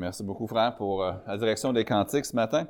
Merci 0.00 0.22
beaucoup, 0.22 0.46
frère, 0.46 0.74
pour 0.76 1.04
euh, 1.04 1.12
la 1.26 1.36
direction 1.36 1.74
des 1.74 1.84
cantiques 1.84 2.24
ce 2.24 2.34
matin. 2.34 2.66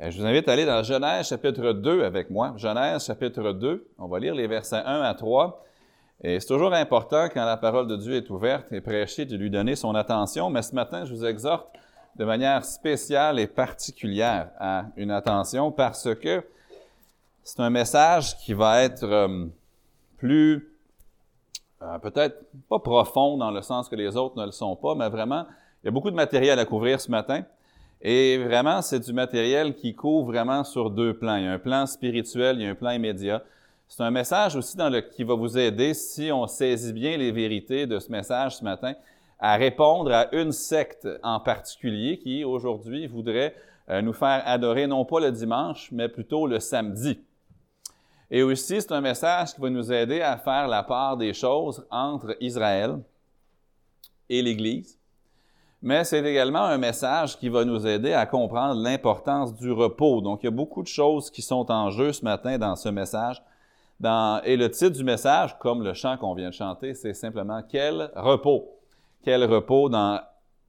Euh, 0.00 0.08
je 0.08 0.20
vous 0.20 0.24
invite 0.24 0.48
à 0.48 0.52
aller 0.52 0.64
dans 0.64 0.84
Genèse 0.84 1.26
chapitre 1.26 1.72
2 1.72 2.04
avec 2.04 2.30
moi. 2.30 2.54
Genèse 2.56 3.06
chapitre 3.06 3.50
2, 3.50 3.88
on 3.98 4.06
va 4.06 4.20
lire 4.20 4.36
les 4.36 4.46
versets 4.46 4.76
1 4.76 5.02
à 5.02 5.12
3. 5.14 5.64
Et 6.22 6.38
c'est 6.38 6.46
toujours 6.46 6.72
important 6.72 7.26
quand 7.28 7.44
la 7.44 7.56
parole 7.56 7.88
de 7.88 7.96
Dieu 7.96 8.14
est 8.14 8.30
ouverte 8.30 8.70
et 8.70 8.80
prêchée 8.80 9.24
de 9.24 9.36
lui 9.36 9.50
donner 9.50 9.74
son 9.74 9.96
attention, 9.96 10.48
mais 10.48 10.62
ce 10.62 10.72
matin, 10.72 11.04
je 11.04 11.12
vous 11.12 11.24
exhorte 11.24 11.66
de 12.14 12.24
manière 12.24 12.64
spéciale 12.64 13.40
et 13.40 13.48
particulière 13.48 14.50
à 14.60 14.84
une 14.96 15.10
attention 15.10 15.72
parce 15.72 16.14
que 16.14 16.46
c'est 17.42 17.58
un 17.58 17.70
message 17.70 18.36
qui 18.38 18.52
va 18.52 18.84
être 18.84 19.02
euh, 19.02 19.46
plus 20.18 20.68
peut-être 22.00 22.44
pas 22.68 22.78
profond 22.78 23.38
dans 23.38 23.50
le 23.50 23.60
sens 23.60 23.88
que 23.88 23.96
les 23.96 24.16
autres 24.16 24.38
ne 24.38 24.44
le 24.44 24.52
sont 24.52 24.76
pas, 24.76 24.94
mais 24.94 25.08
vraiment, 25.08 25.46
il 25.82 25.86
y 25.86 25.88
a 25.88 25.90
beaucoup 25.90 26.10
de 26.10 26.16
matériel 26.16 26.58
à 26.58 26.64
couvrir 26.64 27.00
ce 27.00 27.10
matin. 27.10 27.42
Et 28.02 28.38
vraiment, 28.38 28.82
c'est 28.82 29.00
du 29.00 29.12
matériel 29.12 29.74
qui 29.74 29.94
couvre 29.94 30.26
vraiment 30.26 30.64
sur 30.64 30.90
deux 30.90 31.14
plans. 31.14 31.36
Il 31.36 31.44
y 31.44 31.46
a 31.46 31.52
un 31.52 31.58
plan 31.58 31.86
spirituel, 31.86 32.56
il 32.58 32.62
y 32.64 32.66
a 32.66 32.70
un 32.70 32.74
plan 32.74 32.90
immédiat. 32.90 33.42
C'est 33.88 34.02
un 34.02 34.10
message 34.10 34.56
aussi 34.56 34.76
dans 34.76 34.88
le, 34.88 35.00
qui 35.00 35.24
va 35.24 35.34
vous 35.34 35.58
aider, 35.58 35.94
si 35.94 36.30
on 36.32 36.46
saisit 36.46 36.92
bien 36.92 37.16
les 37.16 37.32
vérités 37.32 37.86
de 37.86 37.98
ce 37.98 38.12
message 38.12 38.58
ce 38.58 38.64
matin, 38.64 38.94
à 39.38 39.56
répondre 39.56 40.12
à 40.12 40.34
une 40.34 40.52
secte 40.52 41.08
en 41.22 41.40
particulier 41.40 42.18
qui, 42.18 42.44
aujourd'hui, 42.44 43.06
voudrait 43.06 43.54
euh, 43.88 44.02
nous 44.02 44.12
faire 44.12 44.42
adorer 44.46 44.86
non 44.86 45.04
pas 45.04 45.18
le 45.18 45.32
dimanche, 45.32 45.90
mais 45.92 46.08
plutôt 46.08 46.46
le 46.46 46.60
samedi. 46.60 47.18
Et 48.30 48.42
aussi, 48.42 48.80
c'est 48.80 48.92
un 48.92 49.00
message 49.00 49.54
qui 49.54 49.60
va 49.60 49.70
nous 49.70 49.92
aider 49.92 50.20
à 50.20 50.36
faire 50.36 50.68
la 50.68 50.82
part 50.82 51.16
des 51.16 51.32
choses 51.34 51.84
entre 51.90 52.36
Israël 52.40 52.98
et 54.28 54.40
l'Église. 54.40 54.99
Mais 55.82 56.04
c'est 56.04 56.22
également 56.24 56.64
un 56.64 56.76
message 56.76 57.38
qui 57.38 57.48
va 57.48 57.64
nous 57.64 57.86
aider 57.86 58.12
à 58.12 58.26
comprendre 58.26 58.80
l'importance 58.82 59.54
du 59.54 59.72
repos. 59.72 60.20
Donc, 60.20 60.42
il 60.42 60.46
y 60.46 60.48
a 60.48 60.52
beaucoup 60.52 60.82
de 60.82 60.88
choses 60.88 61.30
qui 61.30 61.40
sont 61.40 61.70
en 61.70 61.90
jeu 61.90 62.12
ce 62.12 62.22
matin 62.24 62.58
dans 62.58 62.76
ce 62.76 62.90
message. 62.90 63.42
et 64.44 64.56
le 64.56 64.68
titre 64.68 64.96
du 64.96 65.04
message, 65.04 65.58
comme 65.58 65.82
le 65.82 65.94
chant 65.94 66.18
qu'on 66.18 66.34
vient 66.34 66.50
de 66.50 66.54
chanter, 66.54 66.94
c'est 66.94 67.14
simplement 67.14 67.62
Quel 67.66 68.10
repos? 68.14 68.68
Quel 69.22 69.44
repos 69.44 69.88
dans 69.88 70.20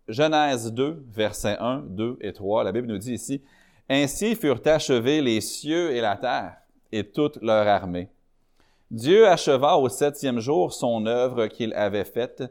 Genèse 0.08 0.74
2, 0.74 1.06
versets 1.10 1.58
1, 1.60 1.84
2 1.90 2.18
et 2.22 2.34
3. 2.34 2.64
La 2.64 2.72
Bible 2.72 2.88
nous 2.88 2.98
dit 2.98 3.14
ici, 3.14 3.42
Ainsi 3.90 4.36
furent 4.36 4.62
achevés 4.66 5.22
les 5.22 5.42
cieux 5.42 5.92
et 5.92 6.02
la 6.02 6.16
terre 6.16 6.56
et 6.92 7.04
toute 7.04 7.42
leur 7.42 7.68
armée. 7.68 8.10
Dieu 8.90 9.28
acheva 9.28 9.78
au 9.78 9.88
septième 9.88 10.40
jour 10.40 10.74
son 10.74 11.06
œuvre 11.06 11.48
qu'il 11.48 11.74
avait 11.74 12.04
faite, 12.04 12.44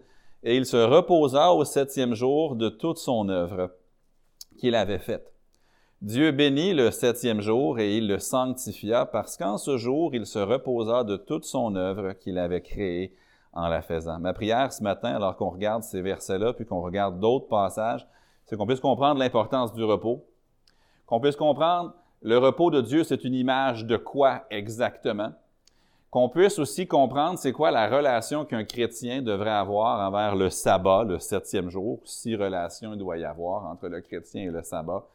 et 0.42 0.56
il 0.56 0.66
se 0.66 0.76
reposa 0.76 1.52
au 1.52 1.64
septième 1.64 2.14
jour 2.14 2.56
de 2.56 2.68
toute 2.68 2.98
son 2.98 3.28
œuvre 3.28 3.70
qu'il 4.58 4.74
avait 4.74 4.98
faite. 4.98 5.32
Dieu 6.02 6.32
bénit 6.32 6.72
le 6.72 6.90
septième 6.90 7.42
jour 7.42 7.78
et 7.78 7.96
il 7.98 8.08
le 8.08 8.18
sanctifia 8.18 9.04
parce 9.04 9.36
qu'en 9.36 9.58
ce 9.58 9.76
jour, 9.76 10.14
il 10.14 10.24
se 10.24 10.38
reposa 10.38 11.04
de 11.04 11.16
toute 11.16 11.44
son 11.44 11.76
œuvre 11.76 12.14
qu'il 12.14 12.38
avait 12.38 12.62
créée 12.62 13.14
en 13.52 13.68
la 13.68 13.82
faisant. 13.82 14.18
Ma 14.18 14.32
prière 14.32 14.72
ce 14.72 14.82
matin, 14.82 15.14
alors 15.14 15.36
qu'on 15.36 15.50
regarde 15.50 15.82
ces 15.82 16.00
versets-là, 16.00 16.54
puis 16.54 16.64
qu'on 16.64 16.80
regarde 16.80 17.20
d'autres 17.20 17.48
passages, 17.48 18.06
c'est 18.46 18.56
qu'on 18.56 18.66
puisse 18.66 18.80
comprendre 18.80 19.20
l'importance 19.20 19.74
du 19.74 19.84
repos, 19.84 20.24
qu'on 21.06 21.20
puisse 21.20 21.36
comprendre 21.36 21.94
le 22.22 22.38
repos 22.38 22.70
de 22.70 22.80
Dieu, 22.80 23.04
c'est 23.04 23.24
une 23.24 23.34
image 23.34 23.86
de 23.86 23.96
quoi 23.96 24.44
exactement? 24.50 25.32
Qu'on 26.10 26.28
puisse 26.28 26.58
aussi 26.58 26.88
comprendre 26.88 27.38
c'est 27.38 27.52
quoi 27.52 27.70
la 27.70 27.88
relation 27.88 28.44
qu'un 28.44 28.64
chrétien 28.64 29.22
devrait 29.22 29.50
avoir 29.50 30.00
envers 30.08 30.34
le 30.34 30.50
sabbat, 30.50 31.04
le 31.04 31.20
septième 31.20 31.70
jour, 31.70 32.00
si 32.04 32.34
relation 32.34 32.94
il 32.94 32.98
doit 32.98 33.18
y 33.18 33.24
avoir 33.24 33.64
entre 33.66 33.86
le 33.86 34.00
chrétien 34.00 34.42
et 34.42 34.50
le 34.50 34.62
sabbat. 34.64 35.06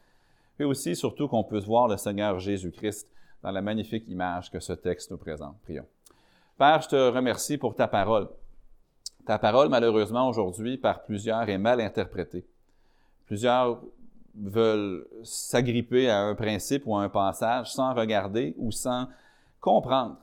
Et 0.58 0.64
aussi, 0.64 0.96
surtout, 0.96 1.28
qu'on 1.28 1.44
puisse 1.44 1.64
voir 1.64 1.86
le 1.86 1.98
Seigneur 1.98 2.38
Jésus-Christ 2.38 3.06
dans 3.42 3.50
la 3.50 3.60
magnifique 3.60 4.08
image 4.08 4.50
que 4.50 4.58
ce 4.58 4.72
texte 4.72 5.10
nous 5.10 5.18
présente. 5.18 5.60
Prions. 5.64 5.84
Père, 6.56 6.80
je 6.80 6.88
te 6.88 7.10
remercie 7.10 7.58
pour 7.58 7.74
ta 7.74 7.86
parole. 7.88 8.30
Ta 9.26 9.38
parole, 9.38 9.68
malheureusement, 9.68 10.26
aujourd'hui, 10.30 10.78
par 10.78 11.02
plusieurs, 11.02 11.46
est 11.50 11.58
mal 11.58 11.82
interprétée. 11.82 12.46
Plusieurs 13.26 13.82
veulent 14.34 15.06
s'agripper 15.22 16.08
à 16.08 16.20
un 16.20 16.34
principe 16.34 16.84
ou 16.86 16.96
à 16.96 17.02
un 17.02 17.10
passage 17.10 17.72
sans 17.72 17.92
regarder 17.92 18.54
ou 18.56 18.70
sans 18.70 19.08
comprendre 19.60 20.16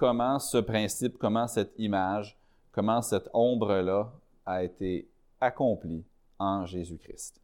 comment 0.00 0.38
ce 0.38 0.56
principe, 0.56 1.18
comment 1.18 1.46
cette 1.46 1.78
image, 1.78 2.34
comment 2.72 3.02
cette 3.02 3.28
ombre-là 3.34 4.10
a 4.46 4.64
été 4.64 5.06
accomplie 5.42 6.06
en 6.38 6.64
Jésus-Christ. 6.64 7.38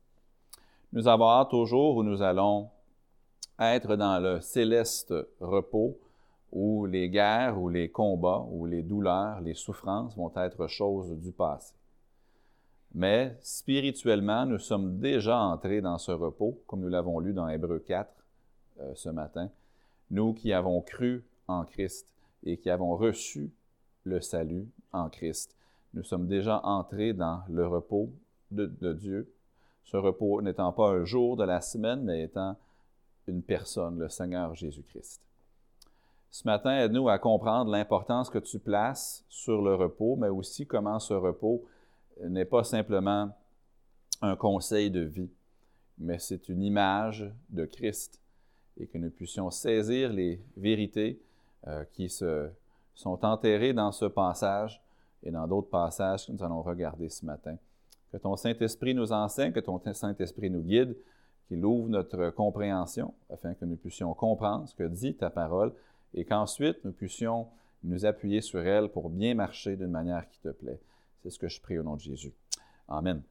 Nous 0.90 1.06
avons 1.06 1.28
hâte 1.28 1.52
au 1.52 1.66
jour 1.66 1.98
où 1.98 2.02
nous 2.02 2.22
allons 2.22 2.70
être 3.58 3.96
dans 3.96 4.18
le 4.20 4.40
céleste 4.40 5.12
repos 5.38 5.98
où 6.50 6.86
les 6.86 7.10
guerres, 7.10 7.60
où 7.60 7.68
les 7.68 7.90
combats, 7.90 8.46
où 8.50 8.64
les 8.64 8.82
douleurs, 8.82 9.42
les 9.42 9.52
souffrances 9.52 10.16
vont 10.16 10.32
être 10.36 10.66
choses 10.66 11.12
du 11.18 11.32
passé. 11.32 11.74
Mais 12.94 13.36
spirituellement, 13.42 14.46
nous 14.46 14.58
sommes 14.58 14.98
déjà 14.98 15.38
entrés 15.38 15.82
dans 15.82 15.98
ce 15.98 16.12
repos, 16.12 16.58
comme 16.66 16.80
nous 16.80 16.88
l'avons 16.88 17.18
lu 17.18 17.34
dans 17.34 17.48
Hébreu 17.48 17.80
4 17.80 18.10
euh, 18.80 18.92
ce 18.94 19.10
matin. 19.10 19.50
Nous 20.10 20.32
qui 20.32 20.54
avons 20.54 20.80
cru 20.80 21.22
en 21.48 21.66
Christ 21.66 22.15
et 22.44 22.58
qui 22.58 22.70
avons 22.70 22.96
reçu 22.96 23.50
le 24.04 24.20
salut 24.20 24.68
en 24.92 25.08
Christ, 25.08 25.56
nous 25.94 26.04
sommes 26.04 26.28
déjà 26.28 26.60
entrés 26.64 27.12
dans 27.12 27.42
le 27.48 27.66
repos 27.66 28.10
de, 28.50 28.92
Dieu. 28.92 29.32
Ce 29.84 29.96
repos 29.96 30.42
n'étant 30.42 30.72
pas 30.72 30.90
un 30.90 31.04
jour 31.04 31.36
de 31.36 31.44
la 31.44 31.60
semaine, 31.60 32.02
mais 32.02 32.22
étant 32.22 32.56
une 33.26 33.42
personne, 33.42 33.98
le 33.98 34.08
Seigneur 34.08 34.54
Jésus-Christ. 34.54 35.20
Ce 36.30 36.46
matin, 36.46 36.76
aide-nous 36.78 37.08
à 37.08 37.18
comprendre 37.18 37.70
l'importance 37.70 38.28
que 38.28 38.38
tu 38.38 38.58
places 38.58 39.24
sur 39.28 39.62
le 39.62 39.74
repos, 39.74 40.16
mais 40.16 40.28
aussi 40.28 40.66
comment 40.66 40.98
ce 40.98 41.14
repos 41.14 41.64
n'est 42.22 42.44
pas 42.44 42.62
simplement 42.62 43.30
un 44.22 44.36
conseil 44.36 44.90
de 44.90 45.00
vie, 45.00 45.30
mais 45.98 46.18
c'est 46.18 46.48
une 46.48 46.62
image 46.62 47.30
de 47.48 47.64
Christ 47.64 48.20
et 48.78 48.86
que 48.86 48.98
nous 48.98 49.10
puissions 49.10 49.50
saisir 49.50 50.12
les 50.12 50.40
vérités 50.56 51.20
euh, 51.68 51.84
qui 51.92 52.08
se, 52.08 52.48
sont 52.94 53.24
enterrées 53.24 53.72
dans 53.72 53.92
ce 53.92 54.06
passage 54.06 54.82
et 55.22 55.30
dans 55.30 55.46
d'autres 55.46 55.68
passages 55.68 56.26
que 56.26 56.32
nous 56.32 56.42
allons 56.42 56.62
regarder 56.62 57.08
ce 57.08 57.24
matin. 57.24 57.56
Que 58.12 58.16
ton 58.18 58.36
Saint-Esprit 58.36 58.94
nous 58.94 59.12
enseigne, 59.12 59.52
que 59.52 59.60
ton 59.60 59.80
Saint-Esprit 59.92 60.50
nous 60.50 60.62
guide, 60.62 60.96
qu'il 61.48 61.64
ouvre 61.64 61.88
notre 61.88 62.30
compréhension 62.30 63.14
afin 63.30 63.54
que 63.54 63.64
nous 63.64 63.76
puissions 63.76 64.14
comprendre 64.14 64.68
ce 64.68 64.74
que 64.74 64.84
dit 64.84 65.14
ta 65.14 65.30
parole 65.30 65.72
et 66.14 66.24
qu'ensuite 66.24 66.84
nous 66.84 66.92
puissions 66.92 67.46
nous 67.84 68.04
appuyer 68.04 68.40
sur 68.40 68.60
elle 68.60 68.88
pour 68.88 69.10
bien 69.10 69.34
marcher 69.34 69.76
d'une 69.76 69.90
manière 69.90 70.28
qui 70.28 70.40
te 70.40 70.48
plaît. 70.48 70.80
C'est 71.22 71.30
ce 71.30 71.38
que 71.38 71.48
je 71.48 71.60
prie 71.60 71.78
au 71.78 71.82
nom 71.82 71.94
de 71.94 72.00
Jésus. 72.00 72.32
Amen. 72.88 73.22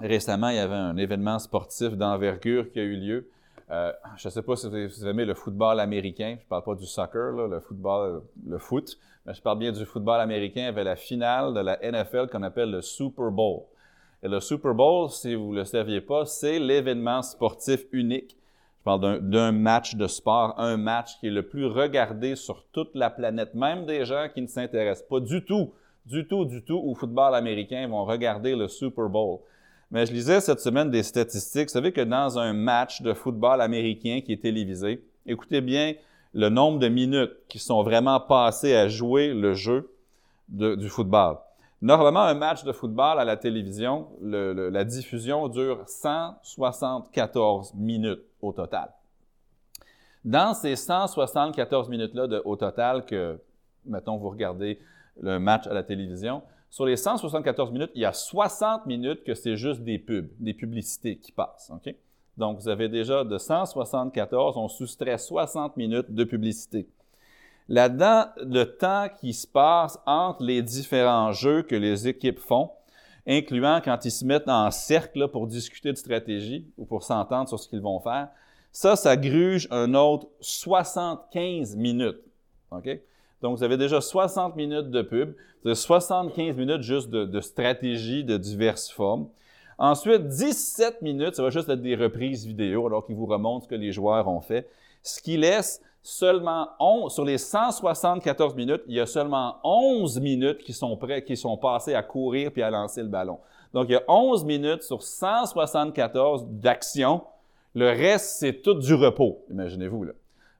Récemment, 0.00 0.48
il 0.48 0.56
y 0.56 0.60
avait 0.60 0.74
un 0.74 0.96
événement 0.96 1.38
sportif 1.38 1.92
d'envergure 1.92 2.70
qui 2.72 2.80
a 2.80 2.82
eu 2.82 2.96
lieu. 2.96 3.28
Euh, 3.70 3.92
je 4.16 4.28
ne 4.28 4.30
sais 4.30 4.42
pas 4.42 4.56
si 4.56 4.68
vous 4.68 5.06
aimez 5.06 5.24
le 5.24 5.34
football 5.34 5.80
américain. 5.80 6.36
Je 6.38 6.44
ne 6.44 6.48
parle 6.48 6.64
pas 6.64 6.74
du 6.74 6.86
soccer, 6.86 7.32
le 7.32 7.60
football, 7.60 8.22
le 8.46 8.58
foot, 8.58 8.98
mais 9.24 9.34
je 9.34 9.40
parle 9.40 9.58
bien 9.58 9.72
du 9.72 9.84
football 9.84 10.20
américain. 10.20 10.66
Avait 10.66 10.84
la 10.84 10.96
finale 10.96 11.54
de 11.54 11.60
la 11.60 11.78
NFL 11.82 12.28
qu'on 12.28 12.42
appelle 12.42 12.70
le 12.70 12.82
Super 12.82 13.30
Bowl. 13.30 13.62
Et 14.22 14.28
le 14.28 14.40
Super 14.40 14.74
Bowl, 14.74 15.10
si 15.10 15.34
vous 15.34 15.52
ne 15.52 15.58
le 15.58 15.64
saviez 15.64 16.00
pas, 16.00 16.24
c'est 16.26 16.58
l'événement 16.58 17.22
sportif 17.22 17.84
unique. 17.92 18.36
Je 18.78 18.84
parle 18.84 19.20
d'un 19.20 19.52
match 19.52 19.96
de 19.96 20.06
sport, 20.06 20.54
un 20.58 20.76
match 20.76 21.18
qui 21.18 21.28
est 21.28 21.30
le 21.30 21.46
plus 21.46 21.66
regardé 21.66 22.36
sur 22.36 22.66
toute 22.70 22.94
la 22.94 23.08
planète, 23.08 23.54
même 23.54 23.86
des 23.86 24.04
gens 24.04 24.28
qui 24.32 24.42
ne 24.42 24.46
s'intéressent 24.46 25.08
pas 25.08 25.20
du 25.20 25.42
tout 25.42 25.72
du 26.06 26.26
tout, 26.26 26.44
du 26.44 26.62
tout 26.62 26.80
au 26.84 26.94
football 26.94 27.34
américain 27.34 27.86
vont 27.88 28.04
regarder 28.04 28.54
le 28.54 28.68
Super 28.68 29.08
Bowl. 29.08 29.40
Mais 29.90 30.06
je 30.06 30.12
lisais 30.12 30.40
cette 30.40 30.60
semaine 30.60 30.90
des 30.90 31.02
statistiques. 31.02 31.68
Vous 31.68 31.72
savez 31.72 31.92
que 31.92 32.00
dans 32.00 32.38
un 32.38 32.52
match 32.52 33.02
de 33.02 33.12
football 33.12 33.60
américain 33.60 34.20
qui 34.24 34.32
est 34.32 34.42
télévisé, 34.42 35.04
écoutez 35.26 35.60
bien 35.60 35.94
le 36.32 36.48
nombre 36.48 36.78
de 36.78 36.88
minutes 36.88 37.32
qui 37.48 37.58
sont 37.58 37.82
vraiment 37.82 38.18
passées 38.20 38.74
à 38.74 38.88
jouer 38.88 39.32
le 39.32 39.54
jeu 39.54 39.94
du 40.48 40.88
football. 40.88 41.36
Normalement, 41.80 42.22
un 42.22 42.34
match 42.34 42.64
de 42.64 42.72
football 42.72 43.18
à 43.18 43.24
la 43.24 43.36
télévision, 43.36 44.08
la 44.22 44.84
diffusion 44.84 45.48
dure 45.48 45.84
174 45.86 47.74
minutes 47.74 48.22
au 48.40 48.52
total. 48.52 48.90
Dans 50.24 50.54
ces 50.54 50.76
174 50.76 51.88
minutes-là 51.90 52.26
au 52.46 52.56
total 52.56 53.04
que, 53.04 53.38
mettons, 53.84 54.16
vous 54.16 54.30
regardez 54.30 54.80
le 55.20 55.38
match 55.38 55.66
à 55.66 55.74
la 55.74 55.82
télévision. 55.82 56.42
Sur 56.74 56.86
les 56.86 56.96
174 56.96 57.70
minutes, 57.70 57.92
il 57.94 58.00
y 58.00 58.04
a 58.04 58.12
60 58.12 58.86
minutes 58.86 59.22
que 59.22 59.34
c'est 59.34 59.56
juste 59.56 59.82
des 59.82 59.96
pubs, 59.96 60.26
des 60.40 60.54
publicités 60.54 61.14
qui 61.18 61.30
passent. 61.30 61.70
Donc, 62.36 62.58
vous 62.58 62.68
avez 62.68 62.88
déjà 62.88 63.22
de 63.22 63.38
174, 63.38 64.56
on 64.56 64.66
soustrait 64.66 65.16
60 65.16 65.76
minutes 65.76 66.10
de 66.10 66.24
publicité. 66.24 66.88
Là-dedans, 67.68 68.24
le 68.38 68.64
temps 68.64 69.06
qui 69.20 69.34
se 69.34 69.46
passe 69.46 70.00
entre 70.04 70.42
les 70.42 70.62
différents 70.62 71.30
jeux 71.30 71.62
que 71.62 71.76
les 71.76 72.08
équipes 72.08 72.40
font, 72.40 72.72
incluant 73.24 73.80
quand 73.80 74.04
ils 74.04 74.10
se 74.10 74.24
mettent 74.24 74.48
en 74.48 74.68
cercle 74.72 75.28
pour 75.28 75.46
discuter 75.46 75.92
de 75.92 75.96
stratégie 75.96 76.66
ou 76.76 76.86
pour 76.86 77.04
s'entendre 77.04 77.48
sur 77.48 77.60
ce 77.60 77.68
qu'ils 77.68 77.82
vont 77.82 78.00
faire. 78.00 78.30
Ça, 78.72 78.96
ça 78.96 79.16
gruge 79.16 79.68
un 79.70 79.94
autre 79.94 80.26
75 80.40 81.76
minutes. 81.76 82.20
Donc, 83.42 83.58
vous 83.58 83.62
avez 83.62 83.76
déjà 83.76 84.00
60 84.00 84.56
minutes 84.56 84.90
de 84.90 85.02
pub, 85.02 85.34
vous 85.62 85.68
avez 85.68 85.74
75 85.74 86.56
minutes 86.56 86.82
juste 86.82 87.10
de, 87.10 87.40
stratégie 87.40 88.24
de 88.24 88.36
diverses 88.36 88.90
formes. 88.90 89.28
Ensuite, 89.78 90.28
17 90.28 91.02
minutes, 91.02 91.34
ça 91.34 91.42
va 91.42 91.50
juste 91.50 91.68
être 91.68 91.82
des 91.82 91.96
reprises 91.96 92.46
vidéo, 92.46 92.86
alors 92.86 93.04
qu'ils 93.04 93.16
vous 93.16 93.26
remontent 93.26 93.64
ce 93.64 93.68
que 93.68 93.74
les 93.74 93.92
joueurs 93.92 94.28
ont 94.28 94.40
fait. 94.40 94.68
Ce 95.02 95.20
qui 95.20 95.36
laisse 95.36 95.82
seulement 96.02 96.68
11, 96.78 97.12
sur 97.12 97.24
les 97.24 97.38
174 97.38 98.54
minutes, 98.54 98.82
il 98.86 98.94
y 98.94 99.00
a 99.00 99.06
seulement 99.06 99.56
11 99.64 100.20
minutes 100.20 100.58
qui 100.58 100.72
sont 100.72 100.96
prêts, 100.96 101.24
qui 101.24 101.36
sont 101.36 101.56
passées 101.56 101.94
à 101.94 102.02
courir 102.02 102.52
puis 102.52 102.62
à 102.62 102.70
lancer 102.70 103.02
le 103.02 103.08
ballon. 103.08 103.38
Donc, 103.72 103.86
il 103.88 103.92
y 103.92 103.96
a 103.96 104.04
11 104.06 104.44
minutes 104.44 104.82
sur 104.82 105.02
174 105.02 106.46
d'action. 106.46 107.22
Le 107.74 107.88
reste, 107.88 108.36
c'est 108.38 108.62
tout 108.62 108.74
du 108.74 108.94
repos, 108.94 109.44
imaginez-vous. 109.50 110.06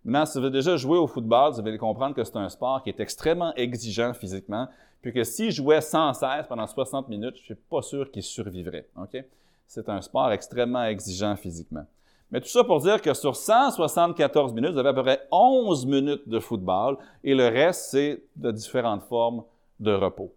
Maintenant, 0.05 0.27
si 0.27 0.39
vous 0.39 0.45
avez 0.45 0.53
déjà 0.53 0.77
joué 0.77 0.99
au 0.99 1.07
football, 1.07 1.53
vous 1.53 1.61
allez 1.61 1.79
comprendre 1.79 2.15
que 2.15 2.25
c'est 2.25 2.37
un 2.37 2.51
sport 2.51 2.83
qui 2.83 2.91
est 2.91 3.01
extrêmement 3.01 3.55
exigeant 3.55 4.13
physiquement, 4.13 4.69
puis 5.01 5.13
que 5.13 5.25
s'il 5.25 5.51
jouait 5.51 5.81
sans 5.81 6.13
cesse 6.13 6.47
pendant 6.47 6.67
60 6.67 7.09
minutes, 7.09 7.37
je 7.37 7.41
ne 7.41 7.45
suis 7.45 7.55
pas 7.55 7.81
sûr 7.81 8.11
qu'il 8.11 8.23
survivrait. 8.23 8.87
C'est 9.67 9.89
un 9.89 10.03
sport 10.03 10.31
extrêmement 10.31 10.85
exigeant 10.85 11.37
physiquement. 11.37 11.87
Mais 12.31 12.41
tout 12.41 12.49
ça 12.49 12.65
pour 12.65 12.81
dire 12.81 13.01
que 13.01 13.15
sur 13.15 13.35
174 13.35 14.53
minutes, 14.53 14.73
vous 14.73 14.79
avez 14.79 14.91
à 14.91 14.95
peu 14.95 15.03
près 15.03 15.21
11 15.31 15.87
minutes 15.87 16.29
de 16.29 16.39
football 16.39 16.99
et 17.23 17.35
le 17.35 17.49
reste, 17.49 17.91
c'est 17.91 18.23
de 18.37 18.51
différentes 18.51 19.03
formes 19.05 19.45
de 19.81 19.93
repos. 19.93 20.33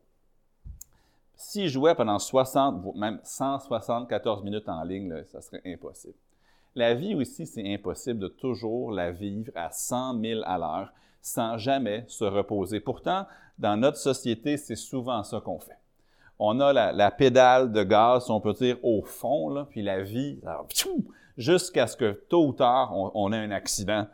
S'il 1.36 1.68
jouait 1.70 1.96
pendant 1.96 2.20
60, 2.20 2.96
même 2.96 3.20
174 3.24 4.44
minutes 4.44 4.70
en 4.70 4.84
ligne, 4.84 5.24
ça 5.25 5.42
serait 5.42 5.62
impossible. 5.66 6.16
La 6.77 6.94
vie 6.94 7.15
aussi, 7.15 7.47
c'est 7.47 7.74
impossible 7.74 8.19
de 8.19 8.27
toujours 8.27 8.91
la 8.91 9.12
vivre 9.12 9.51
à 9.56 9.71
100 9.71 10.21
000 10.21 10.41
à 10.45 10.59
l'heure 10.59 10.94
sans 11.24 11.57
jamais 11.57 12.06
se 12.07 12.24
reposer. 12.24 12.79
Pourtant, 12.79 13.25
dans 13.57 13.77
notre 13.77 13.97
société, 13.97 14.57
c'est 14.57 14.75
souvent 14.75 15.24
ça 15.24 15.41
qu'on 15.41 15.57
fait. 15.57 15.79
On 16.38 16.59
a 16.59 16.71
la, 16.94 17.09
pédale 17.09 17.71
de 17.71 17.81
gaz, 17.81 18.29
on 18.29 18.39
peut 18.39 18.53
dire, 18.53 18.77
au 18.83 19.01
fond, 19.01 19.65
puis 19.68 19.81
la 19.81 20.03
vie, 20.03 20.39
jusqu'à 21.35 21.88
ce 21.88 21.97
que 21.97 22.12
tôt 22.12 22.45
ou 22.45 22.53
tard, 22.53 22.91
on, 22.94 23.33
ait 23.33 23.38
un 23.38 23.50
accident 23.50 24.06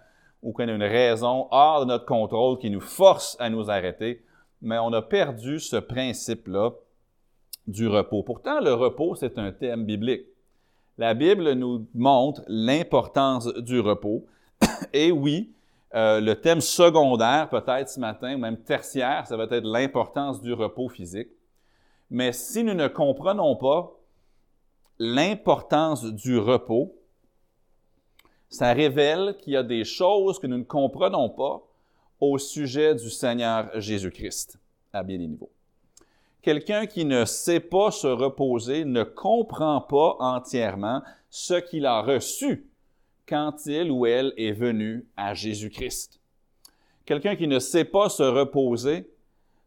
ou 0.42 0.54
qu'on 0.54 0.70
ait 0.70 0.74
une 0.74 0.84
raison 0.84 1.50
hors 1.52 1.82
de 1.82 1.88
notre 1.88 2.06
contrôle 2.06 2.60
qui 2.60 2.70
nous 2.70 2.80
force 2.80 3.36
à 3.42 3.50
nous 3.50 3.70
arrêter. 3.70 4.24
Mais 4.62 4.78
on 4.78 4.94
a 4.94 5.02
perdu 5.02 5.60
ce 5.60 5.76
principe-là 5.76 6.72
du 7.68 7.90
repos. 7.90 8.24
Pourtant, 8.24 8.62
le 8.62 8.74
repos, 8.74 9.16
c'est 9.16 9.38
un 9.38 9.52
thème 9.52 9.84
biblique. 9.84 10.28
La 10.98 11.14
Bible 11.14 11.54
nous 11.54 11.88
montre 11.96 12.44
l'importance 12.48 13.48
du 13.48 13.80
repos. 13.80 14.26
Et 14.94 15.12
oui, 15.12 15.54
euh, 15.96 16.20
le 16.20 16.40
thème 16.40 16.62
secondaire, 16.62 17.50
peut-être 17.50 17.90
ce 17.90 18.00
matin, 18.00 18.36
ou 18.36 18.38
même 18.38 18.58
tertiaire, 18.58 19.26
ça 19.28 19.38
va 19.38 19.44
être 19.44 19.66
l'importance 19.66 20.42
du 20.42 20.54
repos 20.54 20.90
physique. 20.90 21.30
Mais 22.10 22.32
si 22.32 22.64
nous 22.64 22.74
ne 22.74 22.88
comprenons 22.88 23.56
pas 23.56 23.92
l'importance 25.00 26.04
du 26.04 26.38
repos, 26.38 26.96
ça 28.50 28.74
révèle 28.74 29.36
qu'il 29.38 29.54
y 29.54 29.58
a 29.58 29.64
des 29.64 29.84
choses 29.84 30.38
que 30.38 30.46
nous 30.46 30.60
ne 30.60 30.64
comprenons 30.64 31.30
pas 31.30 31.64
au 32.20 32.38
sujet 32.38 32.94
du 32.94 33.10
Seigneur 33.10 33.70
Jésus-Christ, 33.80 34.60
à 34.94 35.02
bien 35.02 35.18
des 35.18 35.28
niveaux. 35.28 35.50
Quelqu'un 36.44 36.88
qui 36.88 37.06
ne 37.06 37.24
sait 37.24 37.62
pas 37.62 37.90
se 37.90 38.06
reposer 38.06 38.84
ne 38.84 39.04
comprend 39.04 39.80
pas 39.80 40.18
entièrement 40.20 41.02
ce 41.30 41.54
qu'il 41.54 41.86
a 41.86 42.02
reçu 42.02 42.70
quand 43.26 43.66
il 43.66 43.90
ou 43.90 44.06
elle 44.06 44.34
est 44.36 44.52
venu 44.52 45.08
à 45.16 45.34
Jésus-Christ. 45.34 46.20
Quelqu'un 47.06 47.38
qui 47.38 47.48
ne 47.48 47.60
sait 47.60 47.86
pas 47.86 48.10
se 48.10 48.24
reposer, 48.24 49.10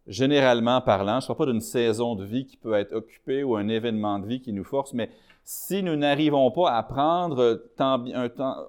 généralement 0.07 0.83
parlant, 0.83 1.19
je 1.21 1.25
ne 1.25 1.29
parle 1.29 1.39
pas 1.39 1.53
d'une 1.53 1.63
saison 1.63 2.15
de 2.15 2.27
vie 2.27 2.45
qui 2.45 2.59
peut 2.59 2.75
être 2.75 2.93
occupée 2.93 3.43
ou 3.43 3.57
un 3.57 3.69
événement 3.69 4.19
de 4.19 4.27
vie 4.27 4.43
qui 4.43 4.53
nous 4.53 4.63
force, 4.63 4.93
mais 4.93 5.09
si 5.45 5.83
nous 5.83 5.97
n'arrivons 5.97 6.51
pas 6.51 6.77
à 6.77 6.83
prendre 6.83 7.63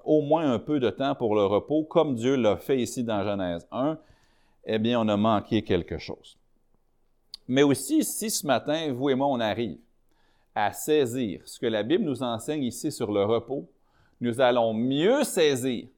au 0.04 0.22
moins 0.22 0.50
un 0.50 0.58
peu 0.58 0.80
de 0.80 0.88
temps 0.88 1.14
pour 1.14 1.34
le 1.34 1.44
repos, 1.44 1.84
comme 1.84 2.14
Dieu 2.14 2.36
l'a 2.36 2.56
fait 2.56 2.78
ici 2.78 3.04
dans 3.04 3.22
Genèse 3.22 3.68
1, 3.70 3.98
eh 4.64 4.78
bien, 4.78 4.98
on 4.98 5.08
a 5.08 5.16
manqué 5.18 5.62
quelque 5.62 5.98
chose. 5.98 6.38
Mais 7.48 7.62
aussi, 7.62 8.04
si 8.04 8.30
ce 8.30 8.46
matin, 8.46 8.92
vous 8.92 9.08
et 9.10 9.14
moi, 9.14 9.26
on 9.26 9.40
arrive 9.40 9.78
à 10.54 10.72
saisir 10.72 11.40
ce 11.46 11.58
que 11.58 11.66
la 11.66 11.82
Bible 11.82 12.04
nous 12.04 12.22
enseigne 12.22 12.64
ici 12.64 12.92
sur 12.92 13.10
le 13.10 13.24
repos, 13.24 13.68
nous 14.20 14.40
allons 14.40 14.74
mieux 14.74 15.24
saisir 15.24 15.88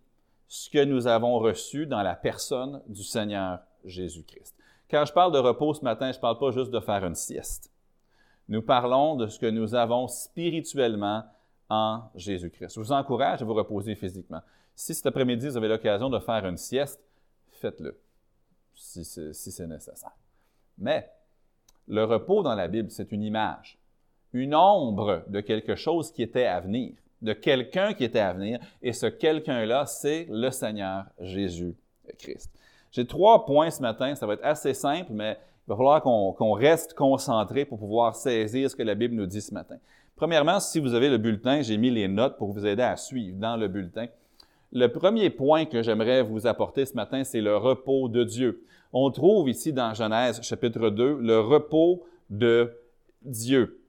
ce 0.46 0.70
que 0.70 0.84
nous 0.84 1.06
avons 1.06 1.38
reçu 1.38 1.86
dans 1.86 2.02
la 2.02 2.14
personne 2.14 2.82
du 2.86 3.02
Seigneur 3.02 3.60
Jésus-Christ. 3.84 4.54
Quand 4.90 5.04
je 5.04 5.12
parle 5.12 5.32
de 5.32 5.38
repos 5.38 5.74
ce 5.74 5.84
matin, 5.84 6.10
je 6.12 6.18
ne 6.18 6.20
parle 6.20 6.38
pas 6.38 6.50
juste 6.50 6.70
de 6.70 6.80
faire 6.80 7.04
une 7.04 7.14
sieste. 7.14 7.70
Nous 8.48 8.62
parlons 8.62 9.16
de 9.16 9.28
ce 9.28 9.38
que 9.38 9.46
nous 9.46 9.74
avons 9.74 10.08
spirituellement 10.08 11.24
en 11.68 12.02
Jésus-Christ. 12.16 12.74
Je 12.74 12.80
vous 12.80 12.92
encourage 12.92 13.42
à 13.42 13.44
vous 13.44 13.54
reposer 13.54 13.94
physiquement. 13.94 14.42
Si 14.74 14.94
cet 14.94 15.06
après-midi, 15.06 15.48
vous 15.48 15.56
avez 15.56 15.68
l'occasion 15.68 16.10
de 16.10 16.18
faire 16.18 16.44
une 16.46 16.56
sieste, 16.56 17.00
faites-le, 17.52 17.98
si 18.74 19.04
c'est 19.04 19.66
nécessaire. 19.66 20.16
Mais 20.76 21.10
le 21.88 22.04
repos 22.04 22.42
dans 22.42 22.54
la 22.54 22.68
Bible, 22.68 22.90
c'est 22.90 23.12
une 23.12 23.22
image, 23.22 23.78
une 24.32 24.54
ombre 24.54 25.24
de 25.28 25.40
quelque 25.40 25.74
chose 25.74 26.12
qui 26.12 26.22
était 26.22 26.46
à 26.46 26.60
venir, 26.60 26.92
de 27.22 27.32
quelqu'un 27.32 27.94
qui 27.94 28.04
était 28.04 28.20
à 28.20 28.32
venir, 28.32 28.60
et 28.82 28.92
ce 28.92 29.06
quelqu'un-là, 29.06 29.86
c'est 29.86 30.26
le 30.30 30.50
Seigneur 30.50 31.04
Jésus-Christ. 31.20 32.50
J'ai 32.92 33.06
trois 33.06 33.44
points 33.44 33.70
ce 33.70 33.82
matin, 33.82 34.14
ça 34.14 34.26
va 34.26 34.34
être 34.34 34.44
assez 34.44 34.74
simple, 34.74 35.12
mais 35.12 35.38
il 35.66 35.70
va 35.70 35.76
falloir 35.76 36.02
qu'on 36.02 36.52
reste 36.52 36.94
concentré 36.94 37.64
pour 37.64 37.78
pouvoir 37.78 38.16
saisir 38.16 38.70
ce 38.70 38.74
que 38.74 38.82
la 38.82 38.94
Bible 38.94 39.14
nous 39.14 39.26
dit 39.26 39.40
ce 39.40 39.54
matin. 39.54 39.76
Premièrement, 40.16 40.60
si 40.60 40.80
vous 40.80 40.94
avez 40.94 41.08
le 41.08 41.18
bulletin, 41.18 41.62
j'ai 41.62 41.78
mis 41.78 41.90
les 41.90 42.08
notes 42.08 42.36
pour 42.36 42.52
vous 42.52 42.66
aider 42.66 42.82
à 42.82 42.96
suivre 42.96 43.38
dans 43.38 43.56
le 43.56 43.68
bulletin. 43.68 44.06
Le 44.72 44.86
premier 44.88 45.30
point 45.30 45.64
que 45.64 45.82
j'aimerais 45.82 46.22
vous 46.22 46.46
apporter 46.46 46.86
ce 46.86 46.94
matin, 46.94 47.24
c'est 47.24 47.40
le 47.40 47.56
repos 47.56 48.08
de 48.08 48.24
Dieu 48.24 48.64
on 48.92 49.10
trouve 49.10 49.48
ici 49.48 49.72
dans 49.72 49.94
Genèse 49.94 50.40
chapitre 50.42 50.90
2 50.90 51.18
le 51.20 51.40
repos 51.40 52.04
de 52.28 52.72
Dieu. 53.22 53.80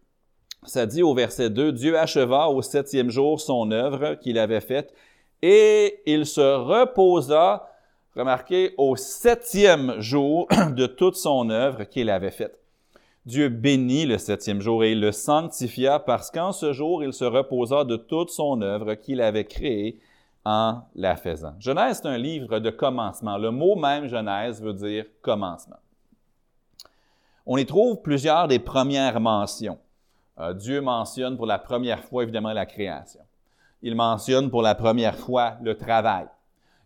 Ça 0.64 0.86
dit 0.86 1.02
au 1.02 1.16
verset 1.16 1.50
2, 1.50 1.72
Dieu 1.72 1.98
acheva 1.98 2.50
au 2.50 2.62
septième 2.62 3.10
jour 3.10 3.42
son 3.42 3.72
œuvre 3.72 4.16
qu'il 4.16 4.38
avait 4.38 4.62
faite 4.62 4.94
et 5.42 6.02
il 6.06 6.28
se 6.28 6.42
reposa, 6.42 7.68
remarquez, 8.16 8.76
au 8.78 8.96
septième 8.96 10.00
jour 10.00 10.48
de 10.76 10.86
toute 10.86 11.16
son 11.16 11.50
œuvre 11.50 11.86
qu'il 11.86 12.12
avait 12.12 12.30
faite. 12.30 12.60
Dieu 13.26 13.50
bénit 13.50 14.06
le 14.06 14.20
septième 14.20 14.62
jour 14.62 14.84
et 14.84 14.92
il 14.92 15.00
le 15.00 15.12
sanctifia 15.12 15.98
parce 15.98 16.30
qu'en 16.30 16.52
ce 16.52 16.74
jour, 16.74 17.04
il 17.04 17.14
se 17.14 17.26
reposa 17.26 17.86
de 17.86 17.96
toute 17.96 18.30
son 18.30 18.62
œuvre 18.62 18.94
qu'il 18.94 19.22
avait 19.22 19.46
créée 19.46 19.98
en 20.44 20.82
la 20.96 21.16
faisant. 21.16 21.54
Genèse, 21.60 22.00
c'est 22.02 22.08
un 22.08 22.18
livre 22.18 22.60
de 22.60 22.70
commencement. 22.70 23.38
Le 23.38 23.52
mot 23.52 23.76
même 23.76 24.08
Genèse 24.08 24.62
veut 24.62 24.74
dire 24.74 25.06
commencement. 25.22 25.78
On 27.46 27.58
y 27.58 27.66
trouve 27.66 28.02
plusieurs 28.02 28.48
des 28.48 28.60
premières 28.60 29.20
mentions. 29.20 29.78
Euh, 30.40 30.54
Dieu 30.54 30.82
mentionne 30.82 31.38
pour 31.38 31.46
la 31.46 31.60
première 31.60 32.04
fois 32.04 32.24
évidemment 32.24 32.54
la 32.54 32.66
création. 32.66 33.22
Il 33.82 33.96
mentionne 33.96 34.50
pour 34.50 34.62
la 34.62 34.76
première 34.76 35.16
fois 35.16 35.58
le 35.62 35.76
travail. 35.76 36.28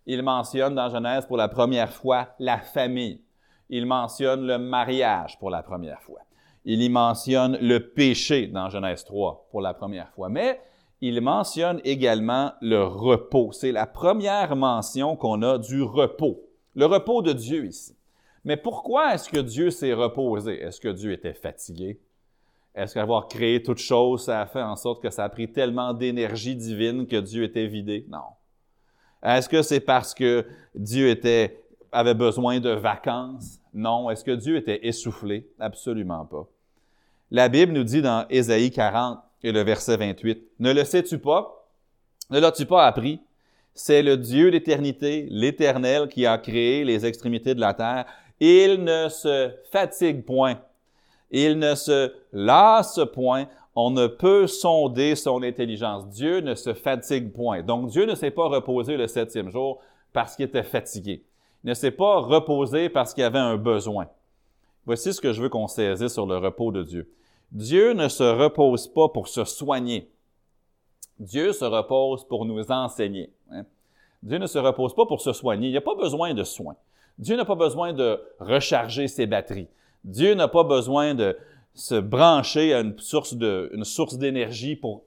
Il 0.05 0.21
mentionne 0.23 0.75
dans 0.75 0.89
Genèse 0.89 1.25
pour 1.25 1.37
la 1.37 1.47
première 1.47 1.91
fois 1.91 2.29
la 2.39 2.59
famille. 2.59 3.21
Il 3.69 3.85
mentionne 3.85 4.45
le 4.45 4.57
mariage 4.57 5.39
pour 5.39 5.49
la 5.49 5.63
première 5.63 6.01
fois. 6.01 6.19
Il 6.63 6.81
y 6.81 6.89
mentionne 6.89 7.57
le 7.61 7.79
péché 7.79 8.47
dans 8.47 8.69
Genèse 8.69 9.03
3 9.03 9.47
pour 9.51 9.61
la 9.61 9.73
première 9.73 10.09
fois. 10.09 10.29
Mais 10.29 10.59
il 11.07 11.21
mentionne 11.21 11.81
également 11.83 12.53
le 12.61 12.83
repos. 12.83 13.51
C'est 13.51 13.71
la 13.71 13.85
première 13.85 14.55
mention 14.55 15.15
qu'on 15.15 15.43
a 15.43 15.59
du 15.59 15.83
repos. 15.83 16.41
Le 16.73 16.87
repos 16.87 17.21
de 17.21 17.31
Dieu 17.31 17.67
ici. 17.67 17.95
Mais 18.43 18.57
pourquoi 18.57 19.13
est-ce 19.13 19.29
que 19.29 19.39
Dieu 19.39 19.69
s'est 19.69 19.93
reposé? 19.93 20.59
Est-ce 20.59 20.81
que 20.81 20.87
Dieu 20.87 21.11
était 21.11 21.35
fatigué? 21.35 21.99
Est-ce 22.73 22.95
qu'avoir 22.95 23.27
créé 23.27 23.61
toute 23.61 23.77
chose, 23.77 24.23
ça 24.23 24.41
a 24.41 24.47
fait 24.47 24.63
en 24.63 24.75
sorte 24.75 25.01
que 25.03 25.11
ça 25.11 25.23
a 25.23 25.29
pris 25.29 25.51
tellement 25.51 25.93
d'énergie 25.93 26.55
divine 26.55 27.05
que 27.05 27.17
Dieu 27.17 27.43
était 27.43 27.67
vidé? 27.67 28.07
Non. 28.09 28.33
Est-ce 29.23 29.47
que 29.47 29.61
c'est 29.61 29.81
parce 29.81 30.15
que 30.15 30.43
Dieu 30.73 31.15
avait 31.91 32.13
besoin 32.15 32.59
de 32.59 32.71
vacances? 32.71 33.59
Non. 33.75 34.09
Est-ce 34.09 34.23
que 34.23 34.31
Dieu 34.31 34.57
était 34.57 34.87
essoufflé? 34.87 35.47
Absolument 35.59 36.25
pas. 36.25 36.47
La 37.29 37.47
Bible 37.47 37.73
nous 37.73 37.83
dit 37.83 38.01
dans 38.01 38.25
Ésaïe 38.29 38.71
40, 38.71 39.19
et 39.45 39.51
le 39.51 39.61
verset 39.61 39.95
28. 39.97 40.43
Ne 40.59 40.73
le 40.73 40.83
sais-tu 40.83 41.19
pas? 41.19 41.69
Ne 42.31 42.39
l'as-tu 42.39 42.65
pas 42.65 42.87
appris? 42.87 43.19
C'est 43.75 44.01
le 44.01 44.17
Dieu 44.17 44.49
d'éternité, 44.49 45.27
l'Éternel, 45.29 46.07
qui 46.07 46.25
a 46.25 46.39
créé 46.39 46.83
les 46.83 47.05
extrémités 47.05 47.53
de 47.53 47.59
la 47.59 47.75
terre. 47.75 48.05
Il 48.39 48.83
ne 48.83 49.07
se 49.07 49.51
fatigue 49.71 50.25
point 50.25 50.59
Il 51.29 51.59
ne 51.59 51.75
se 51.75 52.11
lasse 52.33 52.99
point. 53.13 53.45
On 53.75 53.91
ne 53.91 54.07
peut 54.07 54.47
sonder 54.47 55.15
son 55.15 55.43
intelligence. 55.43 56.07
Dieu 56.07 56.39
ne 56.39 56.55
se 56.55 56.73
fatigue 56.73 57.31
point. 57.31 57.61
Donc 57.61 57.89
Dieu 57.89 58.05
ne 58.05 58.15
s'est 58.15 58.31
pas 58.31 58.47
reposé 58.47 58.97
le 58.97 59.05
septième 59.07 59.51
jour 59.51 59.79
parce 60.11 60.35
qu'il 60.35 60.45
était 60.45 60.63
fatigué. 60.63 61.23
Il 61.63 61.69
ne 61.69 61.73
s'est 61.75 61.91
pas 61.91 62.19
reposé 62.19 62.89
parce 62.89 63.13
qu'il 63.13 63.23
avait 63.23 63.37
un 63.37 63.57
besoin. 63.57 64.07
Voici 64.87 65.13
ce 65.13 65.21
que 65.21 65.33
je 65.33 65.41
veux 65.43 65.49
qu'on 65.49 65.67
saisisse 65.67 66.13
sur 66.13 66.25
le 66.25 66.37
repos 66.37 66.71
de 66.71 66.81
Dieu. 66.81 67.11
Dieu 67.51 67.93
ne 67.93 68.07
se 68.07 68.23
repose 68.23 68.87
pas 68.87 69.09
pour 69.09 69.27
se 69.27 69.45
soigner. 69.45 70.11
Dieu 71.19 71.53
se 71.53 71.65
repose 71.65 72.27
pour 72.27 72.45
nous 72.45 72.71
enseigner. 72.71 73.31
Hein. 73.51 73.63
Dieu 74.23 74.37
ne 74.37 74.47
se 74.47 74.57
repose 74.57 74.93
pas 74.93 75.05
pour 75.05 75.21
se 75.21 75.33
soigner. 75.33 75.67
Il 75.67 75.71
n'y 75.71 75.77
a 75.77 75.81
pas 75.81 75.95
besoin 75.95 76.33
de 76.33 76.43
soins. 76.43 76.75
Dieu 77.17 77.37
n'a 77.37 77.45
pas 77.45 77.55
besoin 77.55 77.93
de 77.93 78.21
recharger 78.39 79.07
ses 79.07 79.25
batteries. 79.25 79.69
Dieu 80.03 80.33
n'a 80.33 80.47
pas 80.47 80.63
besoin 80.63 81.15
de 81.15 81.37
se 81.73 81.95
brancher 81.95 82.73
à 82.73 82.81
une 82.81 82.97
source, 82.99 83.33
d'énergie 84.15 84.75
pour 84.75 85.03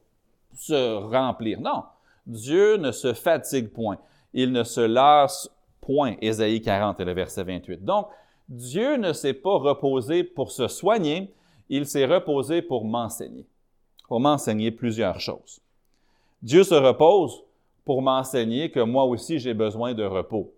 se 0.54 0.96
remplir. 0.96 1.60
Non, 1.60 1.84
Dieu 2.26 2.76
ne 2.76 2.92
se 2.92 3.12
fatigue 3.14 3.68
point. 3.68 3.98
Il 4.34 4.52
ne 4.52 4.64
se 4.64 4.80
lasse 4.80 5.50
point. 5.80 6.16
Ésaïe 6.20 6.60
40 6.60 7.00
et 7.00 7.04
le 7.04 7.12
verset 7.12 7.44
28. 7.44 7.84
Donc, 7.84 8.08
Dieu 8.48 8.96
ne 8.96 9.12
s'est 9.12 9.34
pas 9.34 9.56
reposé 9.58 10.24
pour 10.24 10.50
se 10.50 10.68
soigner, 10.68 11.34
il 11.68 11.86
s'est 11.86 12.06
reposé 12.06 12.62
pour 12.62 12.84
m'enseigner, 12.84 13.46
pour 14.06 14.20
m'enseigner 14.20 14.70
plusieurs 14.70 15.20
choses. 15.20 15.60
Dieu 16.42 16.64
se 16.64 16.74
repose 16.74 17.42
pour 17.84 18.02
m'enseigner 18.02 18.70
que 18.70 18.80
moi 18.80 19.04
aussi 19.04 19.38
j'ai 19.38 19.54
besoin 19.54 19.94
de 19.94 20.04
repos. 20.04 20.52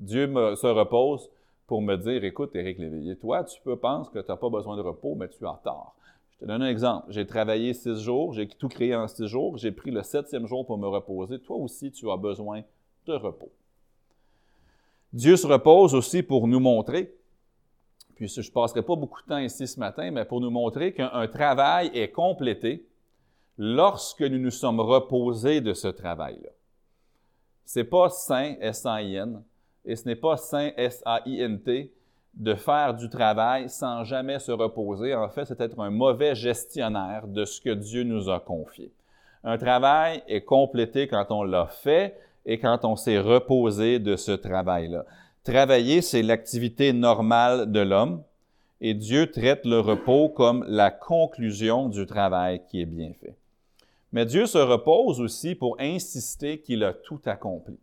Dieu 0.00 0.26
se 0.56 0.66
repose 0.66 1.28
pour 1.66 1.82
me 1.82 1.96
dire, 1.96 2.22
écoute, 2.24 2.54
Éric 2.54 2.78
Léveillé, 2.78 3.16
toi, 3.16 3.42
tu 3.44 3.60
peux 3.62 3.76
penser 3.76 4.10
que 4.12 4.20
tu 4.20 4.30
n'as 4.30 4.36
pas 4.36 4.48
besoin 4.48 4.76
de 4.76 4.82
repos, 4.82 5.14
mais 5.16 5.28
tu 5.28 5.44
as 5.46 5.58
tort. 5.64 5.96
Je 6.32 6.38
te 6.38 6.44
donne 6.44 6.62
un 6.62 6.68
exemple. 6.68 7.06
J'ai 7.08 7.26
travaillé 7.26 7.72
six 7.74 8.00
jours, 8.02 8.32
j'ai 8.34 8.46
tout 8.46 8.68
créé 8.68 8.94
en 8.94 9.08
six 9.08 9.26
jours, 9.26 9.56
j'ai 9.56 9.72
pris 9.72 9.90
le 9.90 10.02
septième 10.02 10.46
jour 10.46 10.66
pour 10.66 10.78
me 10.78 10.86
reposer. 10.86 11.38
Toi 11.40 11.56
aussi, 11.56 11.90
tu 11.90 12.10
as 12.10 12.16
besoin 12.16 12.62
de 13.06 13.14
repos. 13.14 13.50
Dieu 15.12 15.36
se 15.36 15.46
repose 15.46 15.94
aussi 15.94 16.22
pour 16.22 16.46
nous 16.46 16.60
montrer 16.60 17.14
puis 18.16 18.28
je 18.28 18.40
ne 18.40 18.50
passerai 18.50 18.82
pas 18.82 18.96
beaucoup 18.96 19.22
de 19.22 19.28
temps 19.28 19.38
ici 19.38 19.66
ce 19.66 19.78
matin, 19.78 20.10
mais 20.10 20.24
pour 20.24 20.40
nous 20.40 20.50
montrer 20.50 20.92
qu'un 20.92 21.28
travail 21.28 21.90
est 21.94 22.10
complété 22.10 22.86
lorsque 23.58 24.22
nous 24.22 24.38
nous 24.38 24.50
sommes 24.50 24.80
reposés 24.80 25.60
de 25.60 25.74
ce 25.74 25.88
travail-là. 25.88 26.50
Ce 27.66 27.78
n'est 27.78 27.84
pas 27.84 28.08
sain, 28.08 28.54
S-A-I-N, 28.60 29.42
et 29.84 29.96
ce 29.96 30.06
n'est 30.06 30.16
pas 30.16 30.36
sain, 30.36 30.70
S-A-I-N-T, 30.76 31.92
de 32.34 32.54
faire 32.54 32.94
du 32.94 33.08
travail 33.08 33.68
sans 33.68 34.04
jamais 34.04 34.38
se 34.38 34.52
reposer. 34.52 35.14
En 35.14 35.28
fait, 35.28 35.44
c'est 35.44 35.60
être 35.60 35.78
un 35.80 35.90
mauvais 35.90 36.34
gestionnaire 36.34 37.26
de 37.26 37.44
ce 37.44 37.60
que 37.60 37.70
Dieu 37.70 38.02
nous 38.02 38.30
a 38.30 38.40
confié. 38.40 38.92
Un 39.44 39.58
travail 39.58 40.22
est 40.26 40.42
complété 40.42 41.06
quand 41.06 41.26
on 41.30 41.44
l'a 41.44 41.66
fait 41.66 42.18
et 42.44 42.58
quand 42.58 42.84
on 42.84 42.96
s'est 42.96 43.18
reposé 43.18 43.98
de 43.98 44.16
ce 44.16 44.32
travail-là. 44.32 45.04
Travailler, 45.46 46.02
c'est 46.02 46.22
l'activité 46.22 46.92
normale 46.92 47.70
de 47.70 47.78
l'homme 47.78 48.24
et 48.80 48.94
Dieu 48.94 49.30
traite 49.30 49.64
le 49.64 49.78
repos 49.78 50.28
comme 50.28 50.64
la 50.66 50.90
conclusion 50.90 51.88
du 51.88 52.04
travail 52.04 52.62
qui 52.68 52.80
est 52.80 52.86
bien 52.86 53.12
fait. 53.12 53.36
Mais 54.10 54.26
Dieu 54.26 54.46
se 54.46 54.58
repose 54.58 55.20
aussi 55.20 55.54
pour 55.54 55.76
insister 55.78 56.58
qu'il 56.58 56.82
a 56.82 56.92
tout 56.92 57.20
accompli. 57.26 57.78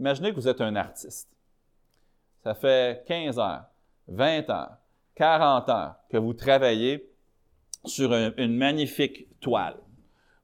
Imaginez 0.00 0.30
que 0.30 0.34
vous 0.34 0.48
êtes 0.48 0.60
un 0.60 0.74
artiste. 0.74 1.28
Ça 2.42 2.54
fait 2.54 3.06
15 3.06 3.38
heures, 3.38 3.66
20 4.08 4.50
heures, 4.50 4.76
40 5.14 5.68
heures 5.68 5.94
que 6.10 6.16
vous 6.16 6.34
travaillez 6.34 7.08
sur 7.84 8.12
une 8.12 8.56
magnifique 8.56 9.28
toile. 9.38 9.76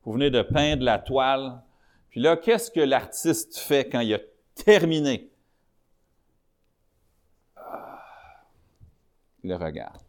Vous 0.05 0.13
venez 0.13 0.31
de 0.31 0.43
peindre 0.43 0.85
la 0.85 1.01
toile. 1.01 1.61
Puis 2.11 2.21
là, 2.21 2.37
qu'est-ce 2.37 2.71
que 2.71 2.79
l'artiste 2.79 3.59
fait 3.59 3.89
quand 3.89 3.99
il 3.99 4.15
a 4.15 4.21
terminé? 4.55 5.29
Le 9.47 9.57
regarde. 9.57 10.03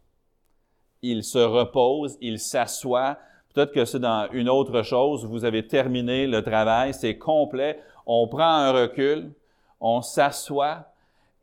Il 1.01 1.23
se 1.23 1.37
repose, 1.37 2.17
il 2.21 2.39
s'assoit. 2.39 3.17
Peut-être 3.53 3.71
que 3.71 3.85
c'est 3.85 3.99
dans 3.99 4.27
une 4.31 4.49
autre 4.49 4.81
chose, 4.83 5.25
vous 5.25 5.45
avez 5.45 5.67
terminé 5.67 6.27
le 6.27 6.43
travail, 6.43 6.93
c'est 6.93 7.17
complet. 7.17 7.79
On 8.05 8.27
prend 8.27 8.43
un 8.43 8.71
recul, 8.71 9.31
on 9.79 10.01
s'assoit 10.01 10.91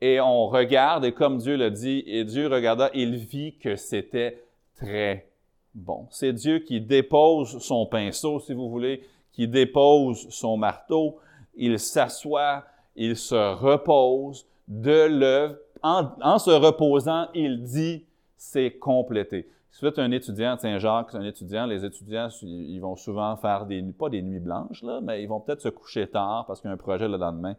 et 0.00 0.20
on 0.20 0.46
regarde, 0.48 1.04
et 1.04 1.12
comme 1.12 1.38
Dieu 1.38 1.56
le 1.56 1.70
dit, 1.70 2.04
et 2.06 2.24
Dieu 2.24 2.48
regarda, 2.48 2.90
il 2.94 3.16
vit 3.16 3.56
que 3.56 3.76
c'était 3.76 4.42
très 4.76 5.28
bon. 5.74 6.06
C'est 6.10 6.32
Dieu 6.32 6.58
qui 6.58 6.80
dépose 6.80 7.58
son 7.62 7.86
pinceau, 7.86 8.40
si 8.40 8.52
vous 8.52 8.68
voulez, 8.68 9.02
qui 9.32 9.48
dépose 9.48 10.28
son 10.30 10.56
marteau, 10.56 11.18
il 11.56 11.78
s'assoit, 11.78 12.64
il 12.96 13.16
se 13.16 13.54
repose 13.54 14.46
de 14.68 15.06
l'œuvre 15.06 15.56
en, 15.84 16.38
se 16.38 16.50
reposant, 16.50 17.28
il 17.34 17.62
dit, 17.62 18.04
c'est 18.36 18.72
complété. 18.72 19.48
Si 19.70 19.82
vous 19.82 19.88
êtes 19.88 19.98
un 19.98 20.10
étudiant 20.12 20.54
de 20.54 20.60
Saint-Jacques, 20.60 21.14
un 21.14 21.24
étudiant, 21.24 21.66
les 21.66 21.84
étudiants, 21.84 22.28
ils 22.42 22.78
vont 22.78 22.96
souvent 22.96 23.36
faire 23.36 23.66
des, 23.66 23.82
pas 23.82 24.08
des 24.08 24.22
nuits 24.22 24.40
blanches, 24.40 24.82
mais 25.02 25.22
ils 25.22 25.26
vont 25.26 25.40
peut-être 25.40 25.60
se 25.60 25.68
coucher 25.68 26.06
tard 26.06 26.46
parce 26.46 26.60
qu'il 26.60 26.68
y 26.68 26.70
a 26.70 26.74
un 26.74 26.78
projet 26.78 27.06
le 27.06 27.18
lendemain. 27.18 27.54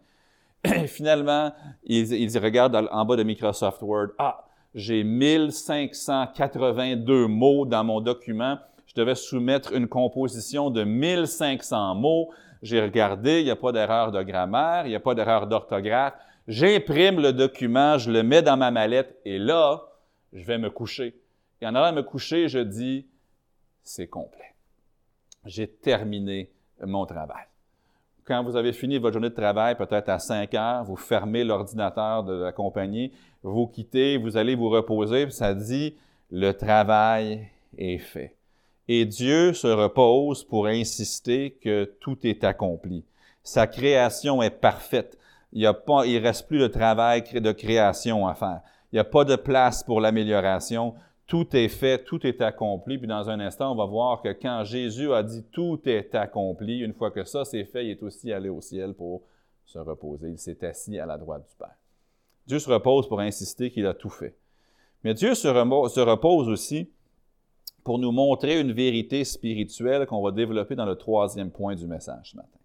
Et 0.63 0.87
finalement, 0.87 1.51
ils, 1.83 2.13
ils 2.13 2.37
regardent 2.39 2.87
en 2.91 3.05
bas 3.05 3.15
de 3.15 3.23
Microsoft 3.23 3.83
Word, 3.83 4.07
ah, 4.17 4.43
j'ai 4.73 5.03
1582 5.03 7.27
mots 7.27 7.65
dans 7.65 7.83
mon 7.83 8.01
document. 8.01 8.57
Je 8.87 8.95
devais 8.95 9.15
soumettre 9.15 9.73
une 9.73 9.87
composition 9.87 10.71
de 10.71 10.83
1500 10.83 11.95
mots. 11.95 12.29
J'ai 12.61 12.81
regardé, 12.81 13.41
il 13.41 13.45
n'y 13.45 13.51
a 13.51 13.55
pas 13.55 13.71
d'erreur 13.71 14.11
de 14.11 14.21
grammaire, 14.23 14.85
il 14.85 14.89
n'y 14.89 14.95
a 14.95 14.99
pas 14.99 15.13
d'erreur 15.13 15.47
d'orthographe. 15.47 16.15
J'imprime 16.47 17.19
le 17.19 17.33
document, 17.33 17.97
je 17.97 18.11
le 18.11 18.21
mets 18.21 18.41
dans 18.43 18.57
ma 18.57 18.69
mallette 18.69 19.19
et 19.25 19.39
là, 19.39 19.83
je 20.31 20.43
vais 20.43 20.57
me 20.57 20.69
coucher. 20.69 21.15
Et 21.61 21.65
en 21.65 21.73
allant 21.73 21.95
me 21.95 22.03
coucher, 22.03 22.47
je 22.49 22.59
dis, 22.59 23.07
c'est 23.83 24.07
complet. 24.07 24.53
J'ai 25.45 25.67
terminé 25.67 26.51
mon 26.81 27.05
travail. 27.05 27.45
Quand 28.25 28.43
vous 28.43 28.55
avez 28.55 28.73
fini 28.73 28.97
votre 28.97 29.13
journée 29.13 29.29
de 29.29 29.35
travail, 29.35 29.75
peut-être 29.75 30.09
à 30.09 30.19
5 30.19 30.53
heures, 30.55 30.83
vous 30.83 30.95
fermez 30.95 31.43
l'ordinateur 31.43 32.23
de 32.23 32.33
la 32.33 32.51
compagnie, 32.51 33.11
vous 33.43 33.67
quittez, 33.67 34.17
vous 34.17 34.37
allez 34.37 34.55
vous 34.55 34.69
reposer, 34.69 35.29
ça 35.29 35.53
dit, 35.53 35.95
le 36.31 36.51
travail 36.51 37.47
est 37.77 37.99
fait. 37.99 38.35
Et 38.87 39.05
Dieu 39.05 39.53
se 39.53 39.67
repose 39.67 40.43
pour 40.43 40.67
insister 40.67 41.51
que 41.51 41.85
tout 41.99 42.17
est 42.25 42.43
accompli. 42.43 43.03
Sa 43.43 43.67
création 43.67 44.41
est 44.41 44.49
parfaite 44.49 45.17
il 45.55 45.63
ne 45.63 46.21
reste 46.21 46.47
plus 46.47 46.59
de 46.59 46.67
travail 46.67 47.23
de 47.23 47.51
création 47.51 48.27
à 48.27 48.35
faire. 48.35 48.61
Il 48.91 48.95
n'y 48.95 48.99
a 48.99 49.05
pas 49.05 49.23
de 49.23 49.35
place 49.35 49.83
pour 49.83 50.01
l'amélioration. 50.01 50.93
Tout 51.27 51.55
est 51.55 51.69
fait, 51.69 52.03
tout 52.03 52.27
est 52.27 52.41
accompli. 52.41 52.97
Puis 52.97 53.07
dans 53.07 53.29
un 53.29 53.39
instant, 53.39 53.71
on 53.71 53.75
va 53.75 53.85
voir 53.85 54.21
que 54.21 54.29
quand 54.29 54.63
Jésus 54.65 55.11
a 55.13 55.23
dit 55.23 55.43
tout 55.51 55.79
est 55.85 56.13
accompli, 56.13 56.79
une 56.79 56.93
fois 56.93 57.09
que 57.09 57.23
ça 57.23 57.45
c'est 57.45 57.63
fait, 57.63 57.85
il 57.85 57.91
est 57.91 58.03
aussi 58.03 58.31
allé 58.33 58.49
au 58.49 58.61
ciel 58.61 58.93
pour 58.93 59.23
se 59.65 59.79
reposer. 59.79 60.29
Il 60.29 60.37
s'est 60.37 60.63
assis 60.65 60.99
à 60.99 61.05
la 61.05 61.17
droite 61.17 61.47
du 61.49 61.55
Père. 61.55 61.77
Dieu 62.45 62.59
se 62.59 62.69
repose 62.69 63.07
pour 63.07 63.21
insister 63.21 63.71
qu'il 63.71 63.87
a 63.87 63.93
tout 63.93 64.09
fait. 64.09 64.35
Mais 65.03 65.13
Dieu 65.13 65.35
se 65.35 65.47
repose 65.47 66.49
aussi 66.49 66.91
pour 67.83 67.97
nous 67.97 68.11
montrer 68.11 68.59
une 68.59 68.71
vérité 68.71 69.23
spirituelle 69.23 70.05
qu'on 70.05 70.21
va 70.21 70.31
développer 70.31 70.75
dans 70.75 70.85
le 70.85 70.95
troisième 70.95 71.51
point 71.51 71.75
du 71.75 71.87
message 71.87 72.31
ce 72.31 72.35
matin. 72.35 72.59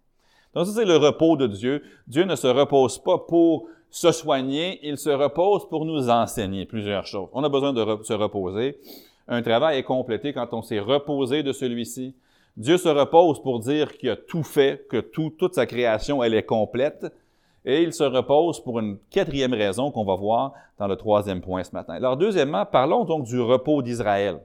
Donc 0.53 0.65
ça, 0.65 0.73
c'est 0.73 0.85
le 0.85 0.97
repos 0.97 1.37
de 1.37 1.47
Dieu. 1.47 1.83
Dieu 2.07 2.23
ne 2.25 2.35
se 2.35 2.47
repose 2.47 2.97
pas 2.97 3.17
pour 3.17 3.67
se 3.89 4.11
soigner, 4.11 4.79
il 4.83 4.97
se 4.97 5.09
repose 5.09 5.67
pour 5.67 5.85
nous 5.85 6.09
enseigner 6.09 6.65
plusieurs 6.65 7.05
choses. 7.05 7.29
On 7.33 7.43
a 7.43 7.49
besoin 7.49 7.73
de 7.73 8.03
se 8.03 8.13
reposer. 8.13 8.79
Un 9.27 9.41
travail 9.41 9.77
est 9.77 9.83
complété 9.83 10.33
quand 10.33 10.53
on 10.53 10.61
s'est 10.61 10.79
reposé 10.79 11.43
de 11.43 11.51
celui-ci. 11.51 12.15
Dieu 12.57 12.77
se 12.77 12.89
repose 12.89 13.41
pour 13.41 13.59
dire 13.59 13.97
qu'il 13.97 14.09
a 14.09 14.15
tout 14.15 14.43
fait, 14.43 14.85
que 14.89 14.99
tout, 14.99 15.29
toute 15.37 15.55
sa 15.55 15.65
création, 15.65 16.23
elle 16.23 16.33
est 16.33 16.43
complète. 16.43 17.13
Et 17.63 17.83
il 17.83 17.93
se 17.93 18.03
repose 18.03 18.59
pour 18.61 18.79
une 18.79 18.97
quatrième 19.09 19.53
raison 19.53 19.91
qu'on 19.91 20.03
va 20.03 20.15
voir 20.15 20.53
dans 20.79 20.87
le 20.87 20.95
troisième 20.95 21.41
point 21.41 21.63
ce 21.63 21.71
matin. 21.73 21.93
Alors, 21.93 22.17
deuxièmement, 22.17 22.65
parlons 22.65 23.05
donc 23.05 23.25
du 23.25 23.39
repos 23.39 23.81
d'Israël. 23.81 24.39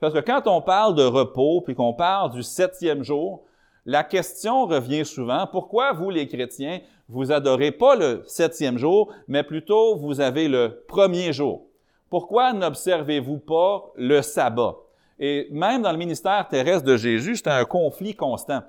Parce 0.00 0.14
que 0.14 0.20
quand 0.20 0.42
on 0.46 0.60
parle 0.60 0.94
de 0.94 1.04
repos, 1.04 1.62
puis 1.62 1.74
qu'on 1.74 1.94
parle 1.94 2.30
du 2.30 2.42
septième 2.42 3.02
jour, 3.02 3.42
la 3.88 4.04
question 4.04 4.66
revient 4.66 5.06
souvent, 5.06 5.46
pourquoi 5.50 5.94
vous 5.94 6.10
les 6.10 6.28
chrétiens, 6.28 6.80
vous 7.08 7.32
adorez 7.32 7.72
pas 7.72 7.96
le 7.96 8.22
septième 8.26 8.76
jour, 8.76 9.10
mais 9.28 9.42
plutôt 9.42 9.96
vous 9.96 10.20
avez 10.20 10.46
le 10.46 10.84
premier 10.86 11.32
jour? 11.32 11.62
Pourquoi 12.10 12.52
n'observez-vous 12.52 13.38
pas 13.38 13.90
le 13.96 14.20
sabbat? 14.20 14.76
Et 15.18 15.48
même 15.52 15.80
dans 15.80 15.92
le 15.92 15.96
ministère 15.96 16.46
terrestre 16.48 16.84
de 16.84 16.98
Jésus, 16.98 17.36
c'était 17.36 17.48
un 17.48 17.64
conflit 17.64 18.14
constant. 18.14 18.60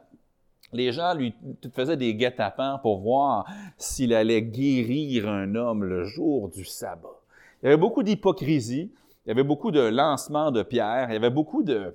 Les 0.71 0.93
gens 0.93 1.13
lui 1.13 1.33
faisaient 1.73 1.97
des 1.97 2.15
guet-apens 2.15 2.79
pour 2.81 3.01
voir 3.01 3.45
s'il 3.77 4.13
allait 4.13 4.41
guérir 4.41 5.27
un 5.27 5.53
homme 5.53 5.83
le 5.83 6.05
jour 6.05 6.47
du 6.47 6.63
sabbat. 6.63 7.19
Il 7.61 7.65
y 7.65 7.67
avait 7.67 7.77
beaucoup 7.77 8.03
d'hypocrisie, 8.03 8.89
il 9.25 9.27
y 9.27 9.31
avait 9.31 9.43
beaucoup 9.43 9.71
de 9.71 9.81
lancements 9.81 10.51
de 10.51 10.63
pierres, 10.63 11.07
il 11.09 11.13
y 11.13 11.17
avait 11.17 11.29
beaucoup 11.29 11.61
de, 11.61 11.93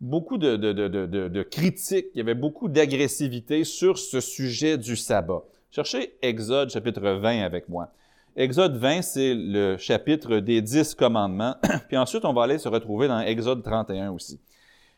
beaucoup 0.00 0.38
de, 0.38 1.42
critiques, 1.42 2.06
il 2.14 2.18
y 2.18 2.20
avait 2.20 2.34
beaucoup 2.34 2.68
d'agressivité 2.68 3.64
sur 3.64 3.98
ce 3.98 4.20
sujet 4.20 4.78
du 4.78 4.96
sabbat. 4.96 5.42
Cherchez 5.70 6.14
Exode 6.22 6.70
chapitre 6.70 7.00
20 7.00 7.42
avec 7.42 7.68
moi. 7.68 7.92
Exode 8.36 8.76
20, 8.76 9.02
c'est 9.02 9.34
le 9.34 9.76
chapitre 9.76 10.36
des 10.36 10.62
dix 10.62 10.94
commandements. 10.94 11.56
Puis 11.88 11.96
ensuite, 11.96 12.24
on 12.24 12.32
va 12.32 12.44
aller 12.44 12.58
se 12.58 12.68
retrouver 12.68 13.08
dans 13.08 13.20
Exode 13.20 13.62
31 13.62 14.12
aussi. 14.12 14.40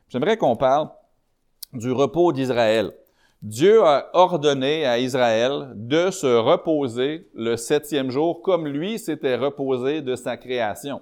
J'aimerais 0.08 0.36
qu'on 0.36 0.56
parle 0.56 0.90
du 1.72 1.90
repos 1.90 2.32
d'Israël. 2.32 2.92
Dieu 3.42 3.82
a 3.82 4.10
ordonné 4.12 4.86
à 4.86 4.98
Israël 4.98 5.72
de 5.74 6.10
se 6.10 6.26
reposer 6.26 7.28
le 7.34 7.56
septième 7.56 8.10
jour 8.10 8.40
comme 8.40 8.68
lui 8.68 8.98
s'était 8.98 9.36
reposé 9.36 10.00
de 10.00 10.14
sa 10.14 10.36
création. 10.36 11.00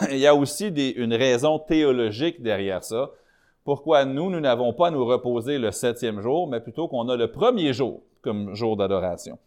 Il 0.10 0.18
y 0.18 0.26
a 0.26 0.34
aussi 0.34 0.66
une 0.68 1.14
raison 1.14 1.58
théologique 1.58 2.42
derrière 2.42 2.84
ça. 2.84 3.10
Pourquoi 3.64 4.04
nous, 4.04 4.30
nous 4.30 4.40
n'avons 4.40 4.72
pas 4.72 4.88
à 4.88 4.90
nous 4.90 5.04
reposer 5.04 5.58
le 5.58 5.70
septième 5.70 6.20
jour, 6.20 6.48
mais 6.48 6.60
plutôt 6.60 6.88
qu'on 6.88 7.08
a 7.08 7.16
le 7.16 7.30
premier 7.30 7.72
jour 7.72 8.02
comme 8.22 8.54
jour 8.54 8.76
d'adoration. 8.76 9.38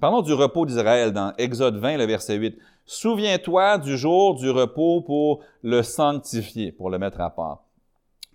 Parlons 0.00 0.22
du 0.22 0.32
repos 0.32 0.66
d'Israël 0.66 1.12
dans 1.12 1.32
Exode 1.38 1.76
20, 1.76 1.96
le 1.98 2.04
verset 2.04 2.34
8. 2.34 2.58
Souviens-toi 2.84 3.78
du 3.78 3.96
jour 3.96 4.34
du 4.34 4.50
repos 4.50 5.00
pour 5.00 5.40
le 5.62 5.82
sanctifier, 5.82 6.72
pour 6.72 6.90
le 6.90 6.98
mettre 6.98 7.20
à 7.20 7.30
part. 7.30 7.64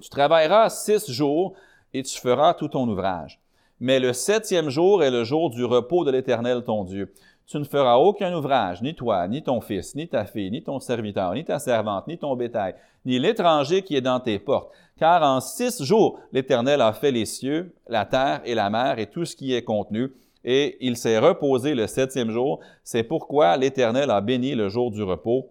Tu 0.01 0.09
travailleras 0.09 0.69
six 0.69 1.11
jours 1.11 1.53
et 1.93 2.01
tu 2.01 2.19
feras 2.19 2.53
tout 2.53 2.69
ton 2.69 2.87
ouvrage. 2.87 3.39
Mais 3.79 3.99
le 3.99 4.13
septième 4.13 4.69
jour 4.69 5.03
est 5.03 5.11
le 5.11 5.23
jour 5.23 5.49
du 5.49 5.63
repos 5.63 6.05
de 6.05 6.11
l'Éternel 6.11 6.63
ton 6.63 6.83
Dieu. 6.83 7.13
Tu 7.49 7.57
ne 7.57 7.63
feras 7.63 7.95
aucun 7.95 8.31
ouvrage, 8.35 8.83
ni 8.83 8.93
toi, 8.93 9.27
ni 9.27 9.41
ton 9.41 9.59
fils, 9.59 9.95
ni 9.95 10.07
ta 10.07 10.23
fille, 10.23 10.51
ni 10.51 10.61
ton 10.61 10.79
serviteur, 10.79 11.33
ni 11.33 11.43
ta 11.43 11.57
servante, 11.57 12.05
ni 12.05 12.15
ton 12.15 12.35
bétail, 12.35 12.75
ni 13.05 13.17
l'étranger 13.17 13.81
qui 13.81 13.95
est 13.95 14.01
dans 14.01 14.19
tes 14.19 14.37
portes. 14.37 14.71
Car 14.99 15.23
en 15.23 15.39
six 15.39 15.81
jours, 15.81 16.19
l'Éternel 16.31 16.79
a 16.79 16.93
fait 16.93 17.09
les 17.09 17.25
cieux, 17.25 17.73
la 17.87 18.05
terre 18.05 18.41
et 18.45 18.53
la 18.53 18.69
mer 18.69 18.99
et 18.99 19.07
tout 19.07 19.25
ce 19.25 19.35
qui 19.35 19.55
est 19.55 19.63
contenu, 19.63 20.13
et 20.43 20.77
il 20.79 20.95
s'est 20.95 21.17
reposé 21.17 21.73
le 21.73 21.87
septième 21.87 22.29
jour. 22.29 22.59
C'est 22.83 23.01
pourquoi 23.01 23.57
l'Éternel 23.57 24.11
a 24.11 24.21
béni 24.21 24.53
le 24.53 24.69
jour 24.69 24.91
du 24.91 25.01
repos 25.01 25.49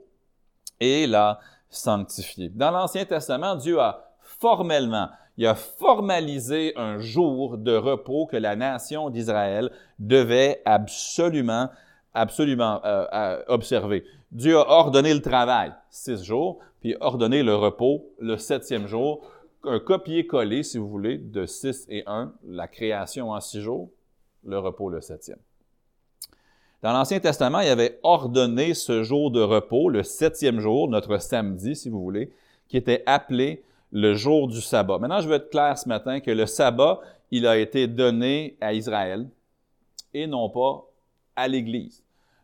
et 0.79 1.09
l'a 1.09 1.41
sanctifié. 1.69 2.49
Dans 2.49 2.71
l'Ancien 2.71 3.07
Testament, 3.07 3.57
Dieu 3.57 3.81
a 3.81 4.13
formellement, 4.23 5.09
il 5.37 5.47
a 5.47 5.57
formalisé 5.57 6.75
un 6.77 6.99
jour 6.99 7.59
de 7.59 7.75
repos 7.77 8.27
que 8.27 8.37
la 8.37 8.55
nation 8.55 9.11
d'Israël 9.11 9.71
devait 9.99 10.63
absolument, 10.65 11.69
absolument 12.15 12.81
euh, 12.85 13.43
observer. 13.49 14.05
Dieu 14.31 14.57
a 14.59 14.69
ordonné 14.69 15.15
le 15.15 15.23
travail, 15.23 15.73
six 15.91 16.23
jours, 16.25 16.59
puis 16.81 16.97
ordonné 17.01 17.43
le 17.43 17.55
repos, 17.55 18.13
le 18.19 18.37
septième 18.37 18.87
jour, 18.87 19.27
un 19.65 19.81
copier-coller, 19.81 20.63
si 20.63 20.79
vous 20.79 20.89
voulez, 20.89 21.19
de 21.19 21.47
six 21.47 21.87
et 21.89 22.03
un, 22.07 22.33
la 22.47 22.69
création 22.69 23.31
en 23.31 23.41
six 23.41 23.61
jours, 23.61 23.91
le 24.45 24.59
repos 24.59 24.89
le 24.89 25.01
septième. 25.01 25.39
Dans 26.83 26.93
l'Ancien 26.93 27.19
Testament, 27.19 27.61
il 27.61 27.69
avait 27.69 27.99
ordonné 28.05 28.73
ce 28.73 29.03
jour 29.03 29.33
de 29.33 29.41
repos, 29.41 29.89
le 29.89 30.05
septième 30.05 30.61
jour, 30.61 30.89
notre 30.89 31.19
samedi, 31.19 31.75
si 31.75 31.89
vous 31.89 32.01
voulez, 32.01 32.31
qui 32.69 32.77
était 32.77 33.03
appelé 33.07 33.65
le 33.91 34.15
jour 34.15 34.47
du 34.47 34.61
sabbat. 34.61 34.99
Maintenant, 34.99 35.21
je 35.21 35.29
veux 35.29 35.35
être 35.35 35.51
clair 35.51 35.77
ce 35.77 35.89
matin 35.89 36.21
que 36.21 36.31
le 36.31 36.47
sabbat, 36.47 37.01
il 37.31 37.47
a 37.47 37.59
été 37.59 37.89
donné 37.89 38.57
à 38.61 38.75
Israël 38.75 39.29
et 40.15 40.27
non 40.27 40.49
pas 40.51 40.88
à 41.39 41.49
l'Église. 41.49 42.03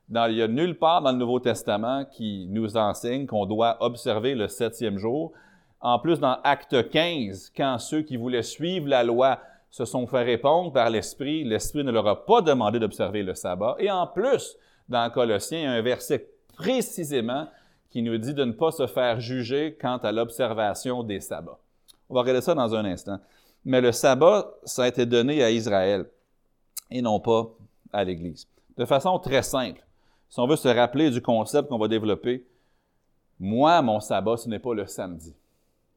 Il 0.09 0.35
n'y 0.35 0.43
a 0.43 0.49
nulle 0.49 0.79
part 0.79 1.03
dans 1.03 1.13
le 1.13 1.19
Nouveau 1.19 1.41
Testament 1.41 2.05
qui 2.05 2.47
nous 2.51 2.77
enseigne 2.77 3.27
qu'on 3.27 3.47
doit 3.47 3.79
observer 3.81 4.35
le 4.35 4.49
septième 4.49 4.99
jour. 4.99 5.33
En 5.81 5.99
plus, 5.99 6.21
dans 6.21 6.39
Acte 6.45 6.91
15, 6.91 7.53
quand 7.57 7.79
ceux 7.79 8.03
qui 8.03 8.17
voulaient 8.17 8.43
suivre 8.43 8.89
la 8.89 9.03
loi 9.03 9.41
se 9.71 9.85
sont 9.85 10.07
fait 10.07 10.23
répondre 10.23 10.73
par 10.73 10.91
l'Esprit, 10.91 11.43
l'Esprit 11.43 11.85
ne 11.85 11.91
leur 11.91 12.07
a 12.07 12.25
pas 12.25 12.43
demandé 12.43 12.79
d'observer 12.79 13.23
le 13.23 13.35
sabbat. 13.35 13.77
Et 13.81 13.91
en 13.91 14.07
plus, 14.07 14.57
dans 14.89 15.11
Colossiens, 15.11 15.59
il 15.59 15.65
y 15.65 15.67
a 15.67 15.73
un 15.73 15.83
verset 15.83 16.29
précisément 16.57 17.49
qui 17.91 18.03
nous 18.03 18.19
dit 18.19 18.35
de 18.35 18.45
ne 18.45 18.53
pas 18.53 18.71
se 18.71 18.87
faire 18.87 19.21
juger 19.21 19.77
quant 19.81 19.97
à 19.99 20.13
l'observation 20.13 21.03
des 21.03 21.21
sabbats. 21.21 21.59
On 22.09 22.15
va 22.15 22.21
regarder 22.21 22.43
ça 22.43 22.55
dans 22.55 22.75
un 22.75 22.85
instant. 22.85 23.19
Mais 23.65 23.81
le 23.81 23.93
sabbat, 23.93 24.53
ça 24.65 24.85
a 24.85 24.89
été 24.89 25.07
donné 25.07 25.43
à 25.43 25.51
Israël 25.51 26.07
et 26.91 27.01
non 27.01 27.19
pas 27.21 27.49
à 27.93 28.05
l'Église. 28.05 28.47
De 28.77 28.85
façon 28.85 29.19
très 29.19 29.43
simple, 29.43 29.85
si 30.29 30.41
on 30.41 30.47
veut 30.47 30.57
se 30.57 30.69
rappeler 30.69 31.11
du 31.11 31.23
concept 31.23 31.69
qu'on 31.69 31.79
va 31.79 31.89
développer, 31.89 32.45
moi, 33.39 33.83
mon 33.83 34.01
sabbat, 34.01 34.37
ce 34.37 34.49
n'est 34.49 34.59
pas 34.59 34.75
le 34.75 34.87
samedi. 34.87 35.35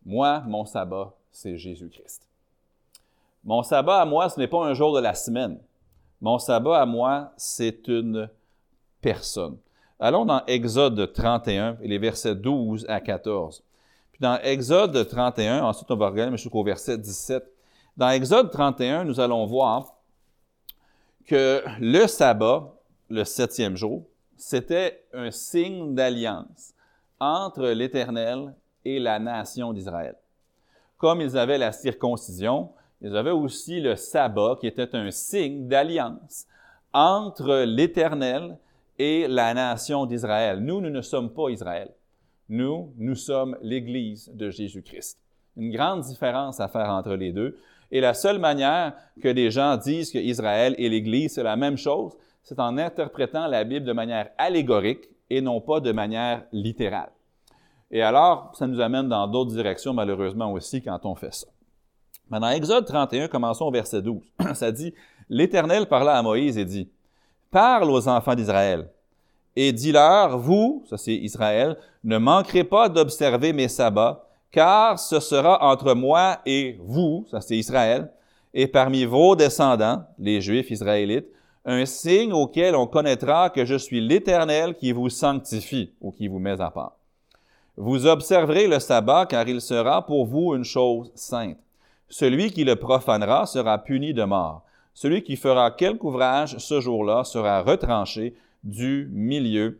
Moi, 0.06 0.42
mon 0.48 0.66
sabbat, 0.66 1.13
c'est 1.32 1.58
Jésus-Christ. 1.58 2.28
Mon 3.44 3.63
sabbat 3.63 4.02
à 4.02 4.06
moi, 4.06 4.30
ce 4.30 4.40
n'est 4.40 4.48
pas 4.48 4.66
un 4.66 4.74
jour 4.74 4.96
de 4.96 5.00
la 5.00 5.13
semaine. 5.13 5.60
Mon 6.22 6.40
sabbat 6.40 6.82
à 6.82 6.86
moi, 6.86 7.32
c'est 7.38 7.88
une 7.88 8.30
personne. 9.02 9.58
Allons 10.00 10.26
dans 10.26 10.46
Exode 10.46 11.13
31, 11.13 11.78
les 11.82 11.98
versets 11.98 12.36
12 12.36 12.86
à 12.88 13.00
14. 13.00 13.63
Puis 14.12 14.20
dans 14.22 14.40
Exode 14.42 15.08
31, 15.08 15.63
ensuite 15.63 15.90
on 15.90 15.96
va 15.96 16.10
regarder 16.10 16.38
jusqu'au 16.38 16.63
verset 16.63 16.98
17. 16.98 17.44
Dans 17.96 18.10
Exode 18.10 18.52
31, 18.52 19.06
nous 19.06 19.20
allons 19.20 19.46
voir 19.46 19.97
que 21.28 21.62
le 21.80 22.08
sabbat, 22.08 22.74
le 23.10 23.24
septième 23.26 23.76
jour, 23.76 24.04
c'était 24.38 25.04
un 25.13 25.30
signe 25.30 25.94
d'alliance 25.94 26.74
entre 27.20 27.68
l'Éternel 27.68 28.54
et 28.86 29.00
la 29.00 29.20
nation 29.20 29.74
d'Israël. 29.74 30.16
Comme 30.98 31.22
ils 31.22 31.38
avaient 31.38 31.58
la 31.58 31.72
circoncision, 31.72 32.72
ils 33.02 33.16
avaient 33.16 33.32
aussi 33.32 33.82
le 33.82 33.96
sabbat 33.96 34.58
qui 34.60 34.68
était 34.68 34.96
un 34.96 35.12
signe 35.12 35.68
d'alliance 35.68 36.48
entre 36.94 37.63
l'Éternel 37.66 38.58
et 38.98 39.28
la 39.28 39.54
nation 39.54 40.06
d'Israël. 40.06 40.60
Nous, 40.60 40.82
nous 40.82 40.90
ne 40.90 41.02
sommes 41.02 41.32
pas 41.32 41.50
Israël. 41.50 41.90
Nous, 42.50 42.94
nous 42.98 43.16
sommes 43.16 43.58
l'Église 43.62 44.32
de 44.34 44.50
Jésus-Christ. 44.50 45.20
Une 45.58 45.72
grande 45.72 46.02
différence 46.02 46.60
à 46.60 46.68
faire 46.68 46.90
entre 46.90 47.13
les 47.13 47.34
deux. 47.34 47.58
Et 47.91 48.02
la 48.02 48.13
seule 48.13 48.39
manière 48.39 48.93
que 49.21 49.28
les 49.28 49.52
gens 49.52 49.78
disent 49.78 50.12
que 50.12 50.17
Israël 50.17 50.76
et 50.78 50.89
l'Église, 50.89 51.34
c'est 51.34 51.43
la 51.43 51.56
même 51.56 51.78
chose, 51.78 52.13
c'est 52.43 52.60
en 52.60 52.78
interprétant 52.78 53.47
la 53.47 53.63
Bible 53.63 53.86
de 53.86 53.93
manière 53.93 54.30
allégorique 54.38 55.10
et 55.30 55.41
non 55.41 55.62
pas 55.62 55.80
de 55.80 55.91
manière 55.91 56.43
littérale. 56.52 57.12
Et 57.91 58.02
alors, 58.02 58.52
ça 58.54 58.67
nous 58.67 58.80
amène 58.82 59.08
dans 59.08 59.28
d'autres 59.28 59.52
directions, 59.52 59.93
malheureusement 59.93 60.52
aussi, 60.52 60.82
quand 60.82 61.06
on 61.06 61.15
fait 61.15 61.34
ça. 61.34 61.47
Maintenant, 62.30 62.50
Exode 62.50 62.86
31, 62.86 63.30
commençons 63.30 63.65
au 63.65 63.71
verset 63.71 64.02
12. 64.02 64.21
Ça 64.54 64.71
dit, 64.71 64.93
L'Éternel 65.30 65.86
parla 65.86 66.17
à 66.17 66.21
Moïse 66.21 66.58
et 66.58 66.65
dit, 66.65 66.89
Parle 67.50 67.89
aux 67.89 68.08
enfants 68.10 68.36
d'Israël 68.36 68.89
et 69.60 69.71
dis-leur, 69.73 70.38
vous, 70.38 70.84
ça 70.88 70.97
c'est 70.97 71.15
Israël, 71.15 71.78
ne 72.04 72.19
manquerez 72.19 72.63
pas 72.63 72.89
d'observer 72.89 73.54
mes 73.54 73.67
sabbats, 73.67 74.27
car 74.52 75.00
ce 75.00 75.20
sera 75.20 75.64
entre 75.64 75.94
moi 75.94 76.40
et 76.46 76.78
vous, 76.80 77.26
ça 77.30 77.42
c'est 77.42 77.58
Israël, 77.58 78.12
et 78.54 78.68
parmi 78.68 79.06
vos 79.06 79.36
descendants, 79.36 80.04
les 80.18 80.42
Juifs 80.42 80.72
israélites, 80.72 81.28
un 81.66 81.86
signe 81.86 82.32
auquel 82.32 82.76
on 82.76 82.88
connaîtra 82.88 83.50
que 83.50 83.66
je 83.66 83.76
suis 83.76 84.00
l'Éternel 84.00 84.76
qui 84.76 84.94
vous 84.94 85.10
sanctifie 85.10 85.92
ou 86.00 86.12
qui 86.12 86.28
vous 86.28 86.40
met 86.40 86.62
à 86.62 86.72
part. 86.72 86.98
Vous 87.76 88.08
observerez 88.08 88.68
le 88.68 88.80
sabbat 88.80 89.28
car 89.28 89.48
il 89.48 89.62
sera 89.62 90.06
pour 90.06 90.26
vous 90.26 90.56
une 90.56 90.64
chose 90.64 91.12
sainte. 91.14 91.60
Celui 92.10 92.52
qui 92.52 92.64
le 92.64 92.78
profanera 92.78 93.46
sera 93.46 93.78
puni 93.78 94.14
de 94.14 94.24
mort. 94.24 94.64
Celui 94.94 95.22
qui 95.22 95.36
fera 95.36 95.70
quelque 95.70 96.04
ouvrage 96.06 96.58
ce 96.58 96.80
jour-là 96.80 97.24
sera 97.24 97.62
retranché 97.62 98.36
du 98.64 99.10
milieu 99.12 99.80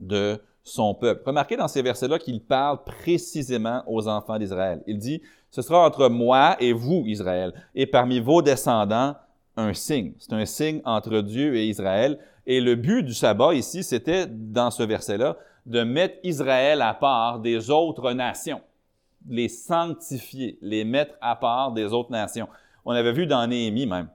de 0.00 0.40
son 0.64 0.94
peuple. 0.94 1.22
Remarquez 1.26 1.56
dans 1.56 1.68
ces 1.68 1.82
versets-là 1.82 2.18
qu'il 2.18 2.40
parle 2.40 2.82
précisément 2.84 3.82
aux 3.86 4.08
enfants 4.08 4.38
d'Israël. 4.38 4.82
Il 4.86 4.98
dit, 4.98 5.20
ce 5.50 5.62
sera 5.62 5.86
entre 5.86 6.08
moi 6.08 6.56
et 6.58 6.72
vous, 6.72 7.04
Israël, 7.06 7.52
et 7.74 7.86
parmi 7.86 8.18
vos 8.18 8.42
descendants, 8.42 9.14
un 9.56 9.72
signe. 9.74 10.14
C'est 10.18 10.32
un 10.32 10.46
signe 10.46 10.80
entre 10.84 11.20
Dieu 11.20 11.54
et 11.54 11.68
Israël. 11.68 12.18
Et 12.46 12.60
le 12.60 12.74
but 12.74 13.04
du 13.04 13.14
sabbat 13.14 13.54
ici, 13.54 13.84
c'était, 13.84 14.26
dans 14.26 14.70
ce 14.70 14.82
verset-là, 14.82 15.36
de 15.66 15.82
mettre 15.82 16.16
Israël 16.24 16.82
à 16.82 16.92
part 16.92 17.38
des 17.38 17.70
autres 17.70 18.12
nations, 18.12 18.60
les 19.28 19.48
sanctifier, 19.48 20.58
les 20.60 20.84
mettre 20.84 21.14
à 21.20 21.36
part 21.36 21.72
des 21.72 21.92
autres 21.92 22.10
nations. 22.10 22.48
On 22.84 22.90
avait 22.92 23.12
vu 23.12 23.26
dans 23.26 23.46
Néhémie 23.46 23.86
même. 23.86 24.08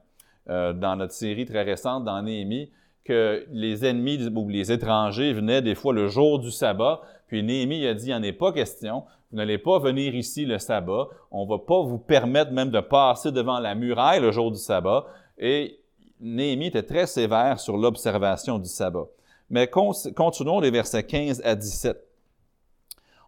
Euh, 0.50 0.74
dans 0.74 0.96
notre 0.96 1.14
série 1.14 1.46
très 1.46 1.62
récente, 1.62 2.06
dans 2.06 2.22
Néhémie, 2.22 2.72
que 3.04 3.46
les 3.52 3.86
ennemis 3.86 4.28
ou 4.28 4.50
les 4.50 4.72
étrangers 4.72 5.34
venaient 5.34 5.62
des 5.62 5.76
fois 5.76 5.94
le 5.94 6.08
jour 6.08 6.40
du 6.40 6.52
sabbat, 6.52 7.02
puis 7.28 7.44
Néhémie 7.44 7.86
a 7.86 7.94
dit, 7.94 8.08
il 8.08 8.10
n'y 8.10 8.14
en 8.16 8.24
est 8.24 8.34
pas 8.34 8.52
question, 8.52 9.04
vous 9.32 9.38
n'allez 9.38 9.60
pas 9.60 9.78
venir 9.78 10.16
ici 10.16 10.46
le 10.46 10.58
sabbat, 10.58 11.08
on 11.30 11.46
ne 11.46 11.50
va 11.50 11.60
pas 11.60 11.82
vous 11.84 12.00
permettre 12.00 12.52
même 12.52 12.72
de 12.72 12.80
passer 12.80 13.32
devant 13.32 13.60
la 13.60 13.76
muraille 13.76 14.20
le 14.20 14.32
jour 14.32 14.52
du 14.52 14.58
sabbat. 14.58 15.06
Et 15.38 15.80
Néhémie 16.20 16.68
était 16.68 16.84
très 16.84 17.06
sévère 17.06 17.60
sur 17.60 17.78
l'observation 17.78 18.58
du 18.58 18.68
sabbat. 18.68 19.06
Mais 19.52 19.68
continuons 19.68 20.60
les 20.60 20.72
versets 20.72 21.04
15 21.04 21.42
à 21.46 21.56
17. 21.56 21.98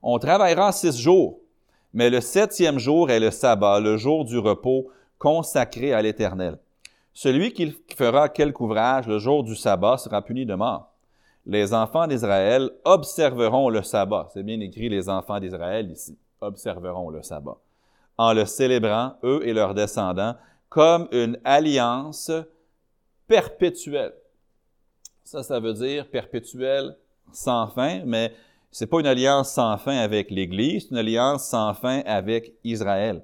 On 0.02 0.18
travaillera 0.18 0.72
six 0.72 1.00
jours, 1.00 1.40
mais 1.94 2.10
le 2.10 2.22
septième 2.22 2.80
jour 2.80 3.12
est 3.12 3.20
le 3.20 3.30
sabbat, 3.30 3.80
le 3.80 3.98
jour 3.98 4.26
du 4.26 4.40
repos 4.40 4.88
consacré 5.20 5.94
à 5.94 6.02
l'Éternel. 6.02 6.58
Celui 7.14 7.52
qui 7.54 7.76
fera 7.96 8.30
quelque 8.30 8.62
ouvrage 8.62 9.08
le 9.08 9.20
jour 9.20 9.44
du 9.44 9.56
sabbat 9.56 9.98
sera 9.98 10.22
puni 10.22 10.46
de 10.46 10.56
mort. 10.56 10.92
Les 11.46 11.74
enfants 11.74 12.08
d'Israël 12.08 12.70
observeront 12.86 13.70
le 13.70 13.82
sabbat. 13.84 14.30
C'est 14.34 14.44
bien 14.44 14.60
écrit 14.60 14.90
les 14.90 15.10
enfants 15.10 15.40
d'Israël 15.40 15.92
ici, 15.92 16.18
observeront 16.40 17.10
le 17.10 17.22
sabbat, 17.22 17.58
en 18.18 18.34
le 18.34 18.46
célébrant, 18.46 19.16
eux 19.24 19.42
et 19.46 19.54
leurs 19.54 19.74
descendants, 19.74 20.36
comme 20.70 21.08
une 21.12 21.38
alliance 21.44 22.32
perpétuelle. 23.28 24.14
Ça, 25.24 25.44
ça 25.44 25.60
veut 25.60 25.74
dire 25.74 26.10
perpétuelle 26.10 26.96
sans 27.32 27.68
fin, 27.68 28.02
mais 28.06 28.34
c'est 28.72 28.88
pas 28.88 29.00
une 29.00 29.08
alliance 29.08 29.52
sans 29.52 29.78
fin 29.78 29.98
avec 29.98 30.32
l'Église, 30.32 30.84
c'est 30.84 30.92
une 30.92 30.98
alliance 30.98 31.46
sans 31.46 31.74
fin 31.74 32.02
avec 32.06 32.54
Israël. 32.64 33.22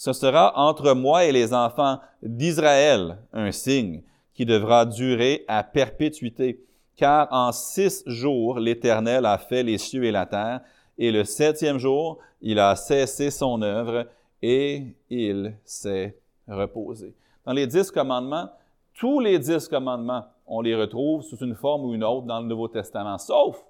Ce 0.00 0.14
sera 0.14 0.54
entre 0.56 0.94
moi 0.94 1.26
et 1.26 1.30
les 1.30 1.52
enfants 1.52 1.98
d'Israël 2.22 3.18
un 3.34 3.52
signe 3.52 4.02
qui 4.32 4.46
devra 4.46 4.86
durer 4.86 5.44
à 5.46 5.62
perpétuité, 5.62 6.64
car 6.96 7.28
en 7.30 7.52
six 7.52 8.02
jours 8.06 8.58
l'Éternel 8.60 9.26
a 9.26 9.36
fait 9.36 9.62
les 9.62 9.76
cieux 9.76 10.04
et 10.04 10.10
la 10.10 10.24
terre, 10.24 10.62
et 10.96 11.12
le 11.12 11.24
septième 11.24 11.76
jour 11.76 12.16
il 12.40 12.58
a 12.58 12.76
cessé 12.76 13.30
son 13.30 13.60
œuvre 13.60 14.06
et 14.40 14.86
il 15.10 15.54
s'est 15.66 16.16
reposé. 16.48 17.14
Dans 17.44 17.52
les 17.52 17.66
dix 17.66 17.90
commandements, 17.90 18.48
tous 18.94 19.20
les 19.20 19.38
dix 19.38 19.68
commandements, 19.68 20.24
on 20.46 20.62
les 20.62 20.76
retrouve 20.76 21.24
sous 21.24 21.44
une 21.44 21.54
forme 21.54 21.84
ou 21.84 21.92
une 21.92 22.04
autre 22.04 22.26
dans 22.26 22.40
le 22.40 22.46
Nouveau 22.46 22.68
Testament, 22.68 23.18
sauf 23.18 23.62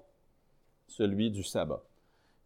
celui 0.87 1.29
du 1.29 1.43
sabbat. 1.43 1.83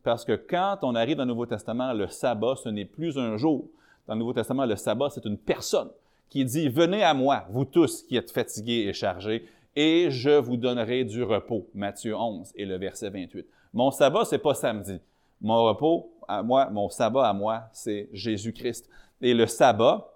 Parce 0.05 0.23
que 0.23 0.35
quand 0.35 0.77
on 0.83 0.93
arrive 0.93 1.17
dans 1.17 1.23
le 1.23 1.29
Nouveau 1.29 1.47
Testament, 1.47 1.91
le 1.91 2.07
sabbat, 2.07 2.57
ce 2.63 2.69
n'est 2.69 2.85
plus 2.85 3.17
un 3.17 3.37
jour. 3.37 3.67
Dans 4.07 4.13
le 4.13 4.19
Nouveau 4.19 4.33
Testament, 4.33 4.67
le 4.67 4.75
sabbat, 4.75 5.09
c'est 5.09 5.25
une 5.25 5.39
personne 5.39 5.89
qui 6.29 6.45
dit, 6.45 6.69
venez 6.69 7.03
à 7.03 7.15
moi, 7.15 7.47
vous 7.49 7.65
tous 7.65 8.03
qui 8.03 8.15
êtes 8.15 8.29
fatigués 8.29 8.85
et 8.87 8.93
chargés, 8.93 9.47
et 9.75 10.11
je 10.11 10.29
vous 10.29 10.57
donnerai 10.57 11.05
du 11.05 11.23
repos. 11.23 11.67
Matthieu 11.73 12.15
11 12.15 12.51
et 12.55 12.67
le 12.67 12.77
verset 12.77 13.09
28. 13.09 13.47
Mon 13.73 13.89
sabbat, 13.89 14.25
c'est 14.25 14.37
pas 14.37 14.53
samedi. 14.53 14.99
Mon 15.41 15.63
repos, 15.63 16.13
à 16.27 16.43
moi, 16.43 16.69
mon 16.69 16.87
sabbat 16.87 17.27
à 17.27 17.33
moi, 17.33 17.63
c'est 17.73 18.07
Jésus-Christ. 18.13 18.87
Et 19.21 19.33
le 19.33 19.47
sabbat, 19.47 20.07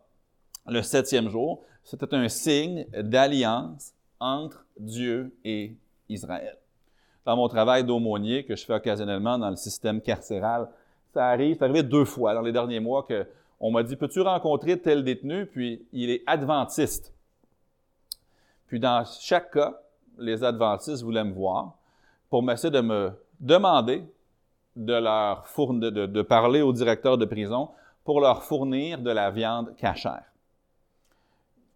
le 0.68 0.84
septième 0.84 1.30
jour, 1.30 1.64
c'était 1.84 2.14
un 2.14 2.30
signe 2.30 2.86
d'alliance 2.94 3.94
entre 4.20 4.68
Dieu 4.78 5.36
et 5.44 5.74
Israël 6.10 6.60
dans 7.30 7.36
mon 7.36 7.48
travail 7.48 7.84
d'aumônier 7.84 8.44
que 8.44 8.56
je 8.56 8.66
fais 8.66 8.74
occasionnellement 8.74 9.38
dans 9.38 9.52
le 9.52 9.56
système 9.56 10.02
carcéral, 10.02 10.68
ça 11.14 11.28
arrive, 11.28 11.58
c'est 11.60 11.64
arrivé 11.64 11.84
deux 11.84 12.04
fois 12.04 12.34
dans 12.34 12.42
les 12.42 12.52
derniers 12.52 12.80
mois 12.80 13.06
qu'on 13.06 13.70
m'a 13.70 13.84
dit 13.84 13.96
Peux-tu 13.96 14.22
rencontrer 14.22 14.80
tel 14.80 15.04
détenu? 15.04 15.46
Puis 15.46 15.86
il 15.94 16.10
est 16.10 16.24
adventiste. 16.26 17.14
Puis 18.66 18.80
dans 18.80 19.06
chaque 19.06 19.52
cas, 19.52 19.80
les 20.18 20.44
adventistes 20.44 21.04
voulaient 21.04 21.24
me 21.24 21.34
voir 21.34 21.74
pour 22.32 22.42
m'essayer 22.42 22.72
de 22.72 22.82
me 22.82 23.12
demander 23.40 24.04
de 24.76 24.94
leur 24.94 25.46
de, 25.56 26.22
parler 26.24 26.64
au 26.64 26.74
directeur 26.74 27.16
de 27.20 27.26
prison 27.26 27.70
pour 28.06 28.22
leur 28.22 28.42
fournir 28.42 28.98
de 28.98 29.12
la 29.12 29.30
viande 29.30 29.76
cachère. 29.76 30.24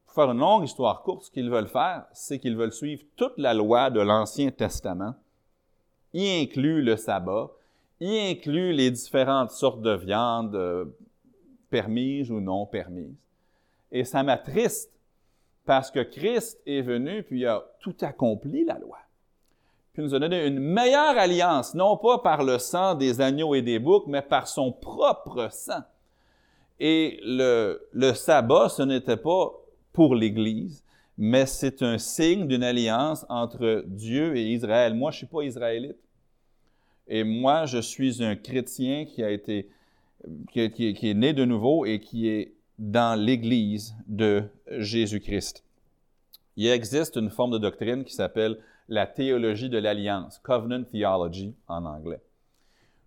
Pour 0.08 0.16
faire 0.16 0.32
une 0.32 0.40
longue 0.40 0.64
histoire 0.64 1.04
courte, 1.04 1.26
ce 1.26 1.30
qu'ils 1.30 1.52
veulent 1.52 1.68
faire, 1.68 2.06
c'est 2.12 2.40
qu'ils 2.40 2.58
veulent 2.58 2.74
suivre 2.74 3.04
toute 3.16 3.38
la 3.38 3.54
loi 3.54 3.92
de 3.92 4.00
l'Ancien 4.00 4.50
Testament 4.50 5.14
y 6.14 6.30
inclut 6.42 6.82
le 6.82 6.96
sabbat, 6.96 7.52
y 8.00 8.32
inclut 8.32 8.74
les 8.74 8.92
différentes 8.92 9.52
sortes 9.52 9.82
de 9.82 9.96
viande 9.96 10.56
euh, 10.56 10.86
permises 11.70 12.32
ou 12.32 12.40
non 12.40 12.66
permises. 12.66 13.16
Et 13.92 14.04
ça 14.04 14.24
m'attriste 14.24 14.92
parce 15.66 15.92
que 15.92 16.02
Christ 16.02 16.60
est 16.66 16.82
venu 16.82 17.24
puis 17.24 17.42
il 17.42 17.48
a 17.48 17.64
tout 17.80 17.96
accompli 18.02 18.66
la 18.66 18.78
loi. 18.78 18.98
Puis 19.94 20.02
il 20.02 20.06
nous 20.06 20.16
a 20.16 20.20
donné 20.20 20.46
une 20.48 20.60
meilleure 20.60 21.18
alliance, 21.18 21.76
non 21.76 21.98
pas 21.98 22.18
par 22.18 22.44
le 22.44 22.58
sang 22.58 22.96
des 22.96 23.22
agneaux 23.22 23.54
et 23.54 23.62
des 23.62 23.80
boucs, 23.80 24.08
mais 24.08 24.24
par 24.24 24.48
son 24.48 24.72
propre 24.72 25.50
sang. 25.52 25.84
Et 26.80 27.20
le, 27.24 27.88
le 27.92 28.14
sabbat, 28.14 28.70
ce 28.70 28.82
n'était 28.82 29.18
pas 29.18 29.52
pour 29.94 30.16
l'Église, 30.16 30.84
mais 31.18 31.46
c'est 31.46 31.82
un 31.84 31.98
signe 31.98 32.48
d'une 32.48 32.64
alliance 32.64 33.26
entre 33.30 33.84
Dieu 33.88 34.36
et 34.36 34.52
Israël. 34.52 34.94
Moi, 34.94 35.12
je 35.12 35.16
ne 35.16 35.20
suis 35.20 35.28
pas 35.28 35.44
israélite. 35.44 35.98
Et 37.08 37.24
moi, 37.24 37.66
je 37.66 37.80
suis 37.80 38.24
un 38.24 38.36
chrétien 38.36 39.06
qui 39.06 39.24
a 39.24 39.30
été, 39.30 39.70
qui, 40.52 40.60
est 40.62 41.14
né 41.14 41.34
de 41.34 41.46
nouveau 41.46 41.86
et 41.86 42.00
qui 42.00 42.28
est 42.28 42.54
dans 42.80 43.20
l'Église 43.20 43.96
de 44.08 44.44
Jésus-Christ. 44.70 45.64
Il 46.56 46.68
existe 46.68 47.16
une 47.16 47.30
forme 47.30 47.52
de 47.52 47.58
doctrine 47.58 48.04
qui 48.04 48.14
s'appelle 48.14 48.58
la 48.88 49.06
théologie 49.06 49.70
de 49.70 49.78
l'alliance, 49.78 50.40
Covenant 50.44 50.84
Theology 50.84 51.54
en 51.68 51.86
anglais, 51.86 52.22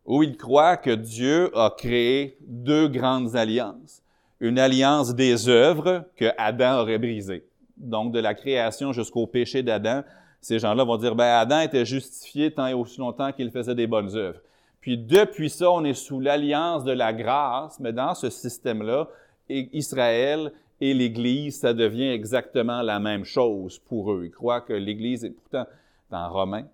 où 0.04 0.22
il 0.22 0.36
croit 0.36 0.76
que 0.76 0.90
Dieu 0.90 1.56
a 1.56 1.74
créé 1.76 2.38
deux 2.40 2.88
grandes 2.88 3.36
alliances. 3.36 4.02
Une 4.40 4.58
alliance 4.58 5.14
des 5.14 5.48
œuvres 5.48 6.04
que 6.16 6.26
Adam 6.36 6.80
aurait 6.80 6.98
brisées. 6.98 7.46
Donc, 7.76 8.12
de 8.12 8.20
la 8.20 8.34
création 8.34 8.92
jusqu'au 8.92 9.26
péché 9.26 9.62
d'Adam, 9.62 10.02
ces 10.40 10.58
gens-là 10.58 10.84
vont 10.84 10.96
dire, 10.96 11.14
ben 11.14 11.38
Adam 11.38 11.60
était 11.60 11.84
justifié 11.84 12.52
tant 12.52 12.66
et 12.66 12.74
aussi 12.74 12.98
longtemps 13.00 13.32
qu'il 13.32 13.50
faisait 13.50 13.74
des 13.74 13.86
bonnes 13.86 14.14
œuvres. 14.16 14.40
Puis 14.80 14.96
depuis 14.96 15.50
ça, 15.50 15.70
on 15.70 15.84
est 15.84 15.94
sous 15.94 16.20
l'alliance 16.20 16.84
de 16.84 16.92
la 16.92 17.12
grâce, 17.12 17.80
mais 17.80 17.92
dans 17.92 18.14
ce 18.14 18.30
système-là, 18.30 19.08
Israël 19.48 20.52
et 20.80 20.94
l'Église, 20.94 21.58
ça 21.58 21.72
devient 21.74 22.08
exactement 22.10 22.82
la 22.82 23.00
même 23.00 23.24
chose 23.24 23.78
pour 23.78 24.12
eux. 24.12 24.22
Ils 24.26 24.30
croient 24.30 24.60
que 24.60 24.72
l'Église, 24.72 25.24
est 25.24 25.30
pourtant 25.30 25.66
dans 26.10 26.28
Romains, 26.30 26.66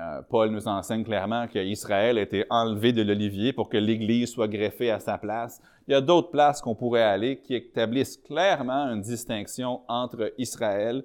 euh, 0.00 0.22
Paul 0.28 0.50
nous 0.50 0.66
enseigne 0.66 1.04
clairement 1.04 1.46
qu'Israël 1.46 2.16
a 2.16 2.22
été 2.22 2.44
enlevé 2.48 2.92
de 2.92 3.02
l'olivier 3.02 3.52
pour 3.52 3.68
que 3.68 3.76
l'Église 3.76 4.30
soit 4.30 4.48
greffée 4.48 4.90
à 4.90 4.98
sa 4.98 5.18
place. 5.18 5.60
Il 5.86 5.92
y 5.92 5.94
a 5.94 6.00
d'autres 6.00 6.30
places 6.30 6.62
qu'on 6.62 6.74
pourrait 6.74 7.02
aller 7.02 7.38
qui 7.38 7.54
établissent 7.54 8.16
clairement 8.16 8.86
une 8.92 9.02
distinction 9.02 9.80
entre 9.88 10.32
Israël 10.38 11.04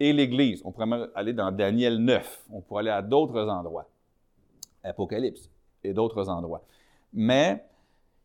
et 0.00 0.12
l'Église. 0.12 0.62
On 0.64 0.72
pourrait 0.72 1.08
aller 1.14 1.32
dans 1.32 1.52
Daniel 1.52 1.98
9. 1.98 2.44
On 2.52 2.60
pourrait 2.60 2.80
aller 2.80 2.90
à 2.90 3.02
d'autres 3.02 3.48
endroits. 3.48 3.86
Apocalypse 4.82 5.48
et 5.84 5.92
d'autres 5.92 6.28
endroits. 6.28 6.64
Mais 7.12 7.62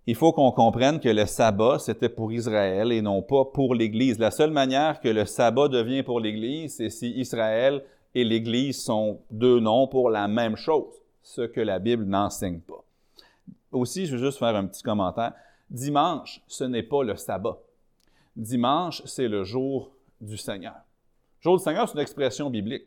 il 0.08 0.16
faut 0.16 0.32
qu'on 0.32 0.52
comprenne 0.52 1.00
que 1.00 1.10
le 1.10 1.26
sabbat, 1.26 1.80
c'était 1.80 2.10
pour 2.10 2.32
Israël 2.32 2.92
et 2.92 3.02
non 3.02 3.22
pas 3.22 3.46
pour 3.46 3.76
l'Église. 3.76 4.18
La 4.18 4.32
seule 4.32 4.52
manière 4.52 5.00
que 5.00 5.10
le 5.10 5.26
sabbat 5.26 5.68
devient 5.68 6.02
pour 6.02 6.20
l'Église, 6.20 6.78
c'est 6.78 6.90
si 6.90 7.12
Israël 7.12 7.84
et 8.18 8.24
l'Église 8.24 8.84
sont 8.84 9.20
deux 9.30 9.60
noms 9.60 9.86
pour 9.86 10.10
la 10.10 10.28
même 10.28 10.56
chose, 10.56 10.92
ce 11.22 11.44
que 11.44 11.62
la 11.62 11.78
Bible 11.78 12.04
n'enseigne 12.04 12.62
pas. 12.62 12.84
Aussi, 13.72 14.08
je 14.08 14.16
veux 14.16 14.26
juste 14.26 14.40
faire 14.40 14.56
un 14.56 14.66
petit 14.66 14.82
commentaire. 14.82 15.34
Dimanche, 15.70 16.42
ce 16.48 16.64
n'est 16.64 16.82
pas 16.82 17.04
le 17.04 17.16
sabbat. 17.16 17.60
Dimanche, 18.36 19.04
c'est 19.06 19.28
le 19.28 19.44
jour 19.44 19.92
du 20.20 20.36
Seigneur. 20.36 20.78
Jour 21.42 21.58
du 21.58 21.64
Seigneur, 21.64 21.88
c'est 21.88 21.94
une 21.94 22.00
expression 22.00 22.50
biblique. 22.50 22.86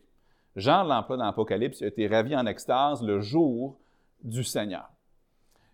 Jean 0.56 0.82
l'emploie 0.82 1.16
dans 1.16 1.26
l'Apocalypse, 1.26 1.80
il 1.80 1.84
a 1.84 1.88
été 1.88 2.08
ravi 2.08 2.34
en 2.34 2.46
extase 2.46 3.00
le 3.00 3.20
jour 3.20 3.76
du 4.24 4.42
Seigneur. 4.42 4.90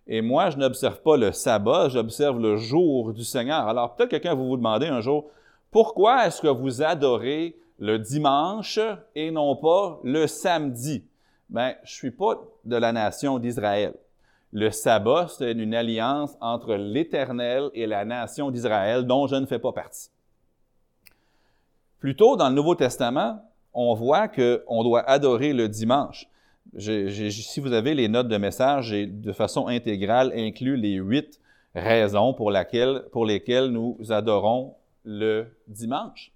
Et 0.07 0.21
moi, 0.21 0.51
je 0.51 0.59
n'observe 0.59 1.01
pas 1.01 1.17
le 1.17 1.33
sabbat, 1.33 1.89
j'observe 1.89 2.39
le 2.39 2.59
jour 2.59 3.15
du 3.15 3.25
Seigneur. 3.25 3.67
Alors, 3.69 3.95
peut-être 3.95 4.11
quelqu'un 4.11 4.35
va 4.35 4.43
vous 4.43 4.59
demander 4.59 4.89
un 4.89 5.01
jour, 5.01 5.31
pourquoi 5.71 6.27
est-ce 6.27 6.43
que 6.43 6.49
vous 6.49 6.83
adorez 6.83 7.57
le 7.79 7.99
dimanche 7.99 8.79
et 9.15 9.31
non 9.31 9.57
pas 9.57 10.01
le 10.03 10.27
samedi? 10.27 11.05
Bien, 11.49 11.75
je 11.85 11.93
suis 11.93 12.11
pas 12.11 12.43
de 12.65 12.77
la 12.77 12.93
nation 12.93 13.39
d'Israël. 13.39 13.95
Le 14.53 14.71
sabbat, 14.71 15.29
c'est 15.29 15.53
une 15.53 15.75
alliance 15.75 16.37
entre 16.41 16.75
l'Éternel 16.75 17.71
et 17.75 17.87
la 17.87 18.05
nation 18.05 18.51
d'Israël 18.51 19.07
dont 19.07 19.27
je 19.27 19.37
ne 19.37 19.47
fais 19.47 19.59
pas 19.59 19.73
partie. 19.73 20.11
Plus 21.99 22.17
tôt 22.17 22.37
dans 22.37 22.49
le 22.49 22.55
Nouveau 22.55 22.75
Testament, 22.75 23.43
on 23.75 23.95
voit 23.95 24.29
qu'on 24.29 24.83
doit 24.83 25.09
adorer 25.09 25.53
le 25.53 25.69
dimanche. 25.69 26.27
si 26.79 27.61
vous 27.61 27.73
avez 27.73 27.95
les 27.95 28.09
notes 28.09 28.29
de 28.29 28.37
message, 28.39 28.87
j'ai 28.87 29.07
de 29.07 29.33
façon 29.33 29.67
intégrale 29.67 30.33
inclus 30.35 30.77
les 30.77 30.95
huit 30.95 31.41
raisons 31.75 32.33
pour 32.33 32.51
lesquelles 32.51 33.67
nous 33.67 33.99
adorons 34.09 34.75
le 35.05 35.47
dimanche. 35.69 36.33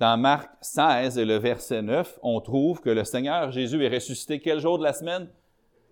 Dans 0.00 0.18
Marc 0.18 0.50
16 0.60 1.18
et 1.18 1.24
le 1.24 1.36
verset 1.36 1.82
9, 1.82 2.18
on 2.22 2.40
trouve 2.40 2.80
que 2.80 2.90
le 2.90 3.04
Seigneur 3.04 3.52
Jésus 3.52 3.84
est 3.84 3.94
ressuscité 3.94 4.40
quel 4.40 4.58
jour 4.58 4.78
de 4.78 4.82
la 4.82 4.92
semaine? 4.92 5.28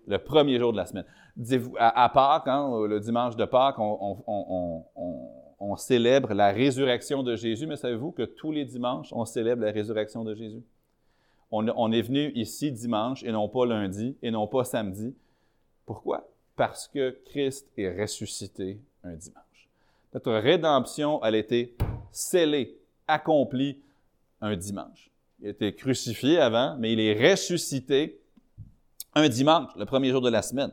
Le 0.07 0.17
premier 0.17 0.59
jour 0.59 0.73
de 0.73 0.77
la 0.77 0.85
semaine. 0.85 1.05
À, 1.77 2.09
Pâques, 2.09 2.47
hein, 2.47 2.85
le 2.87 2.99
dimanche 2.99 3.37
de 3.37 3.45
Pâques, 3.45 3.77
on 3.77 4.83
on 5.59 5.75
célèbre 5.75 6.33
la 6.33 6.51
résurrection 6.51 7.21
de 7.21 7.35
Jésus, 7.35 7.67
mais 7.67 7.75
savez-vous 7.75 8.11
que 8.11 8.23
tous 8.23 8.51
les 8.51 8.65
dimanches, 8.65 9.11
on 9.11 9.25
célèbre 9.25 9.63
la 9.63 9.71
résurrection 9.71 10.23
de 10.23 10.33
Jésus? 10.33 10.63
On, 11.51 11.91
est 11.91 12.01
venu 12.03 12.31
ici 12.35 12.71
dimanche 12.71 13.23
et 13.23 13.31
non 13.31 13.49
pas 13.49 13.65
lundi 13.65 14.15
et 14.21 14.29
non 14.29 14.45
pas 14.45 14.63
samedi 14.63 15.15
Pourquoi? 15.85 16.27
Parce 16.55 16.87
que 16.87 17.17
Christ 17.25 17.67
est 17.75 17.99
ressuscité 17.99 18.79
un 19.03 19.15
dimanche. 19.15 19.69
Notre 20.13 20.33
rédemption, 20.33 21.19
elle 21.23 21.35
a 21.35 21.39
été 21.39 21.75
scellée, 22.11 22.77
accomplie 23.07 23.79
un 24.41 24.55
dimanche. 24.55 25.09
Il 25.39 25.47
a 25.47 25.49
été 25.51 25.73
crucifié 25.73 26.39
avant, 26.39 26.75
mais 26.77 26.93
il 26.93 26.99
est 26.99 27.31
ressuscité 27.31 28.19
un 29.15 29.27
dimanche, 29.27 29.71
le 29.77 29.85
premier 29.85 30.09
jour 30.09 30.21
de 30.21 30.29
la 30.29 30.41
semaine. 30.41 30.71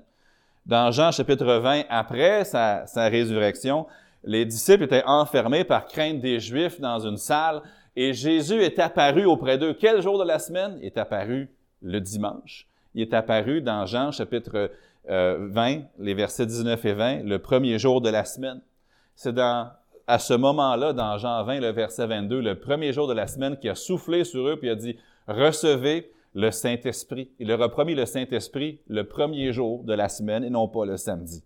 Dans 0.67 0.91
Jean 0.91 1.13
chapitre 1.13 1.47
20, 1.47 1.85
après 1.89 2.45
sa, 2.45 2.85
résurrection, 2.97 3.87
les 4.25 4.45
disciples 4.45 4.85
étaient 4.85 5.05
enfermés 5.07 5.65
par 5.65 5.87
crainte 5.87 6.21
des 6.21 6.41
Juifs 6.41 6.81
dans 6.81 6.99
une 6.99 7.17
salle 7.17 7.63
et 7.95 8.13
Jésus 8.13 8.61
est 8.61 8.79
apparu 8.79 9.25
auprès 9.25 9.59
d'eux. 9.59 9.75
Quel 9.75 10.03
jour 10.03 10.19
de 10.19 10.25
la 10.25 10.39
semaine? 10.39 10.77
Il 10.81 10.87
est 10.87 10.99
apparu 10.99 11.49
le 11.83 12.01
dimanche. 12.01 12.67
Il 12.95 13.03
est 13.03 13.15
apparu 13.15 13.63
dans 13.63 13.87
Jean 13.87 14.11
chapitre 14.11 14.71
20, 15.09 15.13
euh, 15.13 15.81
les 15.99 16.15
versets 16.15 16.47
19 16.47 16.85
et 16.85 16.93
20, 16.93 17.23
le 17.23 17.39
premier 17.39 17.79
jour 17.79 18.01
de 18.01 18.11
la 18.11 18.25
semaine. 18.25 18.61
C'est 19.15 19.33
dans, 19.33 19.71
à 20.07 20.19
ce 20.19 20.35
moment-là, 20.35 20.93
dans 20.93 21.19
Jean 21.19 21.43
20, 21.45 21.61
le 21.61 21.71
verset 21.71 22.07
22, 22.07 22.41
le 22.41 22.59
premier 22.59 22.93
jour 22.93 23.09
de 23.09 23.13
la 23.13 23.27
semaine, 23.27 23.57
qui 23.57 23.69
a 23.69 23.75
soufflé 23.75 24.25
sur 24.25 24.47
eux, 24.49 24.57
puis 24.57 24.71
a 24.71 24.75
dit, 24.75 24.97
recevez 25.27 26.13
le 26.35 26.51
Saint-Esprit. 26.51 27.31
Il 27.39 27.49
leur 27.49 27.61
a 27.63 27.71
promis 27.71 27.95
le 27.95 28.07
Saint-Esprit 28.07 28.79
le 28.89 29.05
premier 29.05 29.53
jour 29.53 29.83
de 29.85 29.95
la 29.95 30.09
semaine 30.09 30.45
et 30.45 30.51
non 30.51 30.69
pas 30.69 30.85
le 30.85 30.97
samedi. 30.97 31.43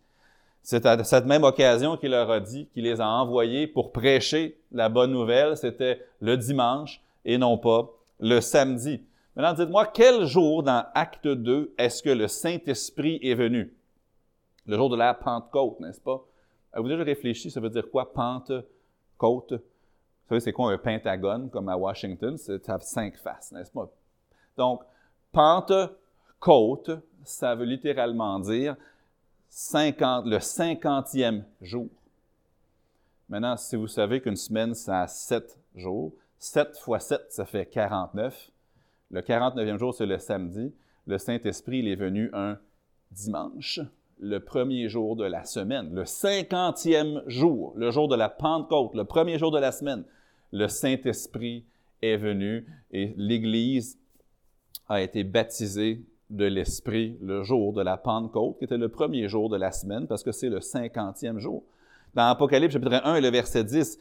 C'est 0.62 0.84
à 0.84 1.02
cette 1.04 1.26
même 1.26 1.44
occasion 1.44 1.96
qu'il 1.96 2.10
leur 2.10 2.30
a 2.30 2.40
dit 2.40 2.68
qu'il 2.74 2.84
les 2.84 3.00
a 3.00 3.08
envoyés 3.08 3.66
pour 3.66 3.92
prêcher 3.92 4.58
la 4.72 4.88
bonne 4.88 5.12
nouvelle. 5.12 5.56
C'était 5.56 6.04
le 6.20 6.36
dimanche 6.36 7.00
et 7.24 7.38
non 7.38 7.56
pas 7.56 7.90
le 8.18 8.40
samedi. 8.40 9.00
Maintenant, 9.36 9.54
dites-moi, 9.54 9.86
quel 9.86 10.26
jour 10.26 10.62
dans 10.62 10.84
Acte 10.94 11.28
2 11.28 11.72
est-ce 11.78 12.02
que 12.02 12.10
le 12.10 12.28
Saint-Esprit 12.28 13.20
est 13.22 13.34
venu? 13.34 13.72
Le 14.66 14.76
jour 14.76 14.90
de 14.90 14.96
la 14.96 15.14
Pentecôte, 15.14 15.80
n'est-ce 15.80 16.00
pas? 16.00 16.26
Avez-vous 16.72 16.88
déjà 16.88 17.04
réfléchi, 17.04 17.50
ça 17.50 17.60
veut 17.60 17.70
dire 17.70 17.90
quoi, 17.90 18.12
Pentecôte? 18.12 19.52
Vous 19.52 20.28
savez, 20.28 20.40
c'est 20.40 20.52
quoi 20.52 20.72
un 20.72 20.78
pentagone, 20.78 21.50
comme 21.50 21.68
à 21.68 21.76
Washington? 21.76 22.36
Ça 22.38 22.54
a 22.68 22.78
cinq 22.78 23.16
faces, 23.16 23.52
n'est-ce 23.52 23.72
pas? 23.72 23.90
Donc, 24.56 24.82
Pentecôte, 25.32 26.90
ça 27.24 27.54
veut 27.54 27.64
littéralement 27.64 28.38
dire 28.38 28.76
50, 29.48 30.26
le 30.26 30.38
cinquantième 30.38 31.44
jour. 31.60 31.88
Maintenant, 33.28 33.56
si 33.56 33.76
vous 33.76 33.88
savez 33.88 34.20
qu'une 34.20 34.36
semaine, 34.36 34.74
ça 34.74 35.02
a 35.02 35.06
sept 35.08 35.58
jours, 35.74 36.12
7 36.40 36.78
fois 36.78 36.98
7, 36.98 37.26
ça 37.28 37.44
fait 37.44 37.66
49. 37.66 38.50
Le 39.10 39.20
49e 39.20 39.78
jour, 39.78 39.94
c'est 39.94 40.06
le 40.06 40.18
samedi. 40.18 40.72
Le 41.06 41.18
Saint-Esprit, 41.18 41.80
il 41.80 41.88
est 41.88 41.96
venu 41.96 42.30
un 42.32 42.58
dimanche, 43.10 43.80
le 44.20 44.38
premier 44.38 44.88
jour 44.88 45.16
de 45.16 45.24
la 45.24 45.44
semaine, 45.44 45.94
le 45.94 46.04
cinquantième 46.04 47.22
jour, 47.26 47.72
le 47.76 47.90
jour 47.90 48.06
de 48.06 48.16
la 48.16 48.28
Pentecôte, 48.28 48.94
le 48.94 49.04
premier 49.04 49.38
jour 49.38 49.50
de 49.50 49.58
la 49.58 49.72
semaine. 49.72 50.04
Le 50.52 50.68
Saint-Esprit 50.68 51.64
est 52.02 52.16
venu 52.16 52.66
et 52.92 53.14
l'Église 53.16 53.98
a 54.88 55.00
été 55.00 55.24
baptisé 55.24 56.02
de 56.28 56.44
l'Esprit 56.44 57.16
le 57.22 57.42
jour 57.42 57.72
de 57.72 57.82
la 57.82 57.96
Pentecôte, 57.96 58.58
qui 58.58 58.64
était 58.64 58.76
le 58.76 58.88
premier 58.88 59.28
jour 59.28 59.48
de 59.48 59.56
la 59.56 59.72
semaine, 59.72 60.06
parce 60.06 60.22
que 60.22 60.32
c'est 60.32 60.48
le 60.48 60.60
cinquantième 60.60 61.38
jour. 61.38 61.62
Dans 62.14 62.28
Apocalypse 62.28 62.74
chapitre 62.74 63.00
1 63.04 63.16
et 63.16 63.20
le 63.20 63.30
verset 63.30 63.64
10, 63.64 63.98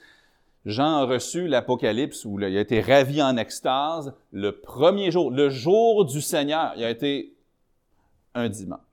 Jean 0.66 0.98
a 0.98 1.06
reçu 1.06 1.48
l'Apocalypse 1.48 2.26
où 2.26 2.40
il 2.40 2.58
a 2.58 2.60
été 2.60 2.82
ravi 2.82 3.22
en 3.22 3.38
extase 3.38 4.14
le 4.32 4.60
premier 4.60 5.12
jour, 5.12 5.32
le 5.32 5.50
jour 5.50 6.06
du 6.06 6.22
Seigneur. 6.22 6.74
Il 6.76 6.84
a 6.84 6.90
été 6.90 7.34
un 8.36 8.50
dimanche. 8.50 8.89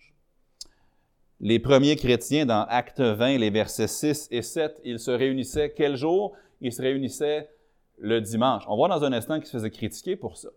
Les 1.41 1.59
premiers 1.59 1.97
chrétiens 1.97 2.47
dans 2.47 2.65
Acte 2.69 3.01
20, 3.01 3.39
les 3.39 3.51
versets 3.51 3.89
6 3.89 4.29
et 4.31 4.43
7, 4.43 4.81
ils 4.85 4.99
se 4.99 5.11
réunissaient 5.11 5.73
quel 5.77 5.97
jour? 5.97 6.35
Ils 6.61 6.73
se 6.73 6.81
réunissaient 6.81 7.51
le 7.99 8.21
dimanche. 8.21 8.65
On 8.69 8.77
voit 8.77 8.89
dans 8.89 9.05
un 9.05 9.13
instant 9.13 9.37
qu'ils 9.37 9.47
se 9.47 9.53
faisaient 9.53 9.71
critiquer 9.71 10.17
pour 10.17 10.37
ça 10.37 10.49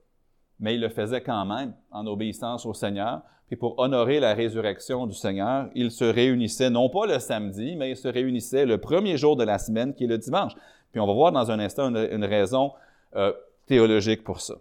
mais 0.59 0.75
il 0.75 0.81
le 0.81 0.89
faisait 0.89 1.21
quand 1.21 1.45
même 1.45 1.73
en 1.91 2.05
obéissance 2.05 2.65
au 2.65 2.73
Seigneur. 2.73 3.21
Puis 3.47 3.55
pour 3.55 3.79
honorer 3.79 4.19
la 4.19 4.33
résurrection 4.33 5.07
du 5.07 5.15
Seigneur, 5.15 5.69
il 5.73 5.89
se 5.89 6.03
réunissait 6.03 6.69
non 6.69 6.89
pas 6.89 7.07
le 7.07 7.19
samedi, 7.19 7.75
mais 7.75 7.91
il 7.91 7.95
se 7.97 8.07
réunissait 8.07 8.65
le 8.65 8.77
premier 8.77 9.17
jour 9.17 9.35
de 9.35 9.43
la 9.43 9.57
semaine, 9.57 9.93
qui 9.93 10.03
est 10.03 10.07
le 10.07 10.17
dimanche. 10.17 10.53
Puis 10.91 10.99
on 10.99 11.07
va 11.07 11.13
voir 11.13 11.31
dans 11.31 11.49
un 11.49 11.59
instant 11.59 11.87
une, 11.95 12.25
raison 12.25 12.73
euh, 13.15 13.33
théologique 13.65 14.23
pour 14.23 14.41
ça. 14.41 14.55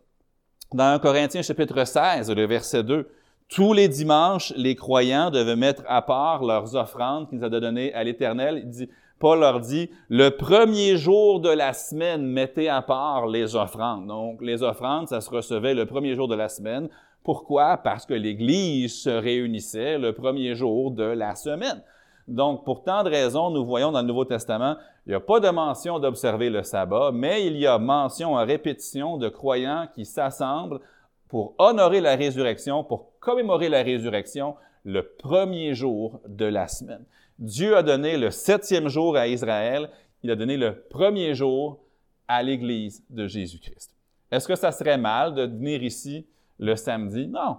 Dans 0.73 0.85
1 0.85 0.99
Corinthiens 1.01 1.43
chapitre 1.43 1.85
16, 1.85 2.31
le 2.31 2.47
verset 2.47 2.83
2, 2.83 3.11
tous 3.49 3.73
les 3.73 3.89
dimanches, 3.89 4.53
les 4.57 4.75
croyants 4.75 5.31
devaient 5.31 5.57
mettre 5.57 5.83
à 5.89 6.03
part 6.03 6.45
leurs 6.45 6.77
offrandes 6.77 7.29
qu'ils 7.29 7.43
avaient 7.45 7.61
données 7.61 7.93
à 7.95 8.05
l'Éternel. 8.05 8.71
Paul 9.19 9.41
leur 9.41 9.61
dit, 9.61 9.91
le 10.11 10.29
premier 10.29 10.97
jour 10.97 11.41
de 11.41 11.49
la 11.49 11.73
semaine, 11.73 12.25
mettez 12.25 12.69
à 12.69 12.83
part 12.83 13.27
les 13.27 13.57
offrandes. 13.57 14.07
Donc, 14.07 14.41
les 14.43 14.63
offrandes, 14.63 15.09
ça 15.09 15.21
se 15.21 15.31
recevait 15.31 15.75
le 15.75 15.87
premier 15.87 16.15
jour 16.15 16.29
de 16.29 16.37
la 16.37 16.49
semaine. 16.49 16.89
Pourquoi? 17.25 17.79
Parce 17.79 18.07
que 18.07 18.15
l'Église 18.15 19.03
se 19.03 19.11
réunissait 19.11 19.99
le 19.99 20.13
premier 20.13 20.55
jour 20.55 20.91
de 20.91 21.03
la 21.03 21.35
semaine. 21.35 21.83
Donc, 22.29 22.65
pour 22.65 22.83
tant 22.83 23.03
de 23.03 23.09
raisons, 23.09 23.51
nous 23.51 23.65
voyons 23.65 23.91
dans 23.91 24.03
le 24.03 24.07
Nouveau 24.07 24.27
Testament, 24.27 24.77
il 25.07 25.11
n'y 25.11 25.15
a 25.15 25.21
pas 25.21 25.41
de 25.41 25.49
mention 25.49 25.99
d'observer 25.99 26.51
le 26.51 26.63
sabbat, 26.63 27.11
mais 27.13 27.47
il 27.47 27.57
y 27.57 27.67
a 27.67 27.79
mention 27.79 28.35
en 28.35 28.45
répétition 28.45 29.17
de 29.17 29.31
croyants 29.31 29.89
qui 29.95 30.05
s'assemblent 30.05 30.81
pour 31.29 31.55
honorer 31.59 32.01
la 32.01 32.17
résurrection, 32.17 32.85
pour 32.85 33.19
commémorer 33.21 33.69
la 33.69 33.83
résurrection 33.83 34.57
le 34.85 35.03
premier 35.03 35.75
jour 35.75 36.21
de 36.27 36.47
la 36.47 36.69
semaine. 36.69 37.05
Dieu 37.39 37.77
a 37.77 37.83
donné 37.83 38.17
le 38.17 38.31
septième 38.31 38.89
jour 38.89 39.17
à 39.17 39.29
Israël, 39.29 39.91
il 40.23 40.31
a 40.31 40.37
donné 40.37 40.57
le 40.57 40.81
premier 40.89 41.35
jour 41.35 41.79
à 42.27 42.43
l'Église 42.43 43.05
de 43.11 43.27
Jésus-Christ. 43.27 43.95
Est-ce 44.31 44.49
que 44.49 44.57
ça 44.57 44.73
serait 44.73 44.99
mal 44.99 45.35
de 45.35 45.43
venir 45.43 45.83
ici 45.83 46.27
le 46.59 46.75
samedi? 46.75 47.27
Non. 47.27 47.59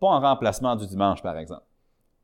Pas 0.00 0.08
en 0.08 0.20
remplacement 0.20 0.74
du 0.74 0.86
dimanche, 0.86 1.22
par 1.22 1.38
exemple. 1.38 1.64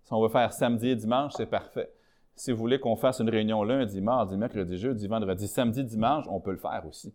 Si 0.03 0.13
on 0.13 0.23
veut 0.23 0.29
faire 0.29 0.53
samedi 0.53 0.89
et 0.89 0.97
dimanche, 0.97 1.33
c'est 1.37 1.47
parfait. 1.47 1.91
Si 2.35 2.51
vous 2.53 2.59
voulez 2.59 2.81
qu'on 2.81 2.97
fasse 2.97 3.21
une 3.21 3.29
réunion 3.29 3.63
lundi, 3.63 4.01
mardi, 4.01 4.37
mercredi, 4.37 4.79
jeudi, 4.79 5.07
vendredi, 5.07 5.47
samedi, 5.47 5.85
dimanche, 5.85 6.25
on 6.29 6.41
peut 6.41 6.53
le 6.53 6.57
faire 6.57 6.83
aussi. 6.89 7.13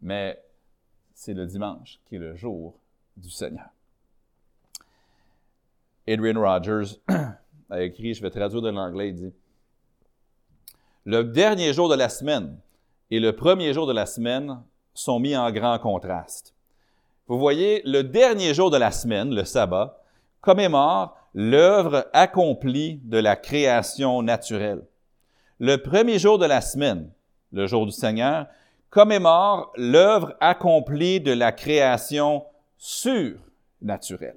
Mais 0.00 0.42
c'est 1.14 1.34
le 1.34 1.46
dimanche 1.46 2.00
qui 2.06 2.16
est 2.16 2.18
le 2.18 2.34
jour 2.34 2.74
du 3.16 3.30
Seigneur. 3.30 3.68
Adrian 6.08 6.40
Rogers 6.40 6.98
a 7.70 7.82
écrit, 7.82 8.14
je 8.14 8.22
vais 8.22 8.30
traduire 8.30 8.62
de 8.62 8.70
l'anglais, 8.70 9.10
il 9.10 9.14
dit 9.14 9.32
Le 11.04 11.24
dernier 11.24 11.72
jour 11.72 11.88
de 11.88 11.94
la 11.94 12.08
semaine 12.08 12.58
et 13.10 13.20
le 13.20 13.34
premier 13.34 13.72
jour 13.72 13.86
de 13.86 13.92
la 13.92 14.06
semaine 14.06 14.62
sont 14.94 15.20
mis 15.20 15.36
en 15.36 15.50
grand 15.50 15.78
contraste. 15.78 16.54
Vous 17.26 17.38
voyez, 17.38 17.82
le 17.84 18.02
dernier 18.02 18.54
jour 18.54 18.70
de 18.70 18.76
la 18.76 18.90
semaine, 18.90 19.34
le 19.34 19.44
sabbat, 19.44 20.02
commémore 20.40 21.16
l'œuvre 21.34 22.06
accomplie 22.12 23.00
de 23.04 23.18
la 23.18 23.36
création 23.36 24.22
naturelle. 24.22 24.82
Le 25.58 25.76
premier 25.76 26.18
jour 26.18 26.38
de 26.38 26.46
la 26.46 26.60
semaine, 26.60 27.10
le 27.52 27.66
jour 27.66 27.86
du 27.86 27.92
Seigneur, 27.92 28.46
commémore 28.90 29.72
l'œuvre 29.76 30.34
accomplie 30.40 31.20
de 31.20 31.32
la 31.32 31.52
création 31.52 32.44
surnaturelle. 32.76 34.36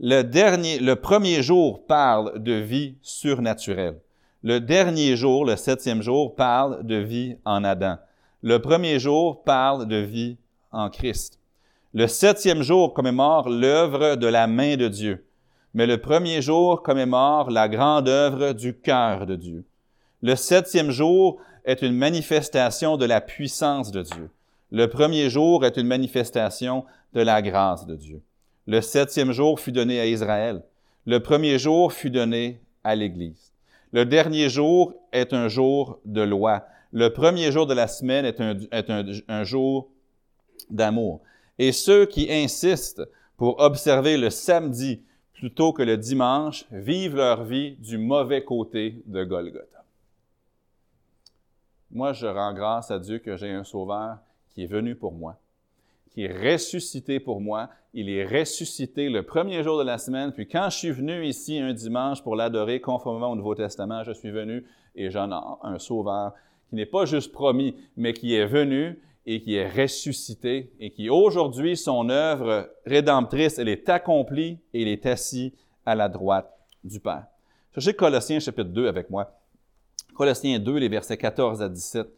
Le 0.00 0.22
dernier, 0.22 0.78
le 0.78 0.96
premier 0.96 1.42
jour 1.42 1.84
parle 1.86 2.42
de 2.42 2.52
vie 2.52 2.96
surnaturelle. 3.02 3.98
Le 4.44 4.60
dernier 4.60 5.16
jour, 5.16 5.44
le 5.44 5.56
septième 5.56 6.02
jour, 6.02 6.36
parle 6.36 6.86
de 6.86 6.94
vie 6.94 7.36
en 7.44 7.64
Adam. 7.64 7.96
Le 8.42 8.60
premier 8.60 9.00
jour 9.00 9.42
parle 9.42 9.88
de 9.88 9.96
vie 9.96 10.36
en 10.70 10.90
Christ. 10.90 11.40
Le 11.94 12.06
septième 12.06 12.62
jour 12.62 12.94
commémore 12.94 13.48
l'œuvre 13.48 14.14
de 14.14 14.26
la 14.28 14.46
main 14.46 14.76
de 14.76 14.86
Dieu. 14.86 15.26
Mais 15.74 15.86
le 15.86 15.98
premier 15.98 16.42
jour 16.42 16.82
commémore 16.82 17.50
la 17.50 17.68
grande 17.68 18.08
œuvre 18.08 18.52
du 18.52 18.78
cœur 18.78 19.26
de 19.26 19.34
Dieu. 19.34 19.64
Le 20.22 20.36
septième 20.36 20.90
jour 20.90 21.40
est 21.68 21.82
une 21.82 21.94
manifestation 21.94 22.96
de 22.96 23.04
la 23.04 23.20
puissance 23.20 23.92
de 23.92 24.00
Dieu. 24.00 24.30
Le 24.70 24.88
premier 24.88 25.28
jour 25.28 25.66
est 25.66 25.76
une 25.76 25.86
manifestation 25.86 26.86
de 27.12 27.20
la 27.20 27.42
grâce 27.42 27.84
de 27.84 27.94
Dieu. 27.94 28.22
Le 28.66 28.80
septième 28.80 29.32
jour 29.32 29.60
fut 29.60 29.70
donné 29.70 30.00
à 30.00 30.06
Israël. 30.06 30.62
Le 31.04 31.20
premier 31.20 31.58
jour 31.58 31.92
fut 31.92 32.08
donné 32.08 32.62
à 32.84 32.96
l'Église. 32.96 33.52
Le 33.92 34.06
dernier 34.06 34.48
jour 34.48 34.94
est 35.12 35.34
un 35.34 35.48
jour 35.48 36.00
de 36.06 36.22
loi. 36.22 36.64
Le 36.90 37.12
premier 37.12 37.52
jour 37.52 37.66
de 37.66 37.74
la 37.74 37.86
semaine 37.86 38.24
est 38.24 38.40
un, 38.40 38.56
est 38.72 38.88
un, 38.88 39.04
un 39.28 39.44
jour 39.44 39.90
d'amour. 40.70 41.20
Et 41.58 41.72
ceux 41.72 42.06
qui 42.06 42.32
insistent 42.32 43.06
pour 43.36 43.60
observer 43.60 44.16
le 44.16 44.30
samedi 44.30 45.02
plutôt 45.34 45.74
que 45.74 45.82
le 45.82 45.98
dimanche 45.98 46.64
vivent 46.72 47.16
leur 47.16 47.44
vie 47.44 47.76
du 47.78 47.98
mauvais 47.98 48.42
côté 48.42 49.02
de 49.04 49.22
Golgotha. 49.24 49.77
Moi, 51.90 52.12
je 52.12 52.26
rends 52.26 52.52
grâce 52.52 52.90
à 52.90 52.98
Dieu 52.98 53.18
que 53.18 53.36
j'ai 53.36 53.50
un 53.50 53.64
sauveur 53.64 54.18
qui 54.50 54.64
est 54.64 54.66
venu 54.66 54.94
pour 54.94 55.12
moi, 55.12 55.36
qui 56.10 56.24
est 56.24 56.52
ressuscité 56.52 57.18
pour 57.18 57.40
moi. 57.40 57.70
Il 57.94 58.10
est 58.10 58.26
ressuscité 58.26 59.08
le 59.08 59.22
premier 59.22 59.62
jour 59.62 59.78
de 59.78 59.84
la 59.84 59.96
semaine. 59.96 60.32
Puis 60.32 60.46
quand 60.46 60.68
je 60.68 60.76
suis 60.76 60.90
venu 60.90 61.24
ici 61.24 61.58
un 61.58 61.72
dimanche 61.72 62.22
pour 62.22 62.36
l'adorer 62.36 62.80
conformément 62.80 63.30
au 63.30 63.36
Nouveau 63.36 63.54
Testament, 63.54 64.04
je 64.04 64.12
suis 64.12 64.30
venu 64.30 64.66
et 64.94 65.10
j'en 65.10 65.30
ai 65.30 65.66
un 65.66 65.78
sauveur 65.78 66.34
qui 66.68 66.74
n'est 66.74 66.86
pas 66.86 67.06
juste 67.06 67.32
promis, 67.32 67.74
mais 67.96 68.12
qui 68.12 68.34
est 68.34 68.46
venu 68.46 69.00
et 69.24 69.40
qui 69.40 69.54
est 69.54 69.68
ressuscité 69.68 70.72
et 70.80 70.90
qui 70.90 71.08
aujourd'hui, 71.08 71.76
son 71.76 72.10
œuvre 72.10 72.70
rédemptrice, 72.84 73.58
elle 73.58 73.68
est 73.68 73.88
accomplie 73.88 74.58
et 74.74 74.82
il 74.82 74.88
est 74.88 75.06
assis 75.06 75.54
à 75.86 75.94
la 75.94 76.10
droite 76.10 76.52
du 76.84 77.00
Père. 77.00 77.24
Cherchez 77.72 77.94
Colossiens 77.94 78.40
chapitre 78.40 78.70
2 78.70 78.88
avec 78.88 79.08
moi. 79.08 79.37
Colossiens 80.18 80.58
2, 80.58 80.78
les 80.78 80.88
versets 80.88 81.16
14 81.16 81.62
à 81.62 81.68
17. 81.68 82.08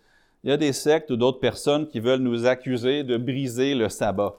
Il 0.42 0.48
y 0.48 0.52
a 0.54 0.56
des 0.56 0.72
sectes 0.72 1.10
ou 1.10 1.16
d'autres 1.16 1.38
personnes 1.38 1.86
qui 1.86 2.00
veulent 2.00 2.20
nous 2.20 2.46
accuser 2.46 3.04
de 3.04 3.18
briser 3.18 3.74
le 3.74 3.90
sabbat. 3.90 4.36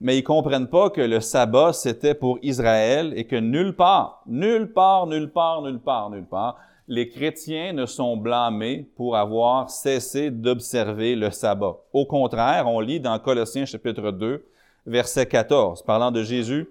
Mais 0.00 0.16
ils 0.16 0.22
comprennent 0.24 0.66
pas 0.66 0.88
que 0.88 1.02
le 1.02 1.20
sabbat, 1.20 1.74
c'était 1.74 2.14
pour 2.14 2.38
Israël 2.40 3.12
et 3.16 3.26
que 3.26 3.36
nulle 3.36 3.76
part, 3.76 4.22
nulle 4.26 4.72
part, 4.72 5.06
nulle 5.06 5.30
part, 5.30 5.60
nulle 5.60 5.78
part, 5.78 6.08
nulle 6.08 6.24
part, 6.24 6.56
les 6.88 7.10
chrétiens 7.10 7.74
ne 7.74 7.84
sont 7.84 8.16
blâmés 8.16 8.88
pour 8.96 9.14
avoir 9.14 9.68
cessé 9.68 10.30
d'observer 10.30 11.16
le 11.16 11.30
sabbat. 11.30 11.76
Au 11.92 12.06
contraire, 12.06 12.66
on 12.66 12.80
lit 12.80 12.98
dans 12.98 13.18
Colossiens 13.18 13.66
chapitre 13.66 14.10
2, 14.10 14.42
verset 14.86 15.26
14, 15.26 15.82
parlant 15.82 16.10
de 16.10 16.22
Jésus. 16.22 16.66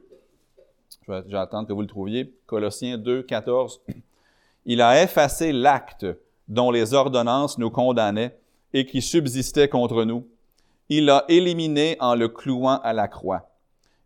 Je 1.08 1.12
vais, 1.14 1.38
attendre 1.38 1.68
que 1.68 1.74
vous 1.74 1.82
le 1.82 1.88
trouviez. 1.88 2.34
Colossiens 2.48 2.98
2, 2.98 3.22
14. 3.22 3.80
Il 4.72 4.84
a 4.84 5.02
effacé 5.02 5.52
l'acte 5.52 6.06
dont 6.48 6.70
les 6.70 6.94
ordonnances 6.94 7.58
nous 7.58 7.72
condamnaient 7.72 8.38
et 8.72 8.86
qui 8.86 9.02
subsistait 9.02 9.68
contre 9.68 10.04
nous. 10.04 10.28
Il 10.90 11.06
l'a 11.06 11.26
éliminé 11.28 11.98
en 12.00 12.14
le 12.14 12.28
clouant 12.28 12.80
à 12.84 12.94
la 12.94 13.08
croix. 13.08 13.50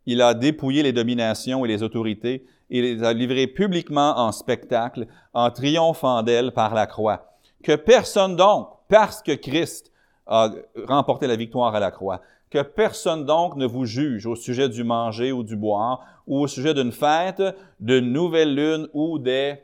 Il 0.05 0.21
a 0.21 0.33
dépouillé 0.33 0.81
les 0.81 0.93
dominations 0.93 1.65
et 1.65 1.67
les 1.67 1.83
autorités 1.83 2.45
et 2.69 2.81
les 2.81 3.03
a 3.03 3.11
livrées 3.11 3.47
publiquement 3.47 4.17
en 4.17 4.31
spectacle, 4.31 5.07
en 5.33 5.51
triomphant 5.51 6.23
d'elles 6.23 6.53
par 6.53 6.73
la 6.73 6.87
croix. 6.87 7.35
Que 7.61 7.75
personne 7.75 8.37
donc, 8.37 8.69
parce 8.87 9.21
que 9.21 9.33
Christ 9.33 9.91
a 10.27 10.49
remporté 10.87 11.27
la 11.27 11.35
victoire 11.35 11.75
à 11.75 11.81
la 11.81 11.91
croix, 11.91 12.21
que 12.49 12.61
personne 12.61 13.25
donc 13.25 13.57
ne 13.57 13.65
vous 13.65 13.83
juge 13.83 14.25
au 14.25 14.37
sujet 14.37 14.69
du 14.69 14.85
manger 14.85 15.33
ou 15.33 15.43
du 15.43 15.57
boire, 15.57 16.05
ou 16.25 16.39
au 16.39 16.47
sujet 16.47 16.73
d'une 16.73 16.93
fête, 16.93 17.43
d'une 17.81 18.13
nouvelle 18.13 18.55
lune 18.55 18.87
ou 18.93 19.19
des 19.19 19.57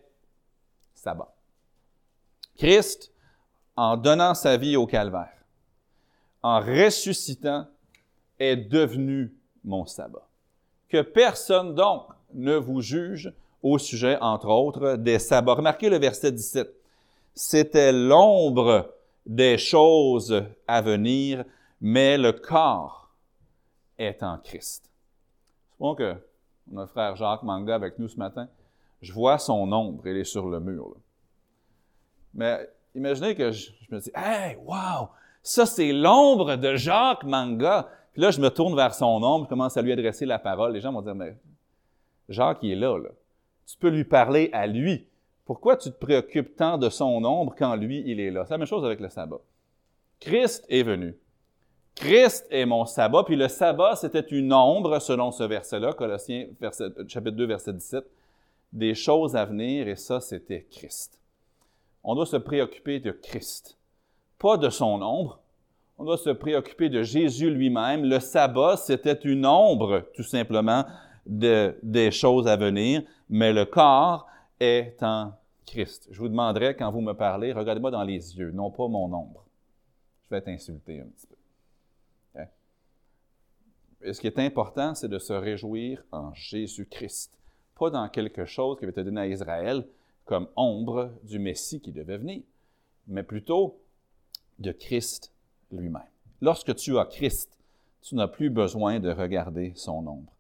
sabbats. 0.99 1.33
Christ, 2.57 3.11
en 3.75 3.95
donnant 3.97 4.33
sa 4.33 4.57
vie 4.57 4.75
au 4.75 4.85
calvaire, 4.85 5.45
en 6.43 6.59
ressuscitant, 6.59 7.67
est 8.37 8.55
devenu 8.55 9.33
mon 9.63 9.85
sabbat. 9.85 10.27
Que 10.89 11.01
personne 11.01 11.75
donc 11.75 12.07
ne 12.33 12.55
vous 12.55 12.81
juge 12.81 13.33
au 13.61 13.77
sujet, 13.77 14.17
entre 14.21 14.47
autres, 14.47 14.95
des 14.95 15.19
sabbats. 15.19 15.53
Remarquez 15.53 15.89
le 15.89 15.97
verset 15.97 16.31
17. 16.31 16.73
C'était 17.33 17.91
l'ombre 17.91 18.93
des 19.25 19.57
choses 19.57 20.43
à 20.67 20.81
venir, 20.81 21.43
mais 21.81 22.17
le 22.17 22.33
corps 22.33 23.09
est 23.97 24.23
en 24.23 24.37
Christ. 24.37 24.89
Supposons 25.71 25.95
que 25.95 26.15
notre 26.67 26.91
frère 26.91 27.15
Jacques 27.15 27.43
Manga 27.43 27.75
avec 27.75 27.99
nous 27.99 28.07
ce 28.07 28.17
matin, 28.17 28.47
je 29.01 29.13
vois 29.13 29.37
son 29.37 29.71
ombre, 29.71 30.07
il 30.07 30.17
est 30.17 30.23
sur 30.23 30.47
le 30.47 30.59
mur. 30.59 30.95
Mais 32.33 32.69
imaginez 32.95 33.35
que 33.35 33.51
je, 33.51 33.71
me 33.89 33.99
dis, 33.99 34.11
hey, 34.15 34.57
wow, 34.65 35.09
ça 35.41 35.65
c'est 35.65 35.91
l'ombre 35.91 36.55
de 36.55 36.75
Jacques 36.75 37.23
Manga. 37.23 37.89
Puis 38.13 38.21
là, 38.21 38.31
je 38.31 38.41
me 38.41 38.49
tourne 38.49 38.75
vers 38.75 38.93
son 38.93 39.23
ombre, 39.23 39.45
je 39.45 39.49
commence 39.49 39.77
à 39.77 39.81
lui 39.81 39.91
adresser 39.91 40.25
la 40.25 40.39
parole. 40.39 40.73
Les 40.73 40.81
gens 40.81 40.91
vont 40.91 41.01
dire, 41.01 41.15
mais 41.15 41.37
Jacques, 42.27 42.59
il 42.61 42.71
est 42.71 42.75
là, 42.75 42.97
là. 42.97 43.09
Tu 43.65 43.77
peux 43.77 43.89
lui 43.89 44.03
parler 44.03 44.49
à 44.51 44.67
lui. 44.67 45.07
Pourquoi 45.45 45.77
tu 45.77 45.91
te 45.91 45.97
préoccupes 45.97 46.55
tant 46.55 46.77
de 46.77 46.89
son 46.89 47.23
ombre 47.23 47.55
quand 47.57 47.75
lui, 47.75 48.03
il 48.05 48.19
est 48.19 48.31
là? 48.31 48.45
C'est 48.45 48.53
la 48.53 48.57
même 48.59 48.67
chose 48.67 48.85
avec 48.85 48.99
le 48.99 49.09
sabbat. 49.09 49.39
Christ 50.19 50.65
est 50.69 50.83
venu. 50.83 51.17
Christ 51.95 52.47
est 52.49 52.65
mon 52.65 52.85
sabbat, 52.85 53.23
puis 53.23 53.35
le 53.35 53.47
sabbat, 53.47 53.95
c'était 53.95 54.25
une 54.31 54.53
ombre, 54.53 54.99
selon 54.99 55.31
ce 55.31 55.43
verset-là, 55.43 55.93
Colossiens 55.93 56.47
chapitre 57.07 57.35
2, 57.35 57.45
verset 57.45 57.73
17, 57.73 58.05
des 58.71 58.95
choses 58.95 59.35
à 59.35 59.45
venir, 59.45 59.87
et 59.87 59.95
ça, 59.95 60.21
c'était 60.21 60.65
Christ 60.69 61.19
on 62.03 62.15
doit 62.15 62.25
se 62.25 62.37
préoccuper 62.37 62.99
de 62.99 63.11
Christ, 63.11 63.77
pas 64.37 64.57
de 64.57 64.69
son 64.69 65.01
ombre. 65.01 65.41
On 65.97 66.05
doit 66.05 66.17
se 66.17 66.29
préoccuper 66.29 66.89
de 66.89 67.03
Jésus 67.03 67.49
lui-même. 67.49 68.05
Le 68.05 68.19
sabbat, 68.19 68.77
c'était 68.77 69.19
une 69.23 69.45
ombre, 69.45 70.09
tout 70.15 70.23
simplement, 70.23 70.85
de, 71.25 71.77
des 71.83 72.09
choses 72.09 72.47
à 72.47 72.55
venir, 72.55 73.03
mais 73.29 73.51
le 73.51 73.65
corps 73.65 74.27
est 74.59 75.03
en 75.03 75.33
Christ. 75.65 76.07
Je 76.09 76.19
vous 76.19 76.29
demanderai, 76.29 76.75
quand 76.75 76.89
vous 76.89 77.01
me 77.01 77.13
parlez, 77.13 77.51
regardez-moi 77.51 77.91
dans 77.91 78.03
les 78.03 78.37
yeux, 78.37 78.51
non 78.51 78.71
pas 78.71 78.87
mon 78.87 79.11
ombre. 79.13 79.45
Je 80.23 80.35
vais 80.35 80.41
t'insulter 80.41 81.01
un 81.01 81.07
petit 81.07 81.27
peu. 81.27 82.39
Hein? 82.39 82.45
Et 84.01 84.13
ce 84.13 84.21
qui 84.21 84.27
est 84.27 84.39
important, 84.39 84.95
c'est 84.95 85.09
de 85.09 85.19
se 85.19 85.33
réjouir 85.33 86.01
en 86.11 86.33
Jésus-Christ, 86.33 87.37
pas 87.79 87.89
dans 87.89 88.07
quelque 88.09 88.45
chose 88.45 88.77
qui 88.77 88.83
avait 88.83 88.91
été 88.91 89.03
donné 89.03 89.21
à 89.21 89.27
Israël, 89.27 89.85
comme 90.25 90.47
ombre 90.55 91.11
du 91.23 91.39
Messie 91.39 91.81
qui 91.81 91.91
devait 91.91 92.17
venir, 92.17 92.41
mais 93.07 93.23
plutôt 93.23 93.79
de 94.59 94.71
Christ 94.71 95.31
lui-même. 95.71 96.03
Lorsque 96.41 96.75
tu 96.75 96.99
as 96.99 97.05
Christ, 97.05 97.57
tu 98.01 98.15
n'as 98.15 98.27
plus 98.27 98.49
besoin 98.49 98.99
de 98.99 99.09
regarder 99.11 99.73
son 99.75 100.05
ombre. 100.05 100.31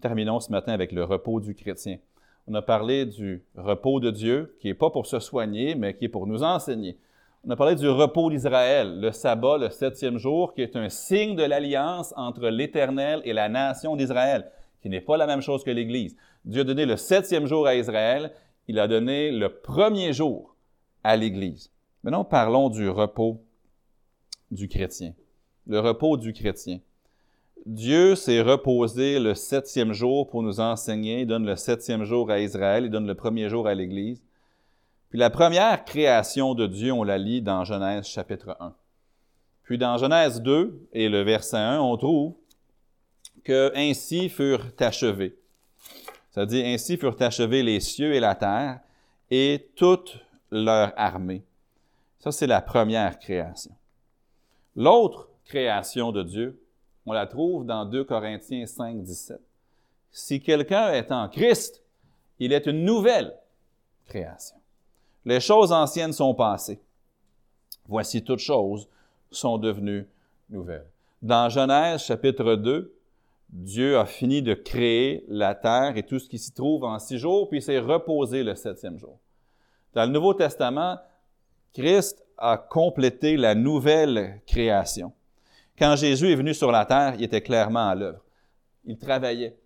Terminons 0.00 0.40
ce 0.40 0.50
matin 0.50 0.72
avec 0.72 0.92
le 0.92 1.04
repos 1.04 1.40
du 1.40 1.54
chrétien. 1.54 1.98
On 2.46 2.54
a 2.54 2.62
parlé 2.62 3.04
du 3.04 3.44
repos 3.56 4.00
de 4.00 4.10
Dieu, 4.10 4.56
qui 4.60 4.68
n'est 4.68 4.74
pas 4.74 4.90
pour 4.90 5.06
se 5.06 5.20
soigner, 5.20 5.74
mais 5.74 5.94
qui 5.94 6.06
est 6.06 6.08
pour 6.08 6.26
nous 6.26 6.42
enseigner. 6.42 6.96
On 7.44 7.50
a 7.50 7.56
parlé 7.56 7.76
du 7.76 7.88
repos 7.88 8.30
d'Israël, 8.30 9.00
le 9.00 9.12
sabbat, 9.12 9.58
le 9.58 9.70
septième 9.70 10.18
jour, 10.18 10.54
qui 10.54 10.62
est 10.62 10.74
un 10.76 10.88
signe 10.88 11.36
de 11.36 11.44
l'alliance 11.44 12.12
entre 12.16 12.48
l'Éternel 12.48 13.20
et 13.24 13.32
la 13.32 13.48
nation 13.48 13.96
d'Israël, 13.96 14.50
qui 14.82 14.88
n'est 14.88 15.00
pas 15.00 15.16
la 15.16 15.26
même 15.26 15.40
chose 15.40 15.64
que 15.64 15.70
l'Église. 15.70 16.16
Dieu 16.44 16.62
a 16.62 16.64
donné 16.64 16.86
le 16.86 16.96
septième 16.96 17.46
jour 17.46 17.66
à 17.66 17.74
Israël 17.74 18.32
il 18.68 18.78
a 18.78 18.86
donné 18.86 19.32
le 19.32 19.48
premier 19.48 20.12
jour 20.12 20.54
à 21.02 21.16
l'Église. 21.16 21.72
Maintenant, 22.04 22.24
parlons 22.24 22.68
du 22.68 22.88
repos 22.88 23.42
du 24.50 24.68
chrétien. 24.68 25.14
Le 25.66 25.80
repos 25.80 26.18
du 26.18 26.34
chrétien. 26.34 26.78
Dieu 27.64 28.14
s'est 28.14 28.42
reposé 28.42 29.18
le 29.18 29.34
septième 29.34 29.92
jour 29.92 30.28
pour 30.28 30.42
nous 30.42 30.60
enseigner. 30.60 31.22
Il 31.22 31.26
donne 31.26 31.46
le 31.46 31.56
septième 31.56 32.04
jour 32.04 32.30
à 32.30 32.40
Israël, 32.40 32.84
il 32.84 32.90
donne 32.90 33.06
le 33.06 33.14
premier 33.14 33.48
jour 33.48 33.66
à 33.66 33.74
l'Église. 33.74 34.22
Puis 35.10 35.18
la 35.18 35.30
première 35.30 35.84
création 35.84 36.54
de 36.54 36.66
Dieu, 36.66 36.92
on 36.92 37.02
la 37.02 37.18
lit 37.18 37.40
dans 37.40 37.64
Genèse 37.64 38.06
chapitre 38.06 38.56
1. 38.60 38.74
Puis 39.62 39.78
dans 39.78 39.96
Genèse 39.96 40.42
2 40.42 40.88
et 40.92 41.08
le 41.08 41.22
verset 41.22 41.56
1, 41.56 41.80
on 41.80 41.96
trouve 41.96 42.34
que 43.44 43.72
ainsi 43.74 44.28
furent 44.28 44.66
achevés. 44.78 45.36
Ça 46.30 46.46
dit, 46.46 46.62
ainsi 46.62 46.96
furent 46.96 47.20
achevés 47.20 47.62
les 47.62 47.80
cieux 47.80 48.14
et 48.14 48.20
la 48.20 48.34
terre 48.34 48.80
et 49.30 49.70
toute 49.76 50.18
leur 50.50 50.92
armée. 50.96 51.44
Ça, 52.20 52.32
c'est 52.32 52.46
la 52.46 52.60
première 52.60 53.18
création. 53.18 53.74
L'autre 54.76 55.28
création 55.44 56.12
de 56.12 56.22
Dieu, 56.22 56.62
on 57.06 57.12
la 57.12 57.26
trouve 57.26 57.64
dans 57.64 57.84
2 57.84 58.04
Corinthiens 58.04 58.66
5, 58.66 59.02
17. 59.02 59.40
Si 60.10 60.40
quelqu'un 60.40 60.92
est 60.92 61.10
en 61.10 61.28
Christ, 61.28 61.82
il 62.38 62.52
est 62.52 62.66
une 62.66 62.84
nouvelle 62.84 63.34
création. 64.06 64.56
Les 65.24 65.40
choses 65.40 65.72
anciennes 65.72 66.12
sont 66.12 66.34
passées. 66.34 66.80
Voici 67.86 68.22
toutes 68.22 68.38
choses 68.38 68.88
sont 69.30 69.58
devenues 69.58 70.06
nouvelles. 70.50 70.86
Dans 71.22 71.48
Genèse 71.48 72.02
chapitre 72.02 72.54
2, 72.54 72.94
Dieu 73.50 73.98
a 73.98 74.04
fini 74.04 74.42
de 74.42 74.54
créer 74.54 75.24
la 75.28 75.54
terre 75.54 75.96
et 75.96 76.02
tout 76.02 76.18
ce 76.18 76.28
qui 76.28 76.38
s'y 76.38 76.52
trouve 76.52 76.84
en 76.84 76.98
six 76.98 77.18
jours, 77.18 77.48
puis 77.48 77.58
il 77.58 77.62
s'est 77.62 77.78
reposé 77.78 78.42
le 78.42 78.54
septième 78.54 78.98
jour. 78.98 79.18
Dans 79.94 80.04
le 80.04 80.12
Nouveau 80.12 80.34
Testament, 80.34 80.98
Christ 81.72 82.24
a 82.36 82.58
complété 82.58 83.36
la 83.36 83.54
nouvelle 83.54 84.40
création. 84.46 85.12
Quand 85.78 85.96
Jésus 85.96 86.30
est 86.30 86.36
venu 86.36 86.54
sur 86.54 86.70
la 86.70 86.84
terre, 86.84 87.14
il 87.16 87.24
était 87.24 87.40
clairement 87.40 87.88
à 87.88 87.94
l'œuvre. 87.94 88.22
Il 88.84 88.98
travaillait. 88.98 89.56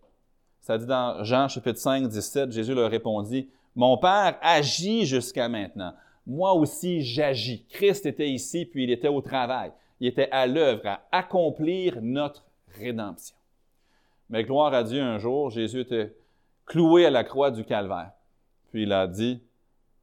Ça 0.60 0.78
dit 0.78 0.86
dans 0.86 1.24
Jean 1.24 1.48
chapitre 1.48 1.78
5, 1.78 2.06
17, 2.08 2.52
Jésus 2.52 2.74
leur 2.74 2.90
répondit, 2.90 3.48
Mon 3.74 3.98
Père 3.98 4.38
agit 4.42 5.06
jusqu'à 5.06 5.48
maintenant. 5.48 5.92
Moi 6.24 6.52
aussi, 6.52 7.02
j'agis. 7.02 7.64
Christ 7.68 8.06
était 8.06 8.28
ici, 8.28 8.64
puis 8.64 8.84
il 8.84 8.90
était 8.90 9.08
au 9.08 9.20
travail. 9.20 9.72
Il 9.98 10.06
était 10.06 10.28
à 10.30 10.46
l'œuvre, 10.46 10.86
à 10.86 11.00
accomplir 11.10 11.98
notre 12.00 12.44
rédemption. 12.78 13.36
Mais 14.32 14.44
gloire 14.44 14.72
à 14.72 14.82
Dieu, 14.82 15.02
un 15.02 15.18
jour, 15.18 15.50
Jésus 15.50 15.80
était 15.80 16.16
cloué 16.64 17.04
à 17.04 17.10
la 17.10 17.22
croix 17.22 17.50
du 17.50 17.64
calvaire. 17.64 18.12
Puis 18.70 18.84
il 18.84 18.92
a 18.92 19.06
dit, 19.06 19.42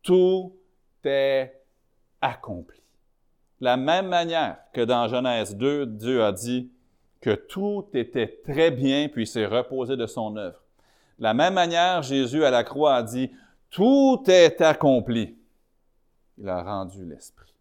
tout 0.04 0.56
est 1.04 1.52
accompli. 2.22 2.80
La 3.60 3.76
même 3.76 4.08
manière 4.08 4.60
que 4.72 4.82
dans 4.82 5.08
Genèse 5.08 5.58
2, 5.58 5.88
Dieu 5.88 6.24
a 6.24 6.32
dit, 6.32 6.72
que 7.22 7.34
tout 7.34 7.88
était 7.94 8.40
très 8.46 8.70
bien, 8.70 9.10
puis 9.10 9.26
s'est 9.26 9.48
reposé 9.48 9.98
de 9.98 10.06
son 10.06 10.38
œuvre. 10.38 10.62
La 11.18 11.34
même 11.34 11.56
manière, 11.56 12.04
Jésus 12.04 12.46
à 12.46 12.52
la 12.52 12.64
croix 12.64 12.98
a 12.98 13.04
dit, 13.04 13.32
tout 13.72 14.24
est 14.28 14.62
accompli. 14.62 15.38
Il 16.38 16.48
a 16.48 16.62
rendu 16.62 17.04
l'esprit. 17.04 17.54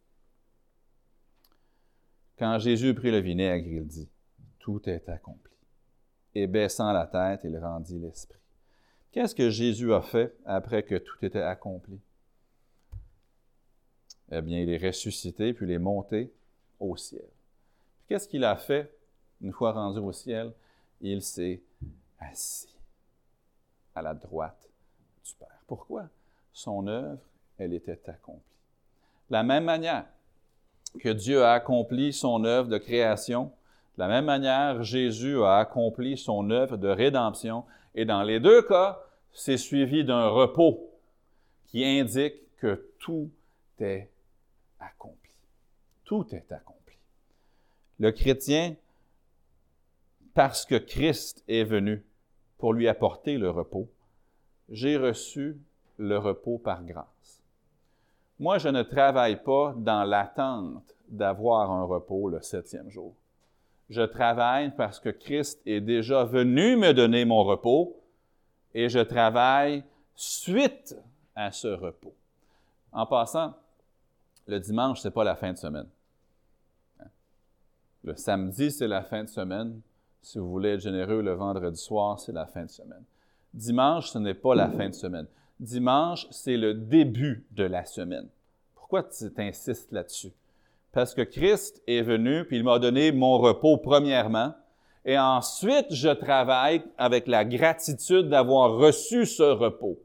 Quand 2.38 2.58
Jésus 2.58 2.92
prit 2.94 3.10
le 3.10 3.18
vinaigre, 3.18 3.66
il 3.66 3.86
dit, 3.86 4.08
tout 4.60 4.86
est 4.88 5.08
accompli. 5.08 5.47
Et 6.41 6.47
baissant 6.47 6.93
la 6.93 7.05
tête, 7.05 7.41
il 7.43 7.59
rendit 7.59 7.99
l'esprit. 7.99 8.39
Qu'est-ce 9.11 9.34
que 9.34 9.51
Jésus 9.51 9.93
a 9.93 10.01
fait 10.01 10.36
après 10.45 10.84
que 10.84 10.95
tout 10.95 11.16
était 11.22 11.43
accompli? 11.43 11.99
Eh 14.30 14.41
bien, 14.41 14.61
il 14.61 14.70
est 14.70 14.86
ressuscité, 14.86 15.53
puis 15.53 15.66
il 15.66 15.72
est 15.72 15.80
monté 15.80 16.32
au 16.78 16.97
ciel. 16.97 17.26
Qu'est-ce 18.07 18.28
qu'il 18.28 18.45
a 18.45 18.55
fait 18.55 18.89
une 19.41 19.53
fois 19.53 19.72
rendu 19.72 19.99
au 19.99 20.12
ciel? 20.12 20.53
Il 21.01 21.22
s'est 21.22 21.61
assis 22.20 22.68
à 23.97 24.01
la 24.01 24.14
droite 24.14 24.70
du 25.24 25.34
Père. 25.41 25.61
Pourquoi? 25.66 26.09
Son 26.53 26.86
œuvre, 26.86 27.18
elle 27.59 27.74
était 27.74 27.99
accomplie. 28.09 28.61
De 29.28 29.32
la 29.32 29.43
même 29.43 29.64
manière 29.64 30.07
que 31.01 31.09
Dieu 31.09 31.43
a 31.43 31.55
accompli 31.55 32.12
son 32.12 32.45
œuvre 32.45 32.68
de 32.68 32.78
création, 32.78 33.51
de 33.99 34.03
la 34.05 34.09
même 34.09 34.26
manière, 34.26 34.84
Jésus 34.84 35.42
a 35.42 35.57
accompli 35.57 36.16
son 36.16 36.51
œuvre 36.51 36.76
de 36.76 36.86
rédemption. 36.86 37.64
Et 37.96 38.05
dans 38.05 38.22
les 38.22 38.38
deux 38.38 38.62
cas, 38.62 39.03
c'est 39.32 39.57
suivi 39.57 40.05
d'un 40.05 40.28
repos 40.28 40.88
qui 41.66 41.84
indique 41.84 42.36
que 42.59 42.92
tout 43.01 43.28
est 43.80 44.09
accompli. 44.78 45.32
Tout 46.05 46.24
est 46.30 46.53
accompli. 46.53 46.94
Le 47.99 48.12
chrétien, 48.12 48.76
parce 50.32 50.64
que 50.64 50.76
Christ 50.76 51.42
est 51.49 51.64
venu 51.64 52.05
pour 52.57 52.74
lui 52.74 52.86
apporter 52.86 53.36
le 53.36 53.51
repos, 53.51 53.88
j'ai 54.68 54.96
reçu 54.96 55.59
le 55.96 56.18
repos 56.18 56.59
par 56.59 56.84
grâce. 56.84 57.42
Moi, 58.38 58.59
je 58.59 58.68
ne 58.68 58.84
travaille 58.84 59.42
pas 59.42 59.74
dans 59.76 60.05
l'attente 60.05 60.94
d'avoir 61.09 61.72
un 61.72 61.82
repos 61.82 62.28
le 62.28 62.40
septième 62.42 62.90
jour. 62.90 63.12
Je 63.89 64.03
travaille 64.03 64.74
parce 64.76 65.01
que 65.01 65.09
Christ 65.09 65.61
est 65.66 65.80
déjà 65.80 66.24
venu 66.24 66.76
me 66.76 66.93
donner 66.93 67.24
mon 67.24 67.43
repos 67.43 67.97
et 68.74 68.89
je 68.89 68.99
travaille 68.99 69.82
suite 70.14 70.97
à 71.34 71.51
ce 71.53 71.68
repos. 71.68 72.14
En 72.93 73.07
passant, 73.07 73.55
le 74.47 74.61
dimanche, 74.61 75.01
ce 75.01 75.09
n'est 75.09 75.12
pas 75.12 75.24
la 75.24 75.36
fin 75.36 75.53
de 75.53 75.59
semaine. 75.59 75.89
Le 78.05 78.14
samedi, 78.16 78.70
c'est 78.70 78.89
la 78.89 79.03
fin 79.03 79.24
de 79.24 79.28
semaine. 79.28 79.80
Si 80.22 80.39
vous 80.39 80.51
voulez 80.51 80.70
être 80.70 80.80
généreux, 80.80 81.22
le 81.22 81.32
vendredi 81.32 81.78
soir, 81.78 82.18
c'est 82.20 82.32
la 82.32 82.47
fin 82.47 82.64
de 82.64 82.70
semaine. 82.70 83.05
Dimanche, 83.55 84.11
ce 84.11 84.18
n'est 84.18 84.34
pas 84.34 84.55
la 84.55 84.68
fin 84.70 84.89
de 84.89 84.95
semaine. 84.95 85.26
Dimanche, 85.59 86.26
c'est 86.30 86.57
le 86.57 86.74
début 86.74 87.47
de 87.51 87.64
la 87.64 87.84
semaine. 87.84 88.28
Pourquoi 88.74 89.03
tu 89.05 89.30
insistes 89.39 89.93
là-dessus? 89.93 90.32
Parce 90.93 91.14
que 91.14 91.22
Christ 91.22 91.82
est 91.86 92.03
venu, 92.03 92.45
puis 92.45 92.57
il 92.57 92.64
m'a 92.64 92.78
donné 92.78 93.12
mon 93.12 93.39
repos 93.39 93.76
premièrement, 93.76 94.55
et 95.05 95.18
ensuite 95.18 95.86
je 95.91 96.09
travaille 96.09 96.82
avec 96.97 97.26
la 97.26 97.45
gratitude 97.45 98.28
d'avoir 98.28 98.72
reçu 98.72 99.26
ce 99.26 99.43
repos. 99.43 99.99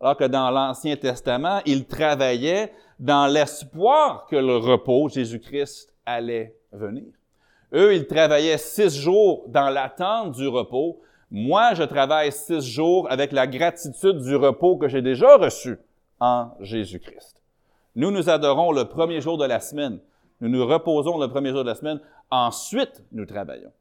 Alors 0.00 0.16
que 0.16 0.24
dans 0.24 0.50
l'Ancien 0.50 0.96
Testament, 0.96 1.60
il 1.66 1.86
travaillait 1.86 2.72
dans 3.00 3.26
l'espoir 3.26 4.26
que 4.26 4.36
le 4.36 4.56
repos, 4.56 5.08
Jésus-Christ, 5.08 5.92
allait 6.06 6.54
venir. 6.72 7.06
Eux, 7.72 7.94
ils 7.94 8.06
travaillaient 8.06 8.58
six 8.58 8.98
jours 8.98 9.44
dans 9.48 9.68
l'attente 9.68 10.32
du 10.32 10.48
repos. 10.48 11.00
Moi, 11.30 11.74
je 11.74 11.82
travaille 11.82 12.32
six 12.32 12.62
jours 12.62 13.10
avec 13.10 13.32
la 13.32 13.46
gratitude 13.46 14.22
du 14.22 14.36
repos 14.36 14.76
que 14.76 14.88
j'ai 14.88 15.02
déjà 15.02 15.36
reçu 15.36 15.78
en 16.20 16.50
Jésus-Christ. 16.60 17.42
Nous 17.94 18.10
nous 18.10 18.30
adorons 18.30 18.72
le 18.72 18.86
premier 18.86 19.20
jour 19.20 19.36
de 19.36 19.44
la 19.44 19.60
semaine. 19.60 19.98
Nous 20.40 20.48
nous 20.48 20.66
reposons 20.66 21.18
le 21.18 21.28
premier 21.28 21.50
jour 21.50 21.64
de 21.64 21.68
la 21.68 21.74
semaine. 21.74 22.00
Ensuite, 22.30 23.02
nous 23.12 23.26
travaillons. 23.26 23.72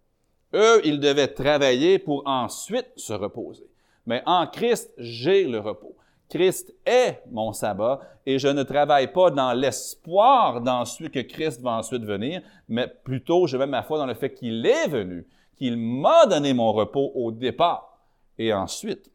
Eux, 0.53 0.82
ils 0.86 0.99
devaient 0.99 1.28
travailler 1.28 1.99
pour 1.99 2.24
ensuite 2.26 2.88
se 2.95 3.14
reposer. 3.14 3.68
Mais 4.05 4.24
en 4.26 4.47
Christ, 4.47 4.91
j'ai 4.97 5.45
le 5.45 5.60
repos. 5.60 5.95
Christ 6.30 6.74
est 6.86 7.22
mon 7.32 7.53
sabbat 7.53 8.01
et 8.26 8.39
je 8.39 8.47
ne 8.47 8.64
travaille 8.64 9.12
pas 9.12 9.32
dans 9.32 9.53
l'espoir 9.53 10.62
d'ensuite 10.62 11.14
que 11.14 11.20
Christ 11.20 11.62
va 11.62 11.72
ensuite 11.72 12.03
venir, 12.03 12.41
mais 12.68 12.88
plutôt 12.88 13.47
je 13.47 13.55
mets 13.55 13.68
ma 13.68 13.84
foi 13.84 13.97
dans 13.97 14.05
le 14.05 14.14
fait 14.14 14.34
qu'il 14.34 14.66
est 14.66 14.88
venu, 14.88 15.26
qu'il 15.58 15.78
m'a 15.78 16.26
donné 16.26 16.53
mon 16.53 16.74
repos 16.74 17.12
au 17.16 17.32
départ 17.32 17.97
et 18.38 18.53
ensuite 18.53 19.10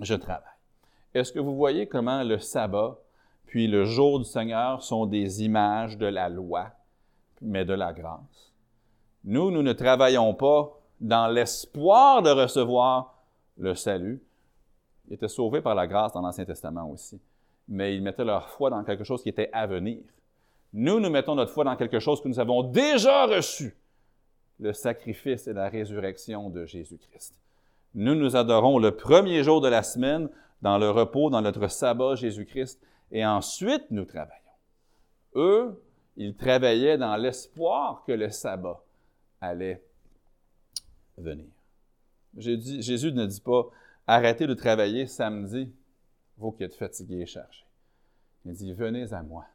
je 0.00 0.14
travaille. 0.14 0.48
Est-ce 1.12 1.32
que 1.32 1.40
vous 1.40 1.56
voyez 1.56 1.86
comment 1.86 2.22
le 2.22 2.38
sabbat 2.38 2.98
puis 3.54 3.68
le 3.68 3.84
jour 3.84 4.18
du 4.18 4.24
Seigneur 4.24 4.82
sont 4.82 5.06
des 5.06 5.44
images 5.44 5.96
de 5.96 6.06
la 6.06 6.28
loi, 6.28 6.72
mais 7.40 7.64
de 7.64 7.72
la 7.72 7.92
grâce? 7.92 8.52
Nous, 9.22 9.52
nous 9.52 9.62
ne 9.62 9.72
travaillons 9.72 10.34
pas 10.34 10.76
dans 11.00 11.28
l'espoir 11.28 12.20
de 12.20 12.30
recevoir 12.30 13.14
le 13.56 13.76
salut, 13.76 14.20
ils 15.06 15.14
étaient 15.14 15.28
sauvés 15.28 15.60
par 15.60 15.76
la 15.76 15.86
grâce 15.86 16.12
dans 16.12 16.20
l'Ancien 16.20 16.44
Testament 16.44 16.90
aussi. 16.90 17.20
Mais 17.68 17.94
ils 17.94 18.02
mettaient 18.02 18.24
leur 18.24 18.48
foi 18.48 18.70
dans 18.70 18.82
quelque 18.82 19.04
chose 19.04 19.22
qui 19.22 19.28
était 19.28 19.50
à 19.52 19.68
venir. 19.68 20.02
Nous, 20.72 20.98
nous 20.98 21.10
mettons 21.10 21.36
notre 21.36 21.52
foi 21.52 21.62
dans 21.62 21.76
quelque 21.76 22.00
chose 22.00 22.20
que 22.20 22.26
nous 22.26 22.40
avons 22.40 22.64
déjà 22.64 23.26
reçu, 23.26 23.76
le 24.58 24.72
sacrifice 24.72 25.46
et 25.46 25.52
la 25.52 25.68
résurrection 25.68 26.50
de 26.50 26.66
Jésus-Christ. 26.66 27.40
Nous 27.94 28.16
nous 28.16 28.34
adorons 28.34 28.80
le 28.80 28.96
premier 28.96 29.44
jour 29.44 29.60
de 29.60 29.68
la 29.68 29.84
semaine 29.84 30.28
dans 30.60 30.76
le 30.76 30.90
repos, 30.90 31.30
dans 31.30 31.40
notre 31.40 31.68
sabbat 31.68 32.16
Jésus-Christ, 32.16 32.80
et 33.10 33.24
ensuite 33.24 33.90
nous 33.90 34.04
travaillons. 34.04 34.40
Eux, 35.36 35.82
ils 36.16 36.34
travaillaient 36.34 36.98
dans 36.98 37.16
l'espoir 37.16 38.04
que 38.06 38.12
le 38.12 38.30
sabbat 38.30 38.82
allait 39.40 39.82
venir. 41.18 41.46
Jésus 42.36 43.12
ne 43.12 43.26
dit 43.26 43.40
pas, 43.40 43.70
Arrêtez 44.06 44.46
de 44.46 44.54
travailler 44.54 45.06
samedi, 45.06 45.72
vous 46.36 46.52
qui 46.52 46.62
êtes 46.62 46.74
fatigués 46.74 47.20
et 47.20 47.26
chargés. 47.26 47.64
Il 48.44 48.52
dit, 48.52 48.74
venez 48.74 49.14
à 49.14 49.22
moi, 49.22 49.46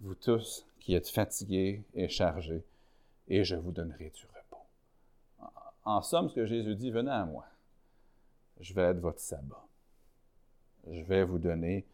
vous 0.00 0.14
tous 0.14 0.64
qui 0.78 0.94
êtes 0.94 1.08
fatigués 1.08 1.82
et 1.94 2.08
chargés, 2.08 2.62
et 3.26 3.42
je 3.42 3.56
vous 3.56 3.72
donnerai 3.72 4.12
du 4.14 4.24
repos. 4.26 4.62
En 5.84 6.00
somme, 6.00 6.28
ce 6.28 6.34
que 6.36 6.46
Jésus 6.46 6.76
dit, 6.76 6.92
venez 6.92 7.10
à 7.10 7.24
moi. 7.24 7.46
Je 8.60 8.72
vais 8.72 8.82
être 8.82 9.00
votre 9.00 9.18
sabbat. 9.18 9.66
Je 10.88 11.02
vais 11.02 11.24
vous 11.24 11.38
donner 11.38 11.84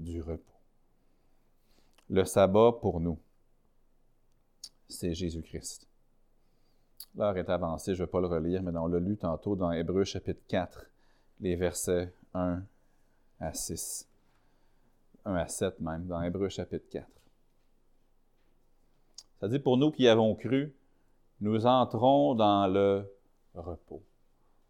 du 0.00 0.22
repos. 0.22 0.44
Le 2.10 2.24
sabbat 2.24 2.72
pour 2.80 3.00
nous, 3.00 3.18
c'est 4.88 5.14
Jésus-Christ. 5.14 5.86
L'heure 7.16 7.36
est 7.36 7.50
avancée, 7.50 7.94
je 7.94 8.00
ne 8.00 8.06
vais 8.06 8.10
pas 8.10 8.20
le 8.20 8.26
relire, 8.26 8.62
mais 8.62 8.76
on 8.78 8.86
l'a 8.86 9.00
lu 9.00 9.16
tantôt 9.16 9.56
dans 9.56 9.72
Hébreu 9.72 10.04
chapitre 10.04 10.40
4 10.48 10.86
les 11.40 11.56
versets 11.56 12.12
1 12.34 12.62
à 13.40 13.52
6, 13.52 14.08
1 15.24 15.34
à 15.34 15.46
7 15.46 15.80
même, 15.80 16.06
dans 16.06 16.22
Hébreu 16.22 16.48
chapitre 16.48 16.88
4. 16.90 17.06
Ça 19.40 19.48
dit, 19.48 19.58
pour 19.58 19.76
nous 19.76 19.90
qui 19.90 20.08
avons 20.08 20.34
cru, 20.34 20.74
nous 21.40 21.66
entrons 21.66 22.34
dans 22.34 22.66
le 22.66 23.04
repos. 23.54 24.02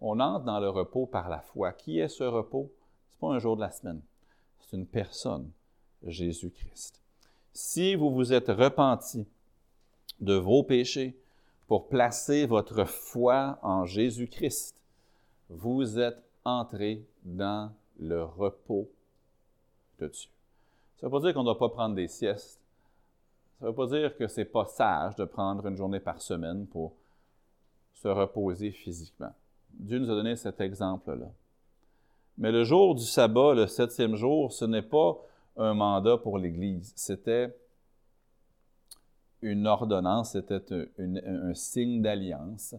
On 0.00 0.20
entre 0.20 0.44
dans 0.44 0.60
le 0.60 0.68
repos 0.68 1.06
par 1.06 1.28
la 1.28 1.40
foi. 1.40 1.72
Qui 1.72 1.98
est 1.98 2.08
ce 2.08 2.24
repos? 2.24 2.70
Ce 3.08 3.14
n'est 3.14 3.20
pas 3.20 3.34
un 3.34 3.38
jour 3.38 3.56
de 3.56 3.62
la 3.62 3.70
semaine. 3.70 4.02
C'est 4.60 4.76
une 4.76 4.86
personne, 4.86 5.50
Jésus-Christ. 6.06 7.00
Si 7.52 7.94
vous 7.94 8.10
vous 8.10 8.32
êtes 8.32 8.48
repenti 8.48 9.26
de 10.20 10.34
vos 10.34 10.62
péchés 10.62 11.16
pour 11.66 11.88
placer 11.88 12.46
votre 12.46 12.84
foi 12.84 13.58
en 13.62 13.84
Jésus-Christ, 13.84 14.74
vous 15.48 15.98
êtes 15.98 16.22
entrer 16.44 17.04
dans 17.24 17.72
le 17.98 18.22
repos 18.22 18.88
de 19.98 20.08
Dieu. 20.08 20.28
Ça 20.98 21.06
ne 21.06 21.10
veut 21.10 21.18
pas 21.18 21.26
dire 21.26 21.34
qu'on 21.34 21.40
ne 21.40 21.46
doit 21.46 21.58
pas 21.58 21.68
prendre 21.68 21.94
des 21.94 22.08
siestes. 22.08 22.60
Ça 23.58 23.64
ne 23.64 23.70
veut 23.70 23.74
pas 23.74 23.86
dire 23.86 24.16
que 24.16 24.28
ce 24.28 24.40
n'est 24.40 24.44
pas 24.44 24.66
sage 24.66 25.16
de 25.16 25.24
prendre 25.24 25.66
une 25.66 25.76
journée 25.76 26.00
par 26.00 26.20
semaine 26.20 26.66
pour 26.66 26.92
se 27.94 28.08
reposer 28.08 28.70
physiquement. 28.70 29.32
Dieu 29.70 29.98
nous 29.98 30.10
a 30.10 30.14
donné 30.14 30.36
cet 30.36 30.60
exemple-là. 30.60 31.30
Mais 32.38 32.52
le 32.52 32.62
jour 32.62 32.94
du 32.94 33.02
sabbat, 33.02 33.54
le 33.54 33.66
septième 33.66 34.14
jour, 34.14 34.52
ce 34.52 34.64
n'est 34.64 34.82
pas 34.82 35.18
un 35.56 35.74
mandat 35.74 36.18
pour 36.18 36.38
l'Église. 36.38 36.92
C'était 36.94 37.52
une 39.42 39.66
ordonnance, 39.66 40.32
c'était 40.32 40.62
un, 40.98 41.54
signe 41.54 42.00
d'alliance 42.00 42.76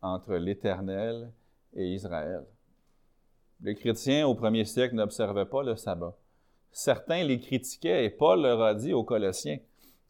entre 0.00 0.34
l'Éternel 0.36 1.30
et 1.74 1.92
Israël. 1.92 2.44
Les 3.60 3.74
chrétiens 3.74 4.26
au 4.26 4.34
premier 4.34 4.64
siècle 4.64 4.94
n'observaient 4.94 5.44
pas 5.44 5.62
le 5.62 5.76
sabbat. 5.76 6.16
Certains 6.72 7.22
les 7.22 7.38
critiquaient 7.38 8.06
et 8.06 8.10
Paul 8.10 8.40
leur 8.40 8.62
a 8.62 8.74
dit 8.74 8.94
aux 8.94 9.04
Colossiens 9.04 9.58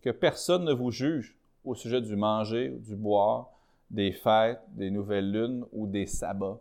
que 0.00 0.10
personne 0.10 0.64
ne 0.64 0.72
vous 0.72 0.92
juge 0.92 1.36
au 1.64 1.74
sujet 1.74 2.00
du 2.00 2.14
manger, 2.14 2.70
du 2.70 2.94
boire, 2.94 3.50
des 3.90 4.12
fêtes, 4.12 4.60
des 4.68 4.90
nouvelles 4.90 5.30
lunes 5.30 5.64
ou 5.72 5.88
des 5.88 6.06
sabbats. 6.06 6.60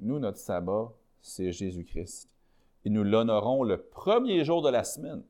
Nous, 0.00 0.18
notre 0.18 0.38
sabbat, 0.38 0.92
c'est 1.20 1.52
Jésus-Christ. 1.52 2.28
Et 2.84 2.90
nous 2.90 3.04
l'honorons 3.04 3.62
le 3.62 3.76
premier 3.76 4.44
jour 4.44 4.62
de 4.62 4.70
la 4.70 4.84
semaine, 4.84 5.22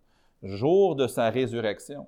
jour 0.43 0.95
de 0.95 1.07
sa 1.07 1.31
résurrection, 1.31 2.07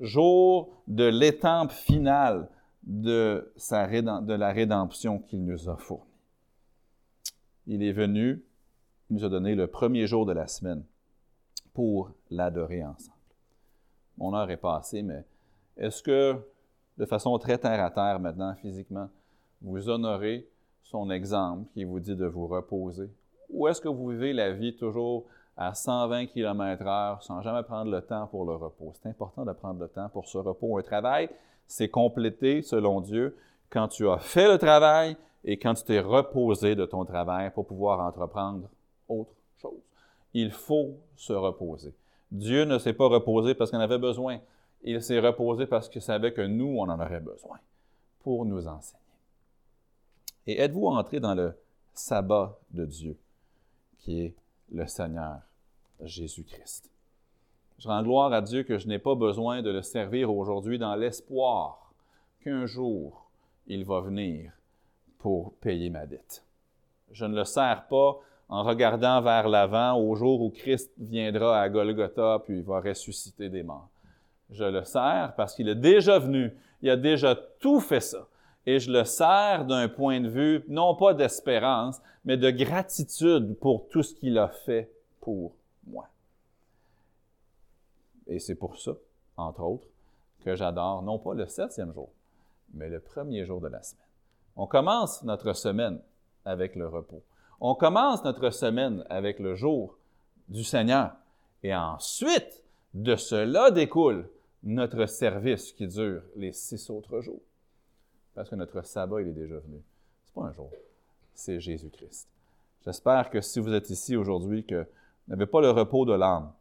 jour 0.00 0.72
de 0.88 1.04
l'étampe 1.04 1.70
finale 1.70 2.48
de, 2.82 3.52
la 4.34 4.52
rédemption 4.52 5.18
qu'il 5.18 5.44
nous 5.44 5.68
a 5.68 5.76
fournie. 5.76 6.04
Il 7.66 7.82
est 7.82 7.92
venu, 7.92 8.42
il 9.08 9.16
nous 9.16 9.24
a 9.24 9.28
donné 9.28 9.54
le 9.54 9.66
premier 9.66 10.06
jour 10.06 10.26
de 10.26 10.32
la 10.32 10.48
semaine 10.48 10.82
pour 11.72 12.10
l'adorer 12.30 12.84
ensemble. 12.84 13.16
Mon 14.18 14.34
heure 14.34 14.50
est 14.50 14.56
passée, 14.56 15.02
mais 15.02 15.24
est-ce 15.76 16.02
que, 16.02 16.36
de 16.98 17.06
façon 17.06 17.38
très 17.38 17.58
terre 17.58 17.84
à 17.84 17.90
terre 17.90 18.18
maintenant, 18.18 18.54
physiquement, 18.56 19.08
vous 19.62 19.88
honorez 19.88 20.48
son 20.82 21.10
exemple 21.10 21.64
qui 21.74 21.84
vous 21.84 22.00
dit 22.00 22.16
de 22.16 22.26
vous 22.26 22.46
reposer? 22.46 23.10
Ou 23.50 23.68
est-ce 23.68 23.80
que 23.80 23.88
vous 23.88 24.08
vivez 24.08 24.32
la 24.32 24.52
vie 24.52 24.76
toujours 24.76 25.24
à 25.56 25.74
120 25.74 26.26
km/h 26.26 27.22
sans 27.22 27.42
jamais 27.42 27.62
prendre 27.62 27.90
le 27.90 28.00
temps 28.02 28.26
pour 28.26 28.44
le 28.44 28.54
repos? 28.54 28.92
C'est 28.94 29.08
important 29.08 29.44
de 29.44 29.52
prendre 29.52 29.80
le 29.80 29.88
temps 29.88 30.08
pour 30.08 30.26
ce 30.26 30.38
repos. 30.38 30.78
Un 30.78 30.82
travail, 30.82 31.28
c'est 31.66 31.88
complété, 31.88 32.62
selon 32.62 33.00
Dieu, 33.00 33.36
quand 33.70 33.88
tu 33.88 34.08
as 34.08 34.18
fait 34.18 34.48
le 34.48 34.58
travail 34.58 35.16
et 35.44 35.58
quand 35.58 35.74
tu 35.74 35.84
t'es 35.84 36.00
reposé 36.00 36.74
de 36.74 36.84
ton 36.84 37.04
travail 37.04 37.50
pour 37.50 37.66
pouvoir 37.66 38.00
entreprendre 38.00 38.68
autre 39.08 39.32
chose. 39.60 39.80
Il 40.34 40.50
faut 40.50 40.96
se 41.16 41.32
reposer. 41.32 41.94
Dieu 42.30 42.64
ne 42.64 42.78
s'est 42.78 42.92
pas 42.92 43.08
reposé 43.08 43.54
parce 43.54 43.70
qu'il 43.70 43.78
en 43.78 43.82
avait 43.82 43.98
besoin. 43.98 44.38
Il 44.82 45.02
s'est 45.02 45.18
reposé 45.18 45.66
parce 45.66 45.88
qu'il 45.88 46.02
savait 46.02 46.32
que 46.32 46.42
nous, 46.42 46.78
on 46.78 46.88
en 46.88 47.00
aurait 47.00 47.20
besoin 47.20 47.58
pour 48.22 48.44
nous 48.44 48.66
enseigner. 48.66 48.99
Et 50.46 50.60
êtes-vous 50.60 50.86
entré 50.86 51.20
dans 51.20 51.34
le 51.34 51.54
sabbat 51.94 52.58
de 52.70 52.84
Dieu, 52.86 53.16
qui 53.98 54.20
est 54.20 54.34
le 54.72 54.86
Seigneur 54.86 55.40
Jésus-Christ? 56.00 56.90
Je 57.78 57.88
rends 57.88 58.02
gloire 58.02 58.32
à 58.32 58.42
Dieu 58.42 58.62
que 58.62 58.78
je 58.78 58.86
n'ai 58.88 58.98
pas 58.98 59.14
besoin 59.14 59.62
de 59.62 59.70
le 59.70 59.82
servir 59.82 60.32
aujourd'hui 60.34 60.78
dans 60.78 60.94
l'espoir 60.94 61.92
qu'un 62.42 62.66
jour 62.66 63.30
il 63.66 63.84
va 63.84 64.00
venir 64.00 64.52
pour 65.18 65.54
payer 65.54 65.88
ma 65.90 66.06
dette. 66.06 66.44
Je 67.12 67.24
ne 67.24 67.36
le 67.36 67.44
sers 67.44 67.86
pas 67.88 68.18
en 68.48 68.64
regardant 68.64 69.20
vers 69.20 69.48
l'avant 69.48 69.96
au 69.98 70.14
jour 70.14 70.42
où 70.42 70.50
Christ 70.50 70.92
viendra 70.98 71.60
à 71.60 71.68
Golgotha 71.68 72.42
puis 72.44 72.58
il 72.58 72.64
va 72.64 72.80
ressusciter 72.80 73.48
des 73.48 73.62
morts. 73.62 73.88
Je 74.50 74.64
le 74.64 74.84
sers 74.84 75.32
parce 75.36 75.54
qu'il 75.54 75.68
est 75.68 75.74
déjà 75.74 76.18
venu, 76.18 76.52
il 76.82 76.90
a 76.90 76.96
déjà 76.96 77.34
tout 77.60 77.80
fait 77.80 78.00
ça. 78.00 78.26
Et 78.66 78.78
je 78.78 78.90
le 78.90 79.04
sers 79.04 79.64
d'un 79.64 79.88
point 79.88 80.20
de 80.20 80.28
vue, 80.28 80.64
non 80.68 80.94
pas 80.94 81.14
d'espérance, 81.14 82.00
mais 82.24 82.36
de 82.36 82.50
gratitude 82.50 83.56
pour 83.58 83.88
tout 83.88 84.02
ce 84.02 84.14
qu'il 84.14 84.38
a 84.38 84.48
fait 84.48 84.90
pour 85.20 85.52
moi. 85.86 86.08
Et 88.26 88.38
c'est 88.38 88.54
pour 88.54 88.78
ça, 88.78 88.92
entre 89.36 89.62
autres, 89.62 89.86
que 90.44 90.54
j'adore 90.54 91.02
non 91.02 91.18
pas 91.18 91.34
le 91.34 91.46
septième 91.46 91.92
jour, 91.92 92.10
mais 92.74 92.88
le 92.88 93.00
premier 93.00 93.44
jour 93.44 93.60
de 93.60 93.68
la 93.68 93.82
semaine. 93.82 94.04
On 94.56 94.66
commence 94.66 95.22
notre 95.24 95.52
semaine 95.54 96.00
avec 96.44 96.76
le 96.76 96.86
repos. 96.86 97.22
On 97.60 97.74
commence 97.74 98.24
notre 98.24 98.50
semaine 98.50 99.04
avec 99.10 99.38
le 99.38 99.54
jour 99.54 99.96
du 100.48 100.64
Seigneur. 100.64 101.12
Et 101.62 101.74
ensuite, 101.74 102.62
de 102.94 103.16
cela 103.16 103.70
découle 103.70 104.28
notre 104.62 105.06
service 105.06 105.72
qui 105.72 105.86
dure 105.86 106.22
les 106.36 106.52
six 106.52 106.90
autres 106.90 107.20
jours. 107.20 107.40
Parce 108.34 108.48
que 108.48 108.54
notre 108.54 108.82
sabbat, 108.82 109.22
il 109.22 109.28
est 109.28 109.32
déjà 109.32 109.58
venu. 109.58 109.82
Ce 110.24 110.30
n'est 110.30 110.34
pas 110.34 110.48
un 110.48 110.52
jour, 110.52 110.70
c'est 111.34 111.60
Jésus-Christ. 111.60 112.28
J'espère 112.84 113.30
que 113.30 113.40
si 113.40 113.60
vous 113.60 113.72
êtes 113.72 113.90
ici 113.90 114.16
aujourd'hui, 114.16 114.64
que 114.64 114.82
vous 114.82 115.34
n'avez 115.34 115.46
pas 115.46 115.60
le 115.60 115.70
repos 115.70 116.04
de 116.04 116.12
l'âme, 116.12 116.52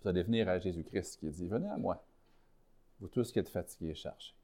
vous 0.00 0.08
allez 0.08 0.22
venir 0.22 0.48
à 0.48 0.58
Jésus-Christ 0.58 1.18
qui 1.20 1.28
dit, 1.28 1.46
venez 1.46 1.68
à 1.68 1.76
moi, 1.76 2.02
vous 3.00 3.08
tous 3.08 3.30
qui 3.30 3.38
êtes 3.38 3.48
fatigués 3.48 3.90
et 3.90 3.94
chargés, 3.94 4.34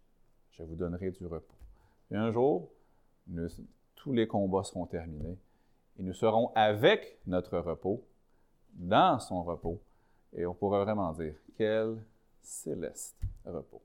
je 0.52 0.62
vous 0.62 0.74
donnerai 0.74 1.10
du 1.10 1.26
repos. 1.26 1.54
Et 2.10 2.16
un 2.16 2.30
jour, 2.30 2.68
tous 3.96 4.12
les 4.12 4.26
combats 4.26 4.64
seront 4.64 4.86
terminés 4.86 5.36
et 5.98 6.02
nous 6.02 6.14
serons 6.14 6.52
avec 6.54 7.18
notre 7.26 7.58
repos, 7.58 8.02
dans 8.74 9.18
son 9.18 9.42
repos, 9.42 9.80
et 10.34 10.46
on 10.46 10.54
pourra 10.54 10.84
vraiment 10.84 11.12
dire, 11.12 11.34
quel 11.56 11.96
céleste 12.42 13.16
repos. 13.44 13.82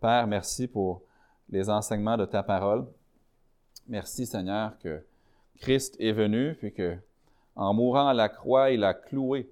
Père, 0.00 0.26
merci 0.26 0.66
pour 0.66 1.02
les 1.50 1.70
enseignements 1.70 2.16
de 2.16 2.24
ta 2.24 2.42
parole. 2.42 2.86
Merci 3.86 4.26
Seigneur 4.26 4.78
que 4.78 5.04
Christ 5.60 5.96
est 5.98 6.12
venu, 6.12 6.54
puis 6.54 6.72
que 6.72 6.96
en 7.56 7.72
mourant 7.72 8.08
à 8.08 8.14
la 8.14 8.28
croix, 8.28 8.70
il 8.70 8.82
a 8.82 8.94
cloué 8.94 9.50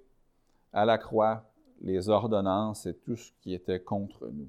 à 0.73 0.85
la 0.85 0.99
croix 0.99 1.45
les 1.83 2.09
ordonnances 2.09 2.87
et 2.87 2.95
tout 2.95 3.17
ce 3.17 3.33
qui 3.41 3.55
était 3.55 3.81
contre 3.81 4.29
nous. 4.29 4.49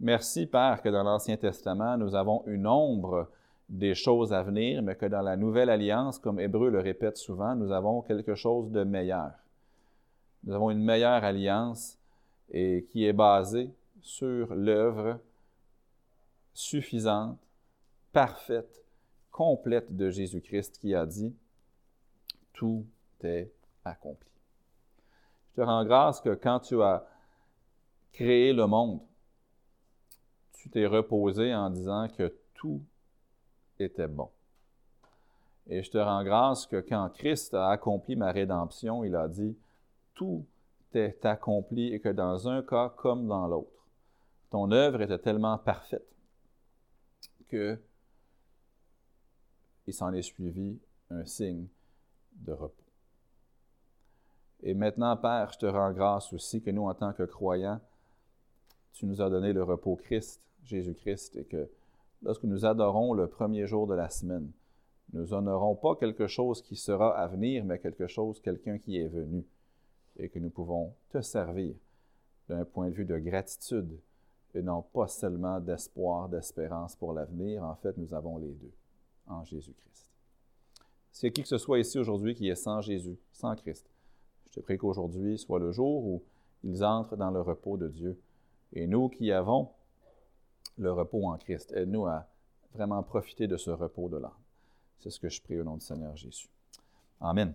Merci, 0.00 0.46
Père, 0.46 0.80
que 0.82 0.88
dans 0.88 1.02
l'Ancien 1.02 1.36
Testament, 1.36 1.96
nous 1.96 2.14
avons 2.14 2.42
une 2.46 2.66
ombre 2.66 3.28
des 3.68 3.94
choses 3.94 4.32
à 4.32 4.42
venir, 4.42 4.82
mais 4.82 4.94
que 4.94 5.06
dans 5.06 5.22
la 5.22 5.36
Nouvelle 5.36 5.70
Alliance, 5.70 6.18
comme 6.18 6.40
Hébreu 6.40 6.70
le 6.70 6.80
répète 6.80 7.16
souvent, 7.16 7.54
nous 7.54 7.72
avons 7.72 8.02
quelque 8.02 8.34
chose 8.34 8.70
de 8.70 8.84
meilleur. 8.84 9.32
Nous 10.44 10.54
avons 10.54 10.70
une 10.70 10.82
meilleure 10.82 11.24
alliance 11.24 11.98
et 12.50 12.86
qui 12.90 13.04
est 13.04 13.12
basée 13.12 13.70
sur 14.00 14.54
l'œuvre 14.54 15.18
suffisante, 16.58 17.38
parfaite, 18.12 18.84
complète 19.30 19.94
de 19.96 20.10
Jésus-Christ 20.10 20.78
qui 20.80 20.92
a 20.92 21.06
dit, 21.06 21.32
tout 22.52 22.84
est 23.22 23.52
accompli. 23.84 24.28
Je 25.50 25.54
te 25.54 25.60
rends 25.60 25.84
grâce 25.84 26.20
que 26.20 26.34
quand 26.34 26.58
tu 26.58 26.82
as 26.82 27.06
créé 28.12 28.52
le 28.52 28.66
monde, 28.66 29.00
tu 30.54 30.68
t'es 30.68 30.86
reposé 30.86 31.54
en 31.54 31.70
disant 31.70 32.08
que 32.08 32.34
tout 32.54 32.82
était 33.78 34.08
bon. 34.08 34.28
Et 35.68 35.84
je 35.84 35.90
te 35.92 35.98
rends 35.98 36.24
grâce 36.24 36.66
que 36.66 36.80
quand 36.80 37.08
Christ 37.10 37.54
a 37.54 37.68
accompli 37.68 38.16
ma 38.16 38.32
rédemption, 38.32 39.04
il 39.04 39.14
a 39.14 39.28
dit, 39.28 39.56
tout 40.14 40.44
est 40.92 41.24
accompli 41.24 41.94
et 41.94 42.00
que 42.00 42.08
dans 42.08 42.48
un 42.48 42.62
cas 42.62 42.88
comme 42.96 43.28
dans 43.28 43.46
l'autre, 43.46 43.86
ton 44.50 44.72
œuvre 44.72 45.02
était 45.02 45.18
tellement 45.18 45.56
parfaite 45.56 46.17
que 47.48 47.78
il 49.86 49.94
s'en 49.94 50.12
est 50.12 50.22
suivi 50.22 50.78
un 51.10 51.24
signe 51.24 51.66
de 52.32 52.52
repos. 52.52 52.84
Et 54.62 54.74
maintenant, 54.74 55.16
Père, 55.16 55.52
je 55.52 55.58
te 55.58 55.66
rends 55.66 55.92
grâce 55.92 56.32
aussi 56.32 56.60
que 56.60 56.70
nous, 56.70 56.82
en 56.82 56.94
tant 56.94 57.12
que 57.12 57.22
croyants, 57.22 57.80
tu 58.92 59.06
nous 59.06 59.22
as 59.22 59.30
donné 59.30 59.52
le 59.52 59.62
repos 59.62 59.96
Christ, 59.96 60.42
Jésus-Christ, 60.64 61.36
et 61.36 61.44
que 61.44 61.70
lorsque 62.22 62.44
nous 62.44 62.66
adorons 62.66 63.14
le 63.14 63.28
premier 63.28 63.66
jour 63.66 63.86
de 63.86 63.94
la 63.94 64.10
semaine, 64.10 64.50
nous 65.12 65.32
honorons 65.32 65.74
pas 65.74 65.96
quelque 65.96 66.26
chose 66.26 66.60
qui 66.60 66.76
sera 66.76 67.16
à 67.16 67.26
venir, 67.28 67.64
mais 67.64 67.78
quelque 67.78 68.08
chose, 68.08 68.40
quelqu'un 68.40 68.78
qui 68.78 68.98
est 68.98 69.08
venu, 69.08 69.46
et 70.16 70.28
que 70.28 70.38
nous 70.38 70.50
pouvons 70.50 70.94
te 71.10 71.22
servir 71.22 71.74
d'un 72.48 72.64
point 72.64 72.88
de 72.88 72.94
vue 72.94 73.04
de 73.04 73.18
gratitude 73.18 73.98
et 74.54 74.62
non 74.62 74.82
pas 74.82 75.08
seulement 75.08 75.60
d'espoir, 75.60 76.28
d'espérance 76.28 76.96
pour 76.96 77.12
l'avenir. 77.12 77.62
En 77.64 77.74
fait, 77.74 77.96
nous 77.96 78.14
avons 78.14 78.38
les 78.38 78.52
deux 78.52 78.72
en 79.26 79.44
Jésus-Christ. 79.44 80.06
A 81.22 81.30
qui 81.30 81.42
que 81.42 81.48
ce 81.48 81.58
soit 81.58 81.80
ici 81.80 81.98
aujourd'hui 81.98 82.34
qui 82.34 82.48
est 82.48 82.54
sans 82.54 82.80
Jésus, 82.80 83.18
sans 83.32 83.56
Christ, 83.56 83.90
je 84.46 84.52
te 84.52 84.60
prie 84.60 84.78
qu'aujourd'hui 84.78 85.38
soit 85.38 85.58
le 85.58 85.72
jour 85.72 86.04
où 86.04 86.22
ils 86.64 86.84
entrent 86.84 87.16
dans 87.16 87.30
le 87.30 87.40
repos 87.40 87.76
de 87.76 87.88
Dieu. 87.88 88.20
Et 88.72 88.86
nous 88.86 89.08
qui 89.08 89.32
avons 89.32 89.70
le 90.76 90.92
repos 90.92 91.26
en 91.26 91.36
Christ. 91.36 91.72
Aide-nous 91.72 92.06
à 92.06 92.26
vraiment 92.72 93.02
profiter 93.02 93.46
de 93.46 93.56
ce 93.56 93.70
repos 93.70 94.08
de 94.08 94.18
l'âme. 94.18 94.30
C'est 94.98 95.10
ce 95.10 95.20
que 95.20 95.28
je 95.28 95.42
prie 95.42 95.58
au 95.58 95.64
nom 95.64 95.76
du 95.76 95.84
Seigneur 95.84 96.16
Jésus. 96.16 96.48
Amen. 97.20 97.54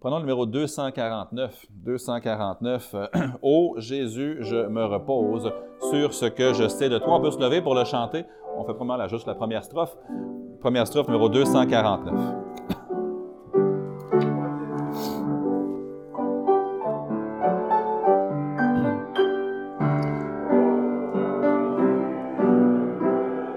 Prenons 0.00 0.16
le 0.16 0.22
numéro 0.22 0.46
249. 0.46 1.66
249. 1.70 2.94
Ô 3.42 3.74
Jésus, 3.78 4.38
je 4.40 4.68
me 4.68 4.84
repose 4.84 5.52
sur 5.90 6.14
ce 6.14 6.26
que 6.26 6.52
je 6.54 6.68
sais 6.68 6.88
de 6.88 6.98
toi. 6.98 7.16
On 7.16 7.20
peut 7.20 7.30
se 7.30 7.38
lever 7.38 7.60
pour 7.60 7.74
le 7.74 7.84
chanter. 7.84 8.24
On 8.56 8.64
fait 8.64 8.74
probablement 8.74 9.08
juste 9.08 9.26
la 9.26 9.34
première 9.34 9.64
strophe. 9.64 9.96
Première 10.60 10.86
strophe 10.86 11.08
numéro 11.08 11.28
249. 11.28 12.47